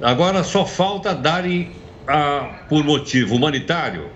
agora 0.00 0.42
só 0.42 0.64
falta 0.64 1.14
darem, 1.14 1.70
ah, 2.06 2.64
por 2.68 2.84
motivo 2.84 3.36
humanitário, 3.36 4.08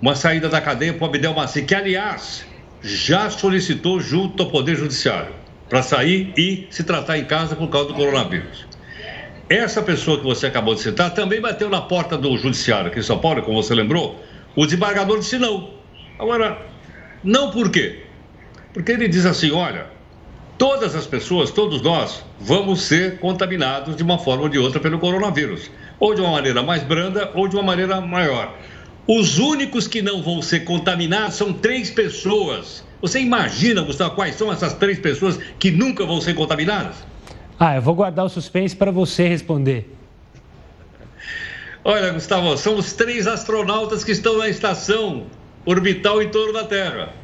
uma 0.00 0.14
saída 0.14 0.48
da 0.48 0.60
cadeia 0.60 0.92
para 0.92 1.04
o 1.04 1.08
Abdel 1.08 1.34
Maci, 1.34 1.62
que, 1.62 1.74
aliás, 1.74 2.44
já 2.82 3.30
solicitou 3.30 4.00
junto 4.00 4.42
ao 4.42 4.50
Poder 4.50 4.76
Judiciário 4.76 5.34
para 5.68 5.82
sair 5.82 6.32
e 6.36 6.66
se 6.70 6.82
tratar 6.82 7.18
em 7.18 7.24
casa 7.24 7.54
por 7.54 7.68
causa 7.68 7.88
do 7.88 7.94
coronavírus. 7.94 8.66
Essa 9.48 9.82
pessoa 9.82 10.18
que 10.18 10.24
você 10.24 10.46
acabou 10.46 10.74
de 10.74 10.80
citar 10.80 11.12
também 11.14 11.40
bateu 11.40 11.68
na 11.68 11.80
porta 11.80 12.16
do 12.16 12.36
Judiciário 12.36 12.88
aqui 12.88 12.98
em 12.98 13.02
São 13.02 13.18
Paulo, 13.18 13.42
como 13.42 13.62
você 13.62 13.74
lembrou. 13.74 14.18
O 14.56 14.64
desembargador 14.64 15.18
disse 15.18 15.38
não. 15.38 15.70
Agora, 16.18 16.71
não 17.22 17.50
por 17.50 17.70
quê? 17.70 18.00
Porque 18.72 18.92
ele 18.92 19.08
diz 19.08 19.26
assim: 19.26 19.50
olha, 19.52 19.86
todas 20.58 20.94
as 20.94 21.06
pessoas, 21.06 21.50
todos 21.50 21.82
nós, 21.82 22.24
vamos 22.40 22.82
ser 22.82 23.18
contaminados 23.18 23.96
de 23.96 24.02
uma 24.02 24.18
forma 24.18 24.44
ou 24.44 24.48
de 24.48 24.58
outra 24.58 24.80
pelo 24.80 24.98
coronavírus. 24.98 25.70
ou 26.00 26.14
de 26.14 26.20
uma 26.20 26.32
maneira 26.32 26.62
mais 26.64 26.82
branda 26.82 27.30
ou 27.32 27.46
de 27.46 27.54
uma 27.54 27.62
maneira 27.62 28.00
maior. 28.00 28.52
Os 29.06 29.38
únicos 29.38 29.86
que 29.86 30.02
não 30.02 30.20
vão 30.20 30.42
ser 30.42 30.60
contaminados 30.64 31.36
são 31.36 31.52
três 31.52 31.90
pessoas. 31.90 32.84
Você 33.00 33.20
imagina, 33.20 33.82
Gustavo, 33.82 34.16
quais 34.16 34.34
são 34.34 34.52
essas 34.52 34.74
três 34.74 34.98
pessoas 34.98 35.38
que 35.60 35.70
nunca 35.70 36.04
vão 36.04 36.20
ser 36.20 36.34
contaminadas? 36.34 36.96
Ah, 37.58 37.76
eu 37.76 37.82
vou 37.82 37.94
guardar 37.94 38.24
o 38.24 38.28
suspense 38.28 38.74
para 38.74 38.90
você 38.90 39.28
responder. 39.28 39.92
Olha, 41.84 42.12
Gustavo, 42.12 42.56
são 42.56 42.76
os 42.76 42.92
três 42.92 43.26
astronautas 43.28 44.02
que 44.02 44.10
estão 44.10 44.38
na 44.38 44.48
estação 44.48 45.26
orbital 45.64 46.22
em 46.22 46.28
torno 46.28 46.52
da 46.52 46.64
Terra. 46.64 47.14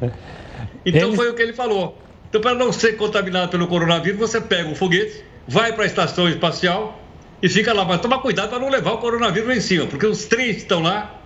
Então 0.85 1.09
Eles... 1.09 1.15
foi 1.15 1.29
o 1.29 1.33
que 1.33 1.41
ele 1.41 1.53
falou. 1.53 1.97
Então, 2.29 2.41
para 2.41 2.53
não 2.53 2.71
ser 2.71 2.93
contaminado 2.93 3.49
pelo 3.49 3.67
coronavírus, 3.67 4.19
você 4.19 4.39
pega 4.39 4.69
um 4.69 4.75
foguete, 4.75 5.23
vai 5.47 5.73
para 5.73 5.83
a 5.83 5.87
estação 5.87 6.29
espacial 6.29 7.01
e 7.41 7.49
fica 7.49 7.73
lá. 7.73 7.83
Mas 7.83 8.01
toma 8.01 8.19
cuidado 8.19 8.49
para 8.49 8.59
não 8.59 8.69
levar 8.69 8.93
o 8.93 8.97
coronavírus 8.99 9.57
em 9.57 9.59
cima, 9.59 9.87
porque 9.87 10.05
os 10.05 10.25
três 10.25 10.57
que 10.57 10.61
estão 10.61 10.81
lá 10.81 11.19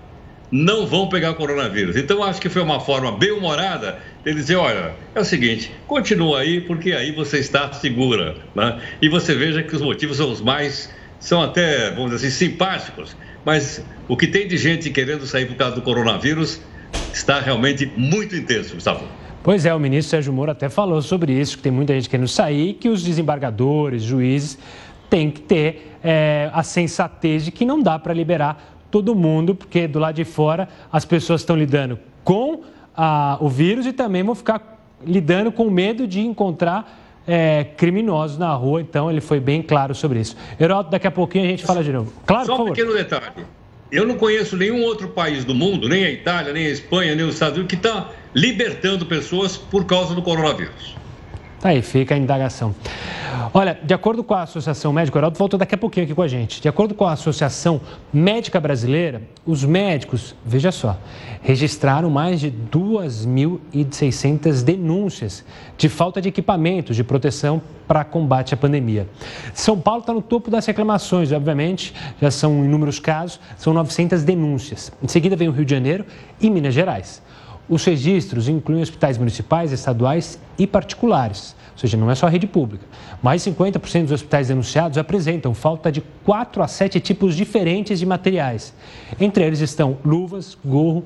não 0.49 0.85
vão 0.85 1.09
pegar 1.09 1.31
o 1.31 1.35
coronavírus. 1.35 1.97
Então, 1.97 2.23
acho 2.23 2.39
que 2.39 2.47
foi 2.47 2.61
uma 2.61 2.79
forma 2.79 3.11
bem 3.11 3.31
humorada 3.31 3.99
de 4.23 4.33
dizer: 4.33 4.55
olha, 4.55 4.93
é 5.13 5.19
o 5.19 5.25
seguinte, 5.25 5.71
continua 5.87 6.39
aí, 6.39 6.61
porque 6.61 6.93
aí 6.93 7.11
você 7.11 7.39
está 7.39 7.71
segura. 7.73 8.37
Né? 8.55 8.81
E 9.01 9.09
você 9.09 9.35
veja 9.35 9.61
que 9.61 9.75
os 9.75 9.81
motivos 9.81 10.17
são 10.17 10.31
os 10.31 10.39
mais, 10.39 10.89
são 11.19 11.41
até, 11.41 11.91
vamos 11.91 12.11
dizer 12.11 12.27
assim, 12.27 12.49
simpáticos. 12.49 13.17
Mas 13.43 13.83
o 14.07 14.15
que 14.15 14.27
tem 14.27 14.47
de 14.47 14.55
gente 14.55 14.89
querendo 14.89 15.27
sair 15.27 15.47
por 15.47 15.55
causa 15.57 15.75
do 15.75 15.81
coronavírus 15.81 16.61
está 17.13 17.39
realmente 17.39 17.91
muito 17.95 18.35
intenso, 18.35 18.75
Gustavo. 18.75 19.05
Pois 19.43 19.65
é, 19.65 19.73
o 19.73 19.79
ministro 19.79 20.11
Sérgio 20.11 20.31
Moro 20.31 20.51
até 20.51 20.69
falou 20.69 21.01
sobre 21.01 21.33
isso, 21.33 21.57
que 21.57 21.63
tem 21.63 21.71
muita 21.71 21.93
gente 21.93 22.09
querendo 22.09 22.27
sair, 22.27 22.75
que 22.75 22.87
os 22.87 23.03
desembargadores, 23.03 24.01
juízes, 24.01 24.57
têm 25.09 25.29
que 25.29 25.41
ter 25.41 25.97
é, 26.03 26.49
a 26.53 26.63
sensatez 26.63 27.45
de 27.45 27.51
que 27.51 27.65
não 27.65 27.81
dá 27.81 27.99
para 27.99 28.13
liberar 28.13 28.77
todo 28.89 29.13
mundo, 29.13 29.53
porque 29.53 29.87
do 29.87 29.99
lado 29.99 30.15
de 30.15 30.23
fora 30.23 30.69
as 30.91 31.03
pessoas 31.03 31.41
estão 31.41 31.55
lidando 31.55 31.99
com 32.23 32.61
a, 32.95 33.37
o 33.41 33.49
vírus 33.49 33.85
e 33.85 33.91
também 33.91 34.23
vão 34.23 34.33
ficar 34.33 34.81
lidando 35.05 35.51
com 35.51 35.69
medo 35.69 36.07
de 36.07 36.21
encontrar 36.21 37.21
é, 37.27 37.65
criminosos 37.77 38.37
na 38.37 38.53
rua. 38.53 38.81
Então 38.81 39.09
ele 39.09 39.21
foi 39.21 39.39
bem 39.39 39.61
claro 39.61 39.93
sobre 39.93 40.19
isso. 40.19 40.37
Heraldo, 40.59 40.89
daqui 40.89 41.07
a 41.07 41.11
pouquinho 41.11 41.45
a 41.45 41.47
gente 41.49 41.65
fala 41.65 41.83
de 41.83 41.91
novo. 41.91 42.13
Claro, 42.25 42.45
Só 42.45 42.63
um 42.63 42.65
pequeno 42.65 42.93
detalhe. 42.93 43.45
Eu 43.93 44.07
não 44.07 44.17
conheço 44.17 44.57
nenhum 44.57 44.81
outro 44.81 45.09
país 45.09 45.45
do 45.45 45.53
mundo, 45.53 45.87
nem 45.87 46.03
a 46.03 46.09
Itália, 46.09 46.51
nem 46.51 46.65
a 46.65 46.71
Espanha, 46.71 47.13
nem 47.13 47.23
os 47.23 47.35
Estados 47.35 47.59
Unidos, 47.59 47.69
que 47.69 47.75
está 47.75 48.11
libertando 48.33 49.05
pessoas 49.05 49.55
por 49.55 49.85
causa 49.85 50.15
do 50.15 50.23
coronavírus. 50.23 51.02
Tá 51.63 51.69
aí, 51.69 51.81
fica 51.81 52.13
a 52.13 52.17
indagação. 52.17 52.75
Olha, 53.53 53.79
de 53.81 53.93
acordo 53.93 54.21
com 54.21 54.33
a 54.33 54.41
Associação 54.41 54.91
Médica, 54.91 55.17
o 55.17 55.19
Heraldo 55.19 55.37
voltou 55.37 55.57
daqui 55.57 55.73
a 55.73 55.77
pouquinho 55.77 56.03
aqui 56.03 56.13
com 56.13 56.21
a 56.21 56.27
gente. 56.27 56.61
De 56.61 56.67
acordo 56.67 56.93
com 56.93 57.05
a 57.05 57.13
Associação 57.13 57.79
Médica 58.11 58.59
Brasileira, 58.59 59.21
os 59.45 59.63
médicos, 59.63 60.35
veja 60.45 60.73
só, 60.73 60.97
registraram 61.41 62.09
mais 62.09 62.41
de 62.41 62.51
2.600 62.51 64.61
denúncias 64.61 65.45
de 65.77 65.87
falta 65.87 66.19
de 66.19 66.27
equipamentos 66.27 66.97
de 66.97 67.03
proteção 67.05 67.61
para 67.87 68.03
combate 68.03 68.53
à 68.53 68.57
pandemia. 68.57 69.07
São 69.53 69.79
Paulo 69.79 70.01
está 70.01 70.11
no 70.11 70.21
topo 70.21 70.51
das 70.51 70.65
reclamações, 70.65 71.31
obviamente, 71.31 71.93
já 72.21 72.29
são 72.29 72.65
inúmeros 72.65 72.99
casos, 72.99 73.39
são 73.55 73.73
900 73.73 74.25
denúncias. 74.25 74.91
Em 75.01 75.07
seguida 75.07 75.37
vem 75.37 75.47
o 75.47 75.53
Rio 75.53 75.63
de 75.63 75.71
Janeiro 75.71 76.05
e 76.41 76.49
Minas 76.49 76.73
Gerais. 76.73 77.21
Os 77.67 77.83
registros 77.85 78.49
incluem 78.49 78.81
hospitais 78.81 79.17
municipais, 79.17 79.71
estaduais 79.71 80.39
e 80.57 80.67
particulares, 80.67 81.55
ou 81.71 81.77
seja, 81.77 81.95
não 81.97 82.11
é 82.11 82.15
só 82.15 82.27
a 82.27 82.29
rede 82.29 82.45
pública. 82.45 82.85
Mais 83.21 83.43
de 83.43 83.51
50% 83.51 84.03
dos 84.03 84.11
hospitais 84.11 84.49
denunciados 84.49 84.97
apresentam 84.97 85.53
falta 85.53 85.91
de 85.91 86.01
4 86.25 86.61
a 86.61 86.67
7 86.67 86.99
tipos 86.99 87.35
diferentes 87.35 87.99
de 87.99 88.05
materiais. 88.05 88.73
Entre 89.19 89.43
eles 89.43 89.59
estão 89.59 89.97
luvas, 90.03 90.57
gorro 90.63 91.05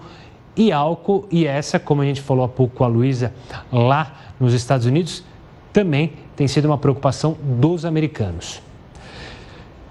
e 0.56 0.72
álcool, 0.72 1.28
e 1.32 1.46
essa, 1.46 1.80
como 1.80 2.02
a 2.02 2.06
gente 2.06 2.22
falou 2.22 2.44
há 2.44 2.50
pouco 2.50 2.76
com 2.76 2.84
a 2.84 2.88
Luísa, 2.88 3.32
lá 3.72 4.34
nos 4.40 4.54
Estados 4.54 4.88
Unidos, 4.88 5.24
também 5.72 6.14
tem 6.36 6.48
sido 6.48 6.66
uma 6.66 6.78
preocupação 6.78 7.38
dos 7.42 7.86
americanos. 7.86 8.62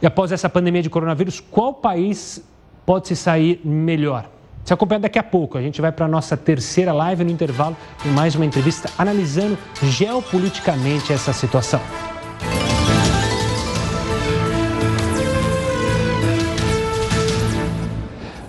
E 0.03 0.07
após 0.07 0.33
essa 0.33 0.49
pandemia 0.49 0.83
de 0.83 0.91
coronavírus, 0.91 1.41
qual 1.41 1.73
país 1.73 2.45
pode 2.85 3.09
se 3.09 3.17
sair 3.17 3.61
melhor? 3.64 4.29
Se 4.67 4.75
acompanha 4.75 4.99
daqui 4.99 5.17
a 5.17 5.23
pouco. 5.23 5.57
A 5.57 5.62
gente 5.62 5.81
vai 5.81 5.93
para 5.93 6.07
a 6.07 6.09
nossa 6.09 6.37
terceira 6.37 6.93
live 6.93 7.23
no 7.23 7.31
intervalo 7.31 7.77
e 8.05 8.09
mais 8.09 8.35
uma 8.35 8.45
entrevista 8.45 8.91
analisando 8.99 9.57
geopoliticamente 9.81 11.12
essa 11.12 11.33
situação. 11.33 11.81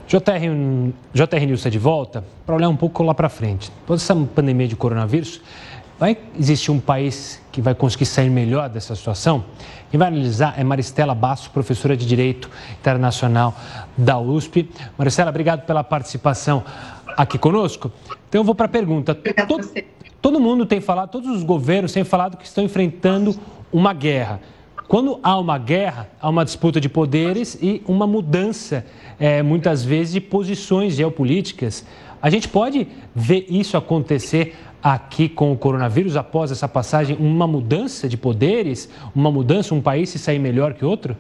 JR, 0.08 0.92
JR 1.14 1.46
News 1.46 1.60
está 1.60 1.70
de 1.70 1.78
volta 1.78 2.24
para 2.48 2.56
olhar 2.56 2.70
um 2.70 2.76
pouco 2.76 3.04
lá 3.04 3.14
para 3.14 3.30
frente. 3.30 3.70
Depois 3.82 4.02
dessa 4.02 4.16
pandemia 4.16 4.68
de 4.68 4.76
coronavírus, 4.76 5.40
Vai 6.00 6.16
existir 6.38 6.70
um 6.70 6.80
país 6.80 7.42
que 7.52 7.60
vai 7.60 7.74
conseguir 7.74 8.06
sair 8.06 8.30
melhor 8.30 8.70
dessa 8.70 8.96
situação? 8.96 9.44
Quem 9.90 9.98
vai 9.98 10.10
analisar 10.10 10.54
é 10.56 10.64
Maristela 10.64 11.16
Basso, 11.16 11.50
professora 11.50 11.98
de 11.98 12.06
Direito 12.06 12.52
Internacional 12.80 13.56
da 13.98 14.20
USP. 14.20 14.70
Maristela, 14.96 15.32
obrigado 15.32 15.66
pela 15.66 15.84
participação 15.84 16.64
aqui 17.18 17.40
conosco. 17.40 17.92
Então 18.30 18.42
eu 18.42 18.46
vou 18.46 18.54
para 18.54 18.68
a 18.68 18.70
pergunta. 18.70 19.16
Todo, 19.48 19.72
todo 20.22 20.40
mundo 20.40 20.68
tem 20.68 20.80
falado, 20.80 21.10
todos 21.10 21.36
os 21.36 21.42
governos 21.42 21.92
têm 21.92 22.04
falado 22.04 22.38
que 22.38 22.46
estão 22.46 22.64
enfrentando 22.64 23.36
uma 23.74 23.92
guerra. 23.92 24.40
Quando 24.88 25.20
há 25.24 25.36
uma 25.40 25.58
guerra, 25.58 26.10
há 26.22 26.30
uma 26.30 26.46
disputa 26.46 26.80
de 26.80 26.88
poderes 26.88 27.58
e 27.60 27.82
uma 27.88 28.06
mudança, 28.06 28.86
é, 29.20 29.42
muitas 29.42 29.84
vezes, 29.84 30.14
de 30.14 30.22
posições 30.22 30.94
geopolíticas. 30.94 31.84
A 32.22 32.30
gente 32.30 32.48
pode 32.48 32.88
ver 33.16 33.48
isso 33.50 33.76
acontecer 33.78 34.56
aqui 34.94 35.28
com 35.28 35.52
o 35.52 35.58
coronavírus, 35.58 36.16
após 36.16 36.52
essa 36.52 36.68
passagem, 36.68 37.18
uma 37.20 37.46
mudança 37.46 38.08
de 38.08 38.16
poderes, 38.16 38.90
uma 39.14 39.30
mudança, 39.30 39.76
um 39.76 39.82
país 39.82 40.10
se 40.10 40.18
sair 40.18 40.40
melhor 40.40 40.74
que 40.74 40.86
outro? 40.86 41.18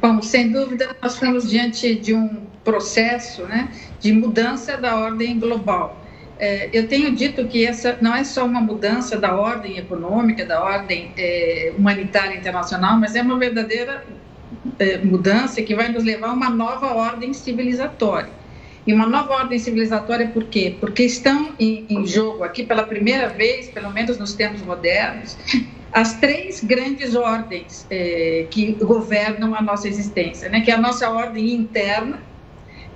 Bom, 0.00 0.22
sem 0.22 0.50
dúvida, 0.50 0.96
nós 1.02 1.14
estamos 1.14 1.50
diante 1.50 1.94
de 1.94 2.14
um 2.14 2.38
processo 2.64 3.42
né, 3.42 3.68
de 4.00 4.12
mudança 4.12 4.76
da 4.76 4.96
ordem 4.96 5.38
global. 5.38 6.00
É, 6.38 6.70
eu 6.72 6.86
tenho 6.86 7.14
dito 7.14 7.46
que 7.46 7.66
essa 7.66 7.98
não 8.00 8.14
é 8.14 8.22
só 8.22 8.46
uma 8.46 8.60
mudança 8.60 9.18
da 9.18 9.34
ordem 9.34 9.76
econômica, 9.76 10.46
da 10.46 10.62
ordem 10.62 11.12
é, 11.18 11.72
humanitária 11.76 12.36
internacional, 12.36 12.96
mas 12.96 13.16
é 13.16 13.22
uma 13.22 13.36
verdadeira 13.36 14.04
é, 14.78 14.98
mudança 14.98 15.60
que 15.60 15.74
vai 15.74 15.88
nos 15.88 16.04
levar 16.04 16.28
a 16.28 16.32
uma 16.32 16.48
nova 16.48 16.94
ordem 16.94 17.34
civilizatória. 17.34 18.37
E 18.88 18.92
uma 18.94 19.06
nova 19.06 19.34
ordem 19.34 19.58
civilizatória 19.58 20.28
por 20.28 20.44
quê? 20.44 20.74
Porque 20.80 21.02
estão 21.02 21.52
em, 21.60 21.84
em 21.90 22.06
jogo 22.06 22.42
aqui 22.42 22.64
pela 22.64 22.84
primeira 22.84 23.28
vez, 23.28 23.68
pelo 23.68 23.92
menos 23.92 24.16
nos 24.16 24.32
tempos 24.32 24.62
modernos, 24.62 25.36
as 25.92 26.14
três 26.14 26.64
grandes 26.64 27.14
ordens 27.14 27.86
eh, 27.90 28.46
que 28.50 28.72
governam 28.72 29.54
a 29.54 29.60
nossa 29.60 29.86
existência, 29.86 30.48
né? 30.48 30.62
Que 30.62 30.70
é 30.70 30.74
a 30.74 30.78
nossa 30.78 31.10
ordem 31.10 31.52
interna, 31.52 32.22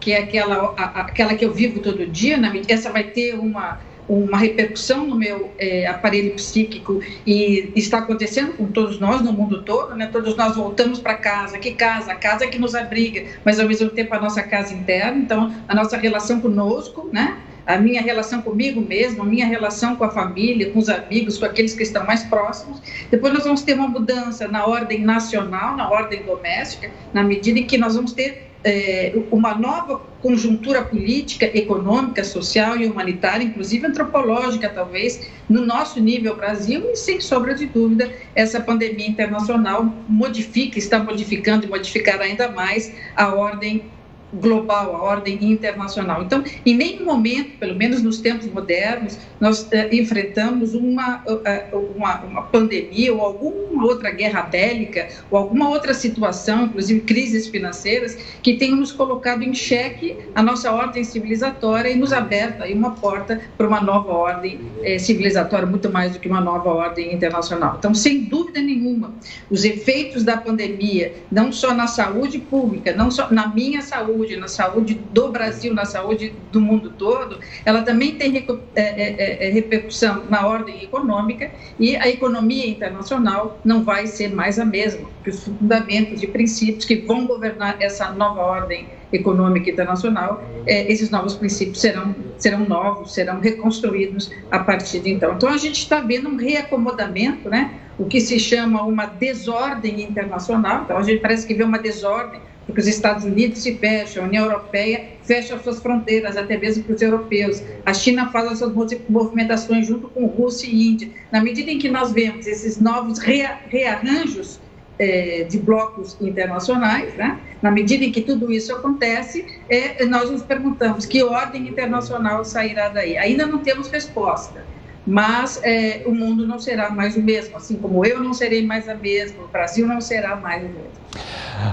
que 0.01 0.13
é 0.13 0.21
aquela, 0.21 0.75
a, 0.79 1.01
aquela 1.03 1.35
que 1.35 1.45
eu 1.45 1.53
vivo 1.53 1.81
todo 1.81 2.07
dia, 2.07 2.39
na, 2.39 2.51
essa 2.69 2.91
vai 2.91 3.05
ter 3.05 3.35
uma 3.35 3.79
uma 4.15 4.37
repercussão 4.37 5.07
no 5.07 5.17
meu 5.17 5.51
é, 5.59 5.87
aparelho 5.87 6.35
psíquico 6.35 7.01
e 7.27 7.73
está 7.75 7.99
acontecendo 7.99 8.53
com 8.53 8.67
todos 8.67 9.01
nós 9.01 9.23
no 9.23 9.33
mundo 9.33 9.63
todo, 9.63 9.95
né? 9.95 10.09
Todos 10.13 10.37
nós 10.37 10.55
voltamos 10.55 11.01
para 11.01 11.15
casa, 11.15 11.59
que 11.59 11.73
casa, 11.73 12.13
a 12.13 12.15
casa 12.15 12.47
que 12.47 12.59
nos 12.59 12.75
abriga, 12.75 13.25
mas 13.45 13.59
ao 13.59 13.67
mesmo 13.67 13.89
tempo 13.89 14.15
a 14.15 14.21
nossa 14.21 14.43
casa 14.43 14.75
interna, 14.75 15.19
então 15.19 15.55
a 15.67 15.75
nossa 15.75 15.97
relação 15.97 16.41
conosco, 16.41 17.09
né? 17.13 17.39
A 17.65 17.79
minha 17.79 18.03
relação 18.03 18.43
comigo 18.43 18.81
mesmo, 18.81 19.23
a 19.23 19.25
minha 19.25 19.47
relação 19.47 19.95
com 19.97 20.05
a 20.05 20.11
família, 20.11 20.71
com 20.73 20.81
os 20.81 20.89
amigos, 20.89 21.39
com 21.39 21.47
aqueles 21.47 21.75
que 21.75 21.85
estão 21.85 22.05
mais 22.05 22.25
próximos. 22.25 22.83
Depois 23.11 23.33
nós 23.33 23.45
vamos 23.45 23.63
ter 23.63 23.75
uma 23.75 23.87
mudança 23.87 24.49
na 24.49 24.67
ordem 24.67 25.01
nacional, 25.01 25.77
na 25.77 25.89
ordem 25.89 26.23
doméstica, 26.25 26.91
na 27.15 27.23
medida 27.23 27.61
em 27.61 27.65
que 27.65 27.79
nós 27.79 27.95
vamos 27.95 28.13
ter 28.13 28.52
é, 28.65 29.13
uma 29.31 29.55
nova 29.55 30.01
conjuntura 30.21 30.83
política, 30.83 31.47
econômica, 31.47 32.23
social 32.23 32.77
e 32.77 32.87
humanitária, 32.87 33.45
inclusive 33.45 33.87
antropológica, 33.87 34.69
talvez, 34.69 35.29
no 35.49 35.67
nosso 35.67 36.01
nível 36.01 36.37
Brasil, 36.37 36.91
e 36.93 36.97
sem 36.97 37.21
sombra 37.21 37.55
de 37.55 37.67
dúvida, 37.67 38.11
essa 38.35 38.61
pandemia 38.61 39.09
internacional 39.09 39.85
modifica, 40.09 40.79
está 40.79 41.03
modificando 41.03 41.67
e 41.67 41.69
modificará 41.69 42.25
ainda 42.25 42.51
mais 42.51 42.95
a 43.17 43.35
ordem 43.35 43.85
global, 44.33 44.97
a 44.97 45.03
ordem 45.03 45.39
internacional. 45.43 46.23
Então, 46.23 46.43
em 46.65 46.75
nenhum 46.75 47.05
momento, 47.05 47.59
pelo 47.59 47.75
menos 47.75 48.03
nos 48.03 48.19
tempos 48.19 48.47
modernos, 48.47 49.19
nós 49.41 49.63
uh, 49.65 49.69
enfrentamos 49.93 50.75
uma, 50.75 51.23
uh, 51.27 51.93
uma, 51.97 52.21
uma, 52.23 52.43
pandemia 52.43 53.13
ou 53.13 53.21
alguma 53.21 53.85
outra 53.85 54.11
guerra 54.11 54.43
bélica 54.43 55.09
ou 55.31 55.39
alguma 55.39 55.69
outra 55.69 55.93
situação, 55.93 56.65
inclusive 56.65 57.01
crises 57.01 57.49
financeiras, 57.49 58.17
que 58.43 58.55
tenham 58.55 58.77
nos 58.77 58.93
colocado 58.93 59.43
em 59.43 59.55
xeque 59.55 60.17
a 60.35 60.43
nossa 60.43 60.73
ordem 60.73 61.05
civilizatória 61.05 61.91
e 61.91 61.97
nos 61.97 62.13
aberto 62.13 62.63
aí 62.63 62.73
uma 62.73 62.93
porta 62.93 63.41
para 63.57 63.67
uma 63.67 63.81
nova 63.81 64.13
ordem 64.13 64.61
eh, 64.83 64.99
civilizatória, 64.99 65.67
muito 65.67 65.91
mais 65.91 66.13
do 66.13 66.19
que 66.19 66.29
uma 66.29 66.41
nova 66.41 66.71
ordem 66.71 67.13
internacional. 67.13 67.77
Então, 67.79 67.95
sem 67.95 68.25
dúvida 68.25 68.61
nenhuma, 68.61 69.15
os 69.51 69.65
efeitos 69.65 70.23
da 70.25 70.37
pandemia, 70.37 71.15
não 71.31 71.53
só 71.53 71.75
na 71.75 71.87
saúde 71.87 72.39
pública, 72.39 72.95
não 72.95 73.11
só 73.11 73.31
na 73.31 73.49
minha 73.49 73.83
saúde, 73.83 74.22
saúde, 74.23 74.37
na 74.37 74.49
saúde 74.49 75.01
do 75.13 75.29
Brasil, 75.29 75.75
na 75.75 75.85
saúde 75.85 76.33
do 76.51 76.61
mundo 76.61 76.91
todo, 76.91 77.39
ela 77.65 77.83
também 77.83 78.15
tem 78.15 78.47
é, 78.75 78.83
é, 78.83 79.49
é, 79.49 79.51
repercussão 79.51 80.25
na 80.29 80.47
ordem 80.47 80.83
econômica 80.83 81.51
e 81.79 81.97
a 81.97 82.09
economia 82.09 82.67
internacional 82.69 83.59
não 83.65 83.83
vai 83.83 84.07
ser 84.07 84.33
mais 84.33 84.59
a 84.59 84.65
mesma, 84.65 85.09
porque 85.17 85.31
os 85.31 85.45
fundamentos 85.45 86.23
e 86.23 86.27
princípios 86.27 86.85
que 86.85 86.97
vão 86.97 87.27
governar 87.27 87.77
essa 87.81 88.11
nova 88.13 88.41
ordem 88.41 88.87
econômica 89.13 89.71
internacional, 89.71 90.43
esses 90.67 91.11
novos 91.11 91.35
princípios 91.35 91.81
serão, 91.81 92.15
serão 92.39 92.61
novos, 92.61 93.13
serão 93.13 93.41
reconstruídos 93.41 94.31
a 94.51 94.59
partir 94.61 95.01
de 95.01 95.11
então. 95.11 95.35
Então, 95.35 95.51
a 95.51 95.59
gente 95.59 95.81
está 95.81 96.01
vendo 96.01 96.31
um 96.31 96.37
reacomodamento, 96.37 97.51
né? 97.51 97.79
o 97.99 98.07
que 98.07 98.21
se 98.21 98.39
chama 98.39 98.83
uma 98.85 99.05
desordem 99.05 100.03
internacional. 100.03 100.83
Então, 100.85 100.97
a 100.97 101.03
gente 101.03 101.21
parece 101.21 101.47
que 101.47 101.53
vê 101.53 101.63
uma 101.63 101.79
desordem 101.79 102.41
porque 102.73 102.81
os 102.81 102.89
Estados 102.89 103.25
Unidos 103.25 103.59
se 103.59 103.77
fecham, 103.77 104.25
a 104.25 104.27
União 104.27 104.47
Europeia 104.47 105.11
fecha 105.25 105.59
suas 105.59 105.79
fronteiras, 105.81 106.39
até 106.39 106.57
mesmo 106.57 106.83
para 106.85 106.95
os 106.95 107.03
europeus. 107.03 107.63
A 107.85 107.93
China 107.93 108.31
faz 108.31 108.51
as 108.51 108.59
suas 108.61 108.73
movimentações 109.11 109.87
junto 109.87 110.09
com 110.09 110.25
Rússia 110.25 110.67
e 110.67 110.89
Índia. 110.89 111.11
Na 111.31 111.43
medida 111.43 111.71
em 111.71 111.79
que 111.79 111.91
nós 111.91 112.13
vemos 112.13 112.47
esses 112.47 112.81
novos 112.81 113.19
rearranjos 113.19 114.59
é, 114.99 115.45
de 115.45 115.59
blocos 115.59 116.17
internacionais, 116.19 117.15
né? 117.15 117.39
na 117.61 117.71
medida 117.71 118.07
em 118.07 118.11
que 118.11 118.23
tudo 118.23 118.51
isso 118.51 118.75
acontece, 118.75 119.45
é, 119.69 120.03
nós 120.07 120.31
nos 120.31 120.43
perguntamos 120.43 121.05
que 121.05 121.23
ordem 121.23 121.69
internacional 121.69 122.43
sairá 122.43 122.89
daí. 122.89 123.19
Ainda 123.19 123.47
não 123.47 123.59
temos 123.59 123.89
resposta 123.91 124.65
mas 125.07 125.61
é, 125.63 126.03
o 126.07 126.15
mundo 126.15 126.47
não 126.47 126.59
será 126.59 126.91
mais 126.91 127.17
o 127.17 127.23
mesmo, 127.23 127.57
assim 127.57 127.77
como 127.77 128.05
eu 128.05 128.23
não 128.23 128.33
serei 128.33 128.65
mais 128.65 128.89
a 128.89 128.95
mesma, 128.95 129.45
o 129.45 129.49
Brasil 129.49 129.87
não 129.87 130.01
será 130.01 130.37
mais 130.37 130.63
o 130.63 130.67
mesmo. 130.67 131.03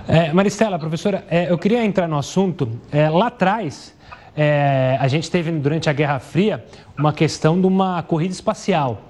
É, 0.07 0.33
Maristela, 0.33 0.77
professora, 0.77 1.25
é, 1.29 1.51
eu 1.51 1.57
queria 1.57 1.83
entrar 1.83 2.07
no 2.07 2.17
assunto. 2.17 2.69
É, 2.91 3.09
lá 3.09 3.27
atrás, 3.27 3.95
é, 4.35 4.97
a 4.99 5.07
gente 5.07 5.29
teve 5.29 5.51
durante 5.51 5.89
a 5.89 5.93
Guerra 5.93 6.19
Fria 6.19 6.65
uma 6.97 7.13
questão 7.13 7.59
de 7.59 7.67
uma 7.67 8.01
corrida 8.03 8.33
espacial. 8.33 9.01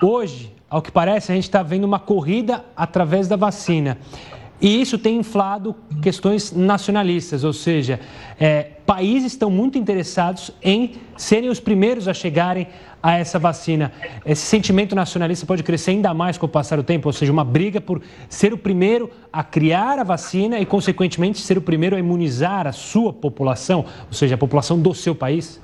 Hoje, 0.00 0.52
ao 0.68 0.82
que 0.82 0.90
parece, 0.90 1.30
a 1.30 1.34
gente 1.34 1.44
está 1.44 1.62
vendo 1.62 1.84
uma 1.84 1.98
corrida 1.98 2.64
através 2.76 3.28
da 3.28 3.36
vacina. 3.36 3.98
E 4.60 4.80
isso 4.80 4.96
tem 4.96 5.16
inflado 5.16 5.74
questões 6.00 6.52
nacionalistas, 6.52 7.42
ou 7.42 7.52
seja, 7.52 7.98
é, 8.38 8.62
países 8.86 9.32
estão 9.32 9.50
muito 9.50 9.76
interessados 9.76 10.52
em 10.62 10.94
serem 11.16 11.50
os 11.50 11.58
primeiros 11.58 12.06
a 12.06 12.14
chegarem 12.14 12.68
a 13.02 13.18
essa 13.18 13.38
vacina. 13.38 13.92
Esse 14.24 14.46
sentimento 14.46 14.94
nacionalista 14.94 15.44
pode 15.44 15.62
crescer 15.62 15.90
ainda 15.90 16.14
mais 16.14 16.38
com 16.38 16.46
o 16.46 16.48
passar 16.48 16.76
do 16.76 16.84
tempo, 16.84 17.08
ou 17.08 17.12
seja, 17.12 17.32
uma 17.32 17.44
briga 17.44 17.80
por 17.80 18.00
ser 18.28 18.52
o 18.52 18.58
primeiro 18.58 19.10
a 19.32 19.42
criar 19.42 19.98
a 19.98 20.04
vacina 20.04 20.60
e, 20.60 20.66
consequentemente, 20.66 21.40
ser 21.40 21.58
o 21.58 21.62
primeiro 21.62 21.96
a 21.96 21.98
imunizar 21.98 22.66
a 22.66 22.72
sua 22.72 23.12
população, 23.12 23.84
ou 24.06 24.12
seja, 24.12 24.36
a 24.36 24.38
população 24.38 24.78
do 24.78 24.94
seu 24.94 25.14
país? 25.14 25.60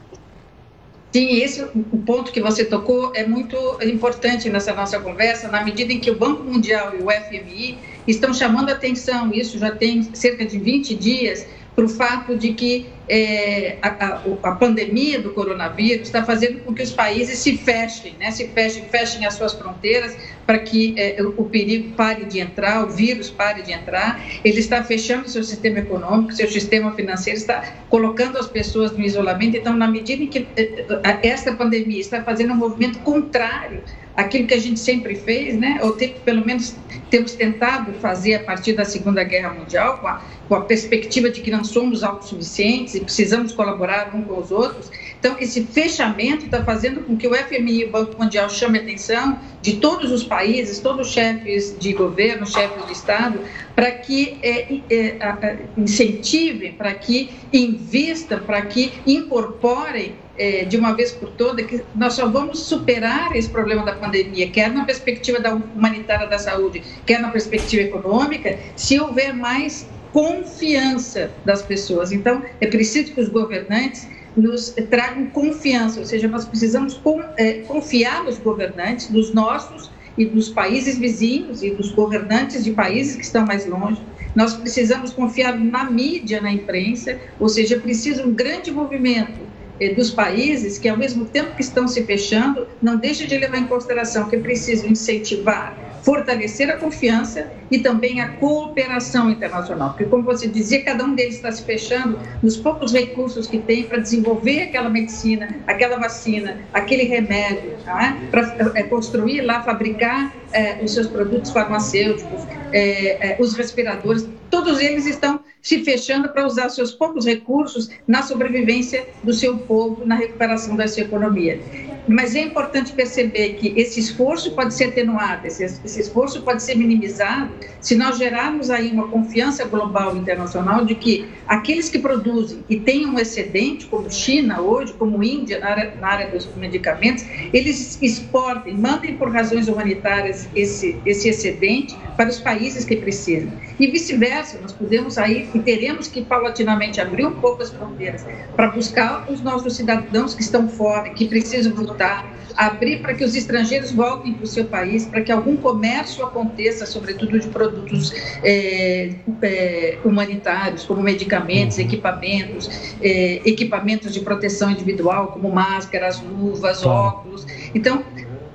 Sim, 1.12 1.41
esse 1.41 1.62
o 1.62 1.99
ponto 2.05 2.30
que 2.30 2.41
você 2.41 2.64
tocou 2.64 3.12
é 3.14 3.26
muito 3.26 3.57
importante 3.82 4.51
nessa 4.51 4.74
nossa 4.74 5.01
conversa, 5.01 5.49
na 5.49 5.64
medida 5.64 5.91
em 5.91 5.99
que 5.99 6.11
o 6.11 6.18
Banco 6.18 6.45
Mundial 6.45 6.93
e 6.95 7.03
o 7.03 7.11
FMI 7.11 7.78
estão 8.07 8.34
chamando 8.34 8.70
atenção, 8.70 9.32
isso 9.32 9.59
já 9.59 9.70
tem 9.70 10.03
cerca 10.14 10.45
de 10.45 10.59
20 10.59 10.95
dias, 10.95 11.47
para 11.79 11.85
o 11.85 11.89
fato 11.89 12.37
de 12.37 12.55
que 12.55 12.89
é, 13.09 13.79
a, 13.81 13.89
a, 13.89 14.22
a, 14.43 14.57
pandemia 14.57 15.20
do 15.20 15.31
coronavírus 15.31 16.09
está 16.09 16.24
fazendo 16.24 16.59
com 16.64 16.74
que 16.74 16.83
os 16.83 16.91
países 16.91 17.39
se 17.39 17.57
fechem, 17.57 18.16
né? 18.18 18.33
se 18.33 18.49
fechem, 18.49 18.83
fechem 18.87 19.24
as 19.24 19.35
suas 19.35 19.55
fronteiras 19.55 20.16
para 20.45 20.59
que 20.59 20.93
é, 20.99 21.22
o 21.22 21.45
perigo 21.45 21.95
pare 21.95 22.24
de 22.24 22.41
entrar, 22.41 22.85
o 22.85 22.91
vírus 22.91 23.31
pare 23.31 23.62
de 23.62 23.72
entrar. 23.72 24.20
Ele 24.45 24.59
está 24.59 24.83
fechando 24.83 25.29
seu 25.29 25.45
sistema 25.45 25.79
econômico, 25.79 26.33
seu 26.33 26.51
sistema 26.51 26.93
financeiro, 26.97 27.39
está 27.39 27.62
colocando 27.89 28.39
as 28.39 28.49
pessoas 28.49 28.91
no 28.91 29.05
isolamento. 29.05 29.57
Então, 29.57 29.72
na 29.72 29.87
medida 29.87 30.20
em 30.20 30.26
que 30.26 30.49
é, 30.57 30.62
é, 30.62 31.29
esta 31.29 31.53
pandemia 31.55 32.01
está 32.01 32.24
fazendo 32.24 32.55
um 32.55 32.57
movimento 32.57 32.99
contrário 33.01 33.85
aquilo 34.18 34.48
que 34.48 34.54
a 34.54 34.58
gente 34.58 34.80
sempre 34.80 35.14
fez, 35.14 35.56
né? 35.56 35.78
ou 35.80 35.92
ter, 35.92 36.20
pelo 36.24 36.44
menos 36.44 36.74
temos 37.08 37.32
tentado 37.32 37.92
fazer 38.00 38.34
a 38.34 38.40
partir 38.40 38.72
da 38.72 38.84
Segunda 38.84 39.22
Guerra 39.22 39.54
Mundial, 39.54 39.98
com 39.98 40.08
a, 40.08 40.20
com 40.48 40.54
a 40.56 40.60
perspectiva 40.62 41.30
de 41.30 41.40
que 41.40 41.52
não 41.52 41.62
somos 41.62 42.02
autossuficientes 42.02 42.96
e 42.96 43.00
precisamos 43.00 43.52
colaborar 43.52 44.12
uns 44.12 44.26
com 44.26 44.40
os 44.40 44.50
outros. 44.50 44.90
Então, 45.20 45.36
esse 45.38 45.62
fechamento 45.62 46.46
está 46.46 46.64
fazendo 46.64 47.00
com 47.02 47.16
que 47.16 47.28
o 47.28 47.34
FMI 47.34 47.84
o 47.84 47.90
Banco 47.92 48.20
Mundial 48.20 48.50
chamem 48.50 48.80
a 48.80 48.84
atenção 48.84 49.38
de 49.62 49.76
todos 49.76 50.10
os 50.10 50.24
países, 50.24 50.80
todos 50.80 51.06
os 51.06 51.12
chefes 51.12 51.76
de 51.78 51.92
governo, 51.92 52.44
chefes 52.44 52.86
de 52.86 52.92
Estado, 52.92 53.38
para 53.76 53.92
que 53.92 54.36
é, 54.42 54.80
é, 54.90 55.58
incentivem, 55.76 56.72
para 56.72 56.92
que 56.92 57.30
invistam, 57.52 58.40
para 58.40 58.62
que 58.62 58.92
incorporem 59.06 60.16
é, 60.39 60.64
de 60.64 60.76
uma 60.76 60.95
vez 60.95 61.12
por 61.12 61.30
todas 61.30 61.66
que 61.66 61.82
nós 61.95 62.14
só 62.14 62.28
vamos 62.28 62.61
superar 62.61 63.34
esse 63.34 63.49
problema 63.49 63.84
da 63.84 63.93
pandemia, 63.93 64.49
quer 64.49 64.70
na 64.70 64.84
perspectiva 64.84 65.41
da 65.41 65.55
humanitária 65.55 66.26
da 66.26 66.39
saúde, 66.39 66.82
quer 67.05 67.20
na 67.20 67.30
perspectiva 67.30 67.82
econômica, 67.82 68.59
se 68.76 68.99
houver 69.01 69.34
mais 69.34 69.86
confiança 70.12 71.30
das 71.45 71.62
pessoas. 71.62 72.12
Então, 72.12 72.43
é 72.61 72.66
preciso 72.66 73.12
que 73.12 73.20
os 73.20 73.28
governantes 73.28 74.09
nos 74.36 74.70
tragam 74.89 75.26
confiança, 75.26 75.99
ou 76.01 76.07
seja, 76.07 76.28
nós 76.28 76.45
precisamos 76.45 77.01
é, 77.36 77.55
confiar 77.61 78.24
nos 78.24 78.39
governantes, 78.39 79.11
nos 79.11 79.34
nossos 79.34 79.91
e 80.16 80.24
dos 80.24 80.49
países 80.49 80.99
vizinhos 80.99 81.62
e 81.62 81.70
dos 81.70 81.93
governantes 81.93 82.64
de 82.64 82.72
países 82.72 83.16
que 83.16 83.22
estão 83.22 83.47
mais 83.47 83.66
longe. 83.66 84.01
Nós 84.34 84.55
precisamos 84.55 85.12
confiar 85.12 85.59
na 85.59 85.91
mídia, 85.91 86.41
na 86.41 86.53
imprensa, 86.53 87.18
ou 87.39 87.49
seja, 87.49 87.76
é 87.76 87.78
preciso 87.78 88.24
um 88.24 88.34
grande 88.34 88.70
movimento 88.70 89.47
dos 89.95 90.11
países 90.11 90.79
que, 90.79 90.89
ao 90.89 90.97
mesmo 90.97 91.24
tempo 91.24 91.55
que 91.55 91.62
estão 91.62 91.87
se 91.87 92.03
fechando, 92.05 92.66
não 92.83 92.97
deixa 92.97 93.26
de 93.26 93.37
levar 93.39 93.59
em 93.59 93.66
consideração 93.66 94.29
que 94.29 94.37
é 94.37 94.41
preciso 94.41 94.87
incentivar, 94.87 96.01
fortalecer 96.03 96.70
a 96.70 96.76
confiança 96.76 97.51
e 97.70 97.79
também 97.79 98.20
a 98.20 98.29
cooperação 98.33 99.31
internacional. 99.31 99.91
Porque, 99.91 100.05
como 100.05 100.22
você 100.22 100.49
dizia, 100.49 100.83
cada 100.83 101.05
um 101.05 101.14
deles 101.14 101.37
está 101.37 101.53
se 101.53 101.62
fechando 101.62 102.18
nos 102.43 102.57
poucos 102.57 102.93
recursos 102.93 103.47
que 103.47 103.59
tem 103.59 103.85
para 103.85 103.99
desenvolver 103.99 104.62
aquela 104.62 104.89
medicina, 104.89 105.49
aquela 105.66 105.99
vacina, 105.99 106.59
aquele 106.72 107.05
remédio, 107.05 107.72
tá? 107.85 108.16
para 108.31 108.72
é, 108.74 108.83
construir 108.83 109.43
lá, 109.43 109.62
fabricar 109.62 110.33
é, 110.53 110.82
os 110.82 110.92
seus 110.92 111.07
produtos 111.07 111.51
farmacêuticos, 111.51 112.42
é, 112.72 113.36
os 113.38 113.55
respiradores, 113.55 114.28
todos 114.51 114.80
eles 114.80 115.07
estão 115.07 115.40
se 115.61 115.84
fechando 115.84 116.28
para 116.30 116.46
usar 116.46 116.68
seus 116.68 116.92
poucos 116.92 117.26
recursos 117.26 117.90
na 118.07 118.22
sobrevivência 118.22 119.07
do 119.22 119.32
seu 119.32 119.59
povo, 119.59 120.05
na 120.07 120.14
recuperação 120.14 120.76
da 120.76 120.86
sua 120.88 121.03
economia. 121.03 121.61
Mas 122.09 122.34
é 122.34 122.40
importante 122.40 122.92
perceber 122.92 123.55
que 123.55 123.78
esse 123.78 124.01
esforço 124.01 124.53
pode 124.53 124.72
ser 124.72 124.84
atenuado, 124.84 125.46
esse, 125.46 125.62
esse 125.62 126.01
esforço 126.01 126.40
pode 126.40 126.62
ser 126.62 126.74
minimizado 126.74 127.51
se 127.82 127.94
nós 127.94 128.16
gerarmos 128.16 128.70
aí 128.70 128.90
uma 128.90 129.09
confiança 129.09 129.64
global 129.66 130.16
e 130.16 130.20
internacional 130.20 130.86
de 130.86 130.94
que 130.94 131.28
aqueles 131.46 131.90
que 131.90 131.99
produzem 131.99 132.64
e 132.68 132.80
têm 132.80 133.07
um 133.07 133.18
excedente, 133.18 133.86
como 133.86 134.11
China 134.11 134.62
hoje, 134.62 134.94
como 134.94 135.22
Índia 135.22 135.59
na 135.59 135.68
área, 135.68 135.94
na 136.01 136.09
área 136.09 136.30
dos 136.30 136.49
medicamentos, 136.57 137.26
eles 137.53 137.99
exportem, 138.01 138.74
mandem 138.74 139.16
por 139.18 139.30
razões 139.30 139.68
humanitárias 139.68 140.38
esse, 140.55 141.01
esse 141.07 141.28
excedente 141.28 141.97
para 142.16 142.28
os 142.28 142.39
países 142.39 142.84
que 142.84 142.97
precisam. 142.97 143.51
E 143.78 143.86
vice-versa, 143.86 144.59
nós 144.61 144.72
podemos 144.72 145.16
aí 145.16 145.49
e 145.55 145.59
teremos 145.61 146.09
que 146.09 146.22
paulatinamente 146.22 147.01
abrir 147.01 147.24
um 147.24 147.32
pouco 147.32 147.62
as 147.62 147.70
fronteiras 147.70 148.26
para 148.55 148.68
buscar 148.68 149.30
os 149.30 149.41
nossos 149.41 149.76
cidadãos 149.76 150.34
que 150.34 150.43
estão 150.43 150.68
fora, 150.68 151.11
que 151.11 151.26
precisam 151.28 151.72
voltar, 151.72 152.28
abrir 152.59 153.01
para 153.01 153.14
que 153.14 153.22
os 153.22 153.36
estrangeiros 153.36 153.93
voltem 153.93 154.34
para 154.34 154.43
o 154.43 154.47
seu 154.47 154.64
país, 154.64 155.07
para 155.07 155.20
que 155.22 155.30
algum 155.30 155.57
comércio 155.57 156.24
aconteça, 156.24 156.84
sobretudo 156.86 157.39
de 157.39 157.47
produtos 157.47 158.12
é, 158.43 159.14
é, 159.43 159.99
humanitários, 160.05 160.84
como 160.84 161.01
medicamentos, 161.01 161.78
uhum. 161.78 161.84
equipamentos, 161.84 162.68
é, 163.01 163.41
equipamentos 163.45 164.12
de 164.12 164.20
proteção 164.20 164.72
individual, 164.72 165.28
como 165.28 165.53
máscaras, 165.53 166.20
luvas, 166.20 166.84
óculos. 166.84 167.47
Então, 167.72 168.03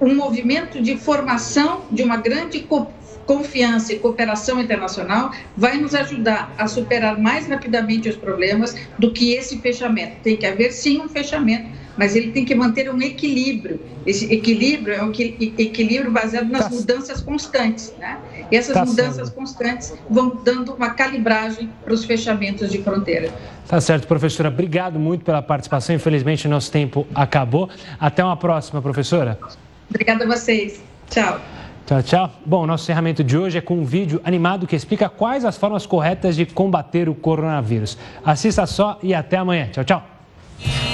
um 0.03 0.15
movimento 0.15 0.81
de 0.81 0.97
formação 0.97 1.81
de 1.89 2.03
uma 2.03 2.17
grande 2.17 2.59
confiança 3.25 3.93
e 3.93 3.99
cooperação 3.99 4.59
internacional 4.59 5.31
vai 5.55 5.77
nos 5.77 5.95
ajudar 5.95 6.53
a 6.57 6.67
superar 6.67 7.17
mais 7.17 7.47
rapidamente 7.47 8.09
os 8.09 8.15
problemas 8.15 8.75
do 8.99 9.11
que 9.11 9.33
esse 9.33 9.57
fechamento. 9.59 10.17
Tem 10.21 10.35
que 10.35 10.45
haver 10.45 10.71
sim 10.73 10.99
um 10.99 11.07
fechamento, 11.07 11.69
mas 11.97 12.15
ele 12.15 12.31
tem 12.31 12.43
que 12.43 12.53
manter 12.53 12.93
um 12.93 13.01
equilíbrio. 13.01 13.79
Esse 14.05 14.31
equilíbrio 14.33 14.93
é 14.93 15.03
um 15.03 15.11
equilíbrio 15.11 16.11
baseado 16.11 16.49
nas 16.49 16.65
tá. 16.65 16.69
mudanças 16.69 17.21
constantes, 17.21 17.93
né? 17.97 18.17
E 18.51 18.57
essas 18.57 18.73
tá 18.73 18.85
mudanças 18.85 19.27
certo. 19.27 19.35
constantes 19.35 19.93
vão 20.09 20.41
dando 20.43 20.73
uma 20.73 20.89
calibragem 20.89 21.69
para 21.83 21.93
os 21.93 22.03
fechamentos 22.03 22.69
de 22.69 22.79
fronteira. 22.79 23.31
Tá 23.67 23.79
certo, 23.79 24.05
professora. 24.05 24.49
Obrigado 24.49 24.99
muito 24.99 25.23
pela 25.23 25.41
participação. 25.41 25.95
Infelizmente, 25.95 26.47
nosso 26.47 26.69
tempo 26.69 27.07
acabou. 27.15 27.69
Até 27.97 28.21
uma 28.21 28.35
próxima, 28.35 28.81
professora. 28.81 29.39
Obrigada 29.89 30.23
a 30.23 30.27
vocês. 30.27 30.81
Tchau. 31.09 31.39
Tchau, 31.85 32.01
tchau. 32.01 32.31
Bom, 32.45 32.65
nosso 32.65 32.85
encerramento 32.85 33.23
de 33.23 33.37
hoje 33.37 33.57
é 33.57 33.61
com 33.61 33.77
um 33.77 33.85
vídeo 33.85 34.21
animado 34.23 34.65
que 34.65 34.75
explica 34.75 35.09
quais 35.09 35.43
as 35.43 35.57
formas 35.57 35.85
corretas 35.85 36.35
de 36.35 36.45
combater 36.45 37.09
o 37.09 37.15
coronavírus. 37.15 37.97
Assista 38.23 38.65
só 38.65 38.97
e 39.03 39.13
até 39.13 39.37
amanhã. 39.37 39.67
Tchau, 39.71 39.83
tchau. 39.83 40.92